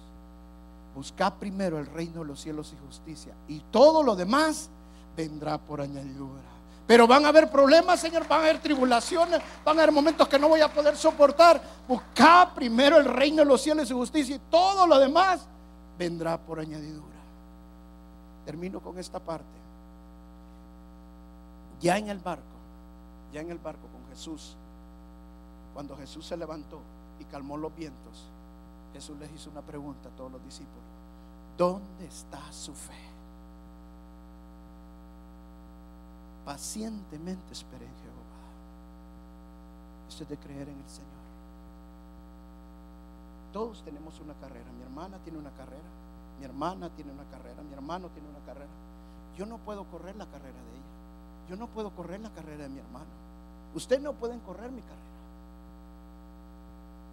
Busca 0.96 1.34
primero 1.34 1.80
el 1.80 1.86
reino 1.88 2.22
de 2.22 2.28
los 2.28 2.40
cielos 2.40 2.74
y 2.74 2.86
justicia. 2.86 3.34
Y 3.48 3.60
todo 3.72 4.04
lo 4.04 4.16
demás 4.16 4.70
vendrá 5.16 5.58
por 5.58 5.82
añadidura. 5.82 6.50
Pero 6.90 7.06
van 7.06 7.24
a 7.24 7.28
haber 7.28 7.52
problemas, 7.52 8.00
Señor, 8.00 8.28
van 8.28 8.40
a 8.40 8.44
haber 8.46 8.62
tribulaciones, 8.62 9.40
van 9.64 9.78
a 9.78 9.84
haber 9.84 9.94
momentos 9.94 10.28
que 10.28 10.40
no 10.40 10.50
voy 10.50 10.62
a 10.62 10.74
poder 10.74 10.98
soportar. 10.98 11.62
Busca 11.88 12.52
primero 12.56 12.98
el 12.98 13.06
reino 13.06 13.44
de 13.44 13.46
los 13.46 13.62
cielos 13.62 13.92
y 13.92 13.94
justicia 13.94 14.36
y 14.36 14.40
todo 14.50 14.88
lo 14.88 14.98
demás 14.98 15.46
vendrá 16.00 16.40
por 16.40 16.60
añadidura. 16.60 17.06
Termino 18.44 18.80
con 18.80 18.98
esta 18.98 19.20
parte. 19.20 19.46
Ya 21.80 21.98
en 21.98 22.10
el 22.10 22.18
barco, 22.18 22.44
ya 23.32 23.42
en 23.42 23.52
el 23.52 23.60
barco 23.60 23.88
con 23.88 24.06
Jesús, 24.10 24.56
cuando 25.74 25.96
Jesús 25.96 26.26
se 26.26 26.38
levantó 26.38 26.82
y 27.20 27.26
calmó 27.26 27.58
los 27.58 27.76
vientos, 27.76 28.30
Jesús 28.94 29.18
les 29.20 29.32
hizo 29.32 29.50
una 29.50 29.62
pregunta 29.62 30.10
a 30.10 30.12
todos 30.16 30.32
los 30.32 30.44
discípulos. 30.44 30.84
¿Dónde 31.58 32.06
está 32.06 32.52
su 32.52 32.74
fe? 32.74 32.94
Pacientemente 36.46 37.54
esperen 37.54 37.88
en 37.88 37.96
Jehová. 37.96 38.20
Esto 40.08 40.24
es 40.24 40.30
de 40.30 40.38
creer 40.38 40.70
en 40.70 40.80
el 40.80 40.90
Señor. 40.90 41.20
Todos 43.54 43.84
tenemos 43.84 44.20
una 44.20 44.34
carrera. 44.36 44.72
Mi 44.72 44.84
hermana 44.84 45.18
tiene 45.20 45.38
una 45.38 45.52
carrera. 45.52 45.90
Mi 46.40 46.46
hermana 46.46 46.90
tiene 46.90 47.12
una 47.12 47.26
carrera. 47.26 47.62
Mi 47.62 47.74
hermano 47.74 48.10
tiene 48.10 48.30
una 48.30 48.40
carrera. 48.40 48.72
Yo 49.38 49.46
no 49.46 49.58
puedo 49.60 49.86
correr 49.86 50.16
la 50.16 50.26
carrera 50.26 50.58
de 50.58 50.72
ella. 50.72 50.79
Yo 51.50 51.56
no 51.56 51.68
puedo 51.68 51.90
correr 51.96 52.20
la 52.20 52.30
carrera 52.30 52.64
de 52.64 52.70
mi 52.70 52.80
hermano. 52.80 53.08
Ustedes 53.74 54.02
no 54.02 54.14
pueden 54.14 54.40
correr 54.42 54.72
mi 54.72 54.82
carrera. 54.82 55.00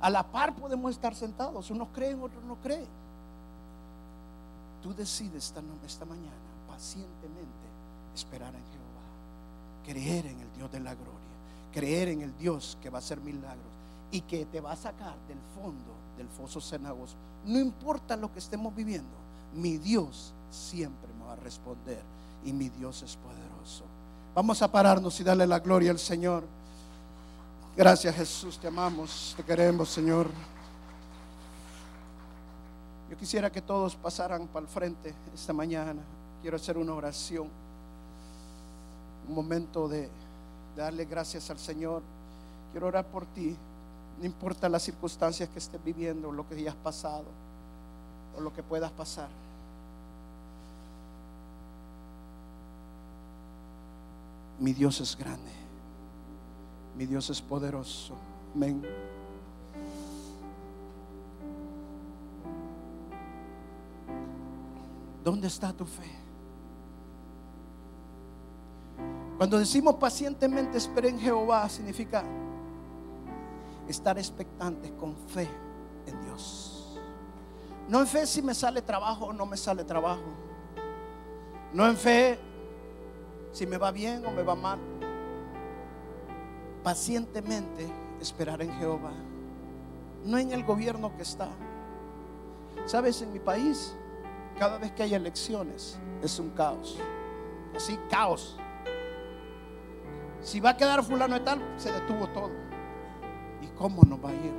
A 0.00 0.10
la 0.10 0.22
par 0.22 0.54
podemos 0.54 0.90
estar 0.90 1.14
sentados. 1.14 1.70
Unos 1.70 1.88
creen, 1.94 2.22
otros 2.22 2.44
no 2.44 2.56
creen. 2.56 2.86
Tú 4.82 4.94
decides 4.94 5.46
esta, 5.46 5.62
esta 5.86 6.04
mañana 6.04 6.30
pacientemente 6.68 7.66
esperar 8.14 8.54
en 8.54 8.60
Jehová. 8.60 9.86
Creer 9.86 10.26
en 10.26 10.40
el 10.40 10.52
Dios 10.54 10.70
de 10.70 10.80
la 10.80 10.94
gloria. 10.94 11.12
Creer 11.72 12.08
en 12.08 12.20
el 12.20 12.36
Dios 12.36 12.76
que 12.82 12.90
va 12.90 12.98
a 12.98 13.00
hacer 13.00 13.20
milagros. 13.20 13.64
Y 14.10 14.20
que 14.20 14.44
te 14.44 14.60
va 14.60 14.72
a 14.72 14.76
sacar 14.76 15.16
del 15.28 15.38
fondo 15.54 15.94
del 16.18 16.28
foso 16.28 16.60
cenagoso. 16.60 17.14
No 17.46 17.58
importa 17.58 18.16
lo 18.16 18.32
que 18.32 18.38
estemos 18.38 18.74
viviendo. 18.74 19.16
Mi 19.54 19.78
Dios 19.78 20.34
siempre 20.50 21.12
me 21.18 21.24
va 21.24 21.32
a 21.32 21.36
responder. 21.36 22.02
Y 22.44 22.52
mi 22.52 22.68
Dios 22.68 23.02
es 23.02 23.16
poderoso. 23.16 23.84
Vamos 24.36 24.60
a 24.60 24.70
pararnos 24.70 25.18
y 25.18 25.24
darle 25.24 25.46
la 25.46 25.60
gloria 25.60 25.90
al 25.90 25.98
Señor. 25.98 26.44
Gracias 27.74 28.14
Jesús, 28.14 28.58
te 28.58 28.68
amamos, 28.68 29.32
te 29.34 29.42
queremos 29.42 29.88
Señor. 29.88 30.28
Yo 33.08 33.16
quisiera 33.16 33.50
que 33.50 33.62
todos 33.62 33.96
pasaran 33.96 34.46
para 34.48 34.66
el 34.66 34.70
frente 34.70 35.14
esta 35.34 35.54
mañana. 35.54 36.02
Quiero 36.42 36.58
hacer 36.58 36.76
una 36.76 36.92
oración, 36.92 37.48
un 39.26 39.34
momento 39.34 39.88
de, 39.88 40.10
darle 40.76 41.06
gracias 41.06 41.48
al 41.48 41.58
Señor. 41.58 42.02
Quiero 42.72 42.88
orar 42.88 43.06
por 43.06 43.24
ti, 43.24 43.56
no 44.18 44.26
importa 44.26 44.68
las 44.68 44.82
circunstancias 44.82 45.48
que 45.48 45.60
estés 45.60 45.82
viviendo, 45.82 46.30
lo 46.30 46.46
que 46.46 46.56
hayas 46.56 46.74
pasado 46.74 47.24
o 48.36 48.42
lo 48.42 48.52
que 48.52 48.62
puedas 48.62 48.90
pasar. 48.90 49.28
Mi 54.58 54.72
Dios 54.72 55.00
es 55.00 55.16
grande. 55.16 55.52
Mi 56.96 57.06
Dios 57.06 57.28
es 57.30 57.42
poderoso. 57.42 58.14
Amén. 58.54 58.82
¿Dónde 65.22 65.48
está 65.48 65.72
tu 65.72 65.84
fe? 65.84 66.10
Cuando 69.36 69.58
decimos 69.58 69.96
pacientemente 69.96 70.78
esperen 70.78 71.16
en 71.16 71.20
Jehová, 71.20 71.68
significa 71.68 72.24
estar 73.86 74.18
expectantes 74.18 74.92
con 74.92 75.14
fe 75.28 75.48
en 76.06 76.20
Dios. 76.22 76.98
No 77.88 78.00
en 78.00 78.06
fe 78.06 78.26
si 78.26 78.40
me 78.40 78.54
sale 78.54 78.80
trabajo 78.80 79.26
o 79.26 79.32
no 79.32 79.44
me 79.44 79.56
sale 79.56 79.84
trabajo. 79.84 80.24
No 81.74 81.86
en 81.86 81.96
fe 81.96 82.38
si 83.56 83.66
me 83.66 83.78
va 83.78 83.90
bien 83.90 84.22
o 84.26 84.30
me 84.30 84.42
va 84.42 84.54
mal. 84.54 84.78
Pacientemente 86.84 87.90
esperar 88.20 88.60
en 88.60 88.70
Jehová, 88.74 89.12
no 90.26 90.36
en 90.36 90.52
el 90.52 90.62
gobierno 90.62 91.16
que 91.16 91.22
está. 91.22 91.48
Sabes, 92.84 93.22
en 93.22 93.32
mi 93.32 93.38
país, 93.38 93.94
cada 94.58 94.76
vez 94.76 94.92
que 94.92 95.04
hay 95.04 95.14
elecciones, 95.14 95.98
es 96.22 96.38
un 96.38 96.50
caos. 96.50 96.98
Así, 97.74 97.98
caos. 98.10 98.58
Si 100.42 100.60
va 100.60 100.70
a 100.70 100.76
quedar 100.76 101.02
fulano 101.02 101.34
de 101.34 101.40
tal, 101.40 101.58
se 101.78 101.90
detuvo 101.90 102.28
todo. 102.28 102.50
¿Y 103.62 103.68
cómo 103.68 104.02
nos 104.02 104.22
va 104.22 104.28
a 104.28 104.34
ir? 104.34 104.52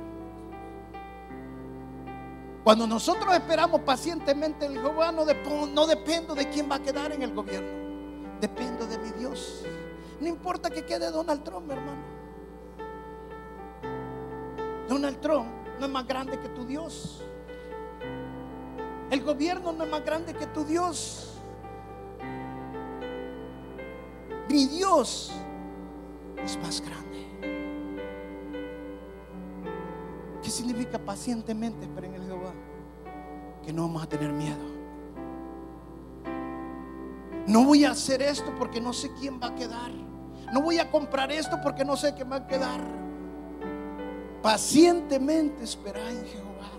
Cuando 2.64 2.84
nosotros 2.84 3.32
esperamos 3.32 3.80
pacientemente 3.82 4.66
en 4.66 4.72
Jehová, 4.72 5.12
no, 5.12 5.24
no 5.66 5.86
dependo 5.86 6.34
de 6.34 6.48
quién 6.48 6.68
va 6.68 6.74
a 6.74 6.82
quedar 6.82 7.12
en 7.12 7.22
el 7.22 7.32
gobierno. 7.32 7.77
Dependo 8.40 8.86
de 8.86 8.98
mi 8.98 9.10
Dios. 9.10 9.64
No 10.20 10.28
importa 10.28 10.70
que 10.70 10.84
quede 10.84 11.10
Donald 11.10 11.42
Trump, 11.42 11.70
hermano. 11.70 12.02
Donald 14.88 15.20
Trump 15.20 15.48
no 15.78 15.86
es 15.86 15.92
más 15.92 16.06
grande 16.06 16.38
que 16.38 16.48
tu 16.48 16.64
Dios. 16.64 17.22
El 19.10 19.22
gobierno 19.22 19.72
no 19.72 19.84
es 19.84 19.90
más 19.90 20.04
grande 20.04 20.34
que 20.34 20.46
tu 20.46 20.64
Dios. 20.64 21.34
Mi 24.48 24.66
Dios 24.66 25.32
es 26.42 26.58
más 26.58 26.80
grande. 26.80 27.08
¿Qué 30.42 30.50
significa 30.50 30.98
pacientemente 30.98 31.84
esperar 31.84 32.06
en 32.06 32.14
el 32.14 32.26
Jehová? 32.26 32.52
Que 33.64 33.72
no 33.72 33.82
vamos 33.82 34.02
a 34.02 34.08
tener 34.08 34.32
miedo. 34.32 34.77
No 37.48 37.64
voy 37.64 37.86
a 37.86 37.92
hacer 37.92 38.20
esto 38.20 38.54
porque 38.58 38.78
no 38.78 38.92
sé 38.92 39.10
quién 39.18 39.40
va 39.40 39.46
a 39.46 39.54
quedar. 39.54 39.90
No 40.52 40.60
voy 40.60 40.78
a 40.78 40.90
comprar 40.90 41.32
esto 41.32 41.58
porque 41.62 41.82
no 41.82 41.96
sé 41.96 42.12
quién 42.14 42.30
va 42.30 42.36
a 42.36 42.46
quedar. 42.46 42.80
Pacientemente 44.42 45.64
espera 45.64 46.10
en 46.10 46.26
Jehová. 46.26 46.70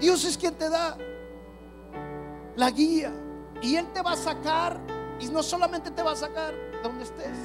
Dios 0.00 0.24
es 0.24 0.38
quien 0.38 0.54
te 0.54 0.70
da 0.70 0.96
la 2.56 2.70
guía. 2.70 3.12
Y 3.60 3.76
Él 3.76 3.86
te 3.92 4.00
va 4.00 4.12
a 4.12 4.16
sacar. 4.16 4.80
Y 5.20 5.26
no 5.28 5.42
solamente 5.42 5.90
te 5.90 6.02
va 6.02 6.12
a 6.12 6.16
sacar 6.16 6.54
de 6.54 6.80
donde 6.82 7.04
estés. 7.04 7.36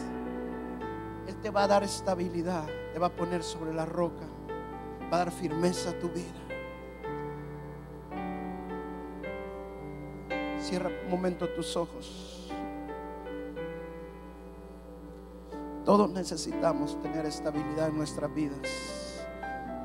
Él 1.27 1.35
te 1.41 1.49
va 1.49 1.63
a 1.63 1.67
dar 1.67 1.83
estabilidad. 1.83 2.67
Te 2.93 2.99
va 2.99 3.07
a 3.07 3.15
poner 3.15 3.43
sobre 3.43 3.73
la 3.73 3.85
roca. 3.85 4.25
Va 5.11 5.17
a 5.17 5.25
dar 5.25 5.31
firmeza 5.31 5.89
a 5.89 5.99
tu 5.99 6.07
vida. 6.07 6.50
Cierra 10.71 10.89
un 11.03 11.11
momento 11.11 11.49
tus 11.49 11.75
ojos. 11.75 12.49
Todos 15.83 16.09
necesitamos 16.11 16.97
tener 17.01 17.25
estabilidad 17.25 17.89
en 17.89 17.97
nuestras 17.97 18.33
vidas. 18.33 19.25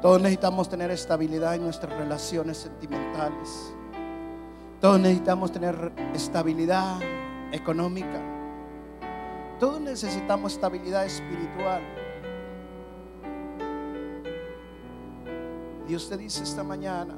Todos 0.00 0.22
necesitamos 0.22 0.68
tener 0.68 0.92
estabilidad 0.92 1.56
en 1.56 1.64
nuestras 1.64 1.92
relaciones 1.98 2.58
sentimentales. 2.58 3.74
Todos 4.80 5.00
necesitamos 5.00 5.50
tener 5.50 5.92
estabilidad 6.14 7.00
económica. 7.50 8.20
Todos 9.58 9.80
necesitamos 9.80 10.52
estabilidad 10.52 11.04
espiritual. 11.04 11.82
Dios 15.88 16.08
te 16.08 16.16
dice 16.16 16.44
esta 16.44 16.62
mañana, 16.62 17.16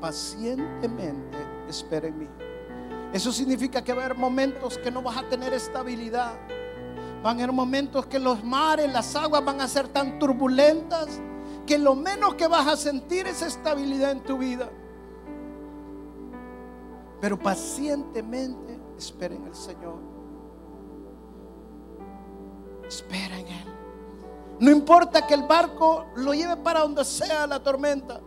pacientemente 0.00 1.38
espera 1.68 2.08
en 2.08 2.18
mí. 2.18 2.47
Eso 3.12 3.32
significa 3.32 3.82
que 3.82 3.92
va 3.92 4.02
a 4.02 4.04
haber 4.06 4.18
momentos 4.18 4.78
que 4.78 4.90
no 4.90 5.02
vas 5.02 5.16
a 5.16 5.28
tener 5.28 5.52
estabilidad. 5.52 6.34
Van 7.22 7.40
a 7.40 7.44
haber 7.44 7.52
momentos 7.52 8.06
que 8.06 8.18
los 8.18 8.44
mares, 8.44 8.92
las 8.92 9.16
aguas 9.16 9.44
van 9.44 9.60
a 9.60 9.68
ser 9.68 9.88
tan 9.88 10.18
turbulentas 10.18 11.08
que 11.66 11.78
lo 11.78 11.94
menos 11.94 12.34
que 12.34 12.46
vas 12.46 12.66
a 12.66 12.76
sentir 12.76 13.26
es 13.26 13.42
estabilidad 13.42 14.12
en 14.12 14.20
tu 14.22 14.38
vida. 14.38 14.70
Pero 17.20 17.38
pacientemente 17.38 18.78
espera 18.96 19.34
en 19.34 19.46
el 19.46 19.54
Señor. 19.54 19.98
Espera 22.86 23.38
en 23.38 23.46
Él. 23.46 23.64
No 24.60 24.70
importa 24.70 25.26
que 25.26 25.34
el 25.34 25.42
barco 25.42 26.06
lo 26.16 26.34
lleve 26.34 26.56
para 26.56 26.80
donde 26.80 27.04
sea 27.04 27.46
la 27.46 27.62
tormenta. 27.62 28.20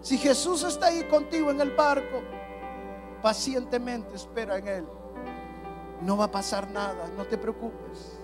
Si 0.00 0.18
Jesús 0.18 0.62
está 0.64 0.86
ahí 0.86 1.04
contigo 1.04 1.50
en 1.50 1.60
el 1.60 1.70
barco, 1.70 2.22
pacientemente 3.22 4.16
espera 4.16 4.58
en 4.58 4.68
Él. 4.68 4.86
No 6.02 6.16
va 6.16 6.24
a 6.24 6.30
pasar 6.30 6.68
nada, 6.70 7.08
no 7.16 7.24
te 7.24 7.38
preocupes. 7.38 8.18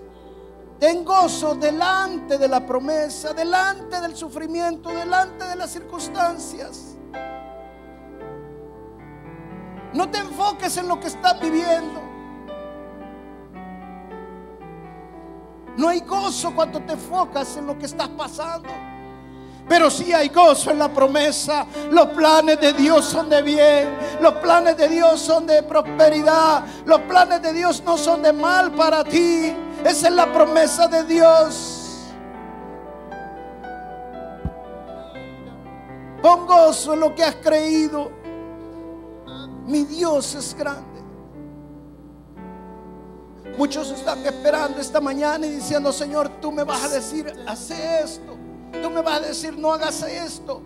Ten 0.79 1.03
gozo 1.03 1.55
delante 1.55 2.37
de 2.37 2.47
la 2.47 2.65
promesa, 2.65 3.33
delante 3.33 3.99
del 3.99 4.15
sufrimiento, 4.15 4.89
delante 4.89 5.45
de 5.45 5.55
las 5.55 5.71
circunstancias. 5.71 6.95
No 9.93 10.09
te 10.09 10.19
enfoques 10.19 10.77
en 10.77 10.87
lo 10.87 10.99
que 10.99 11.07
estás 11.07 11.39
viviendo. 11.41 12.01
No 15.77 15.87
hay 15.87 16.01
gozo 16.01 16.53
cuando 16.53 16.81
te 16.81 16.93
enfocas 16.93 17.57
en 17.57 17.65
lo 17.65 17.77
que 17.77 17.85
estás 17.85 18.09
pasando. 18.09 18.69
Pero 19.69 19.91
sí 19.91 20.11
hay 20.11 20.29
gozo 20.29 20.71
en 20.71 20.79
la 20.79 20.89
promesa. 20.89 21.67
Los 21.91 22.07
planes 22.07 22.59
de 22.59 22.73
Dios 22.73 23.05
son 23.05 23.29
de 23.29 23.43
bien. 23.43 23.95
Los 24.19 24.33
planes 24.35 24.75
de 24.75 24.89
Dios 24.89 25.21
son 25.21 25.45
de 25.45 25.61
prosperidad. 25.61 26.63
Los 26.85 27.01
planes 27.01 27.39
de 27.43 27.53
Dios 27.53 27.83
no 27.85 27.95
son 27.95 28.23
de 28.23 28.33
mal 28.33 28.71
para 28.71 29.03
ti. 29.03 29.55
Esa 29.85 30.07
es 30.07 30.13
la 30.13 30.33
promesa 30.33 30.87
de 30.87 31.03
Dios. 31.03 31.75
Pon 36.23 36.47
gozo 36.47 36.95
en 36.95 36.99
lo 36.99 37.13
que 37.13 37.23
has 37.23 37.35
creído. 37.35 38.11
Mi 39.67 39.85
Dios 39.85 40.33
es 40.33 40.55
grande. 40.55 40.99
Muchos 43.55 43.91
están 43.91 44.25
esperando 44.25 44.79
esta 44.81 44.99
mañana 44.99 45.45
y 45.45 45.51
diciendo, 45.51 45.93
Señor, 45.93 46.29
tú 46.41 46.51
me 46.51 46.63
vas 46.63 46.83
a 46.85 46.89
decir, 46.89 47.31
hace 47.45 48.01
esto. 48.01 48.38
Tú 48.71 48.89
me 48.89 49.01
vas 49.01 49.17
a 49.17 49.27
decir, 49.27 49.57
no 49.57 49.73
hagas 49.73 50.01
esto. 50.03 50.61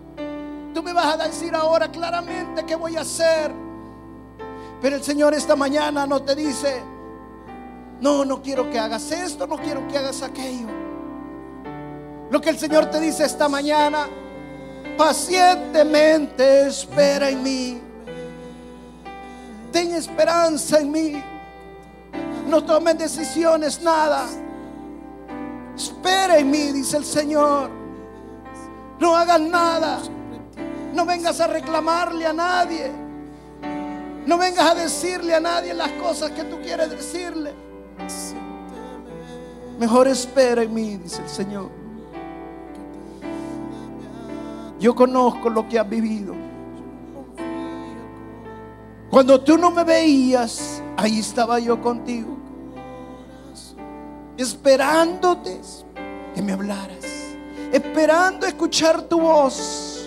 Tú 0.74 0.82
me 0.82 0.92
vas 0.92 1.14
a 1.14 1.28
decir 1.28 1.54
ahora 1.54 1.90
claramente 1.90 2.64
qué 2.66 2.74
voy 2.74 2.96
a 2.96 3.02
hacer. 3.02 3.52
Pero 4.82 4.96
el 4.96 5.02
Señor 5.02 5.32
esta 5.34 5.56
mañana 5.56 6.06
no 6.06 6.22
te 6.22 6.34
dice, 6.34 6.82
no, 8.00 8.24
no 8.24 8.42
quiero 8.42 8.68
que 8.70 8.78
hagas 8.78 9.10
esto, 9.12 9.46
no 9.46 9.56
quiero 9.56 9.86
que 9.88 9.96
hagas 9.96 10.22
aquello. 10.22 10.66
Lo 12.30 12.40
que 12.40 12.50
el 12.50 12.58
Señor 12.58 12.86
te 12.90 13.00
dice 13.00 13.24
esta 13.24 13.48
mañana, 13.48 14.08
pacientemente 14.98 16.66
espera 16.66 17.30
en 17.30 17.42
mí. 17.42 17.80
Ten 19.72 19.92
esperanza 19.92 20.80
en 20.80 20.90
mí. 20.90 21.22
No 22.48 22.62
tomen 22.62 22.98
decisiones, 22.98 23.80
nada. 23.80 24.26
Espera 25.76 26.38
en 26.38 26.50
mí, 26.50 26.72
dice 26.72 26.96
el 26.96 27.04
Señor. 27.04 27.83
No 29.00 29.16
hagan 29.16 29.50
nada. 29.50 29.98
No 30.92 31.04
vengas 31.04 31.40
a 31.40 31.46
reclamarle 31.46 32.26
a 32.26 32.32
nadie. 32.32 32.90
No 34.26 34.38
vengas 34.38 34.70
a 34.70 34.74
decirle 34.74 35.34
a 35.34 35.40
nadie 35.40 35.74
las 35.74 35.90
cosas 35.92 36.30
que 36.30 36.44
tú 36.44 36.60
quieres 36.62 36.90
decirle. 36.90 37.52
Mejor 39.78 40.08
espera 40.08 40.62
en 40.62 40.72
mí, 40.72 40.96
dice 40.96 41.22
el 41.22 41.28
Señor. 41.28 41.70
Yo 44.78 44.94
conozco 44.94 45.50
lo 45.50 45.68
que 45.68 45.78
has 45.78 45.88
vivido. 45.88 46.34
Cuando 49.10 49.40
tú 49.40 49.58
no 49.58 49.70
me 49.70 49.84
veías, 49.84 50.82
ahí 50.96 51.18
estaba 51.18 51.58
yo 51.58 51.80
contigo. 51.80 52.36
Esperándote 54.36 55.60
que 56.34 56.42
me 56.42 56.52
hablaras. 56.52 57.03
Esperando 57.74 58.46
escuchar 58.46 59.02
tu 59.02 59.20
voz. 59.20 60.06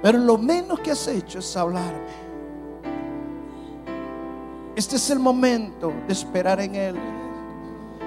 Pero 0.00 0.18
lo 0.18 0.38
menos 0.38 0.78
que 0.78 0.92
has 0.92 1.08
hecho 1.08 1.40
es 1.40 1.56
hablarme. 1.56 1.98
Este 4.76 4.94
es 4.94 5.10
el 5.10 5.18
momento 5.18 5.92
de 6.06 6.12
esperar 6.12 6.60
en 6.60 6.76
Él. 6.76 6.96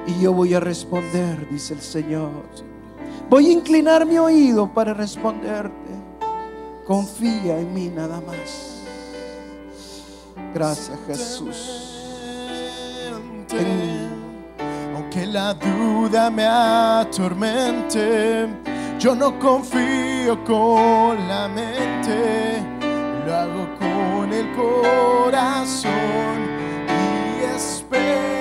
Y 0.07 0.21
yo 0.21 0.31
voy 0.31 0.53
a 0.53 0.61
responder, 0.61 1.45
dice 1.49 1.73
el 1.73 1.81
Señor. 1.81 2.31
Voy 3.29 3.47
a 3.47 3.51
inclinar 3.51 4.05
mi 4.05 4.17
oído 4.17 4.73
para 4.73 4.93
responderte. 4.93 5.73
Confía 6.87 7.59
en 7.59 7.73
mí 7.73 7.89
nada 7.89 8.21
más. 8.21 8.83
Gracias 10.53 10.97
Jesús 11.05 11.91
que 15.15 15.25
la 15.25 15.53
duda 15.53 16.29
me 16.29 16.45
atormente. 16.45 18.49
Yo 18.99 19.15
no 19.15 19.39
confío 19.39 20.43
con 20.43 21.25
la 21.29 21.47
mente, 21.47 22.61
lo 23.25 23.33
hago 23.33 23.65
con 23.79 24.33
el 24.33 24.53
corazón 24.57 25.93
y 26.89 27.55
espero. 27.55 28.34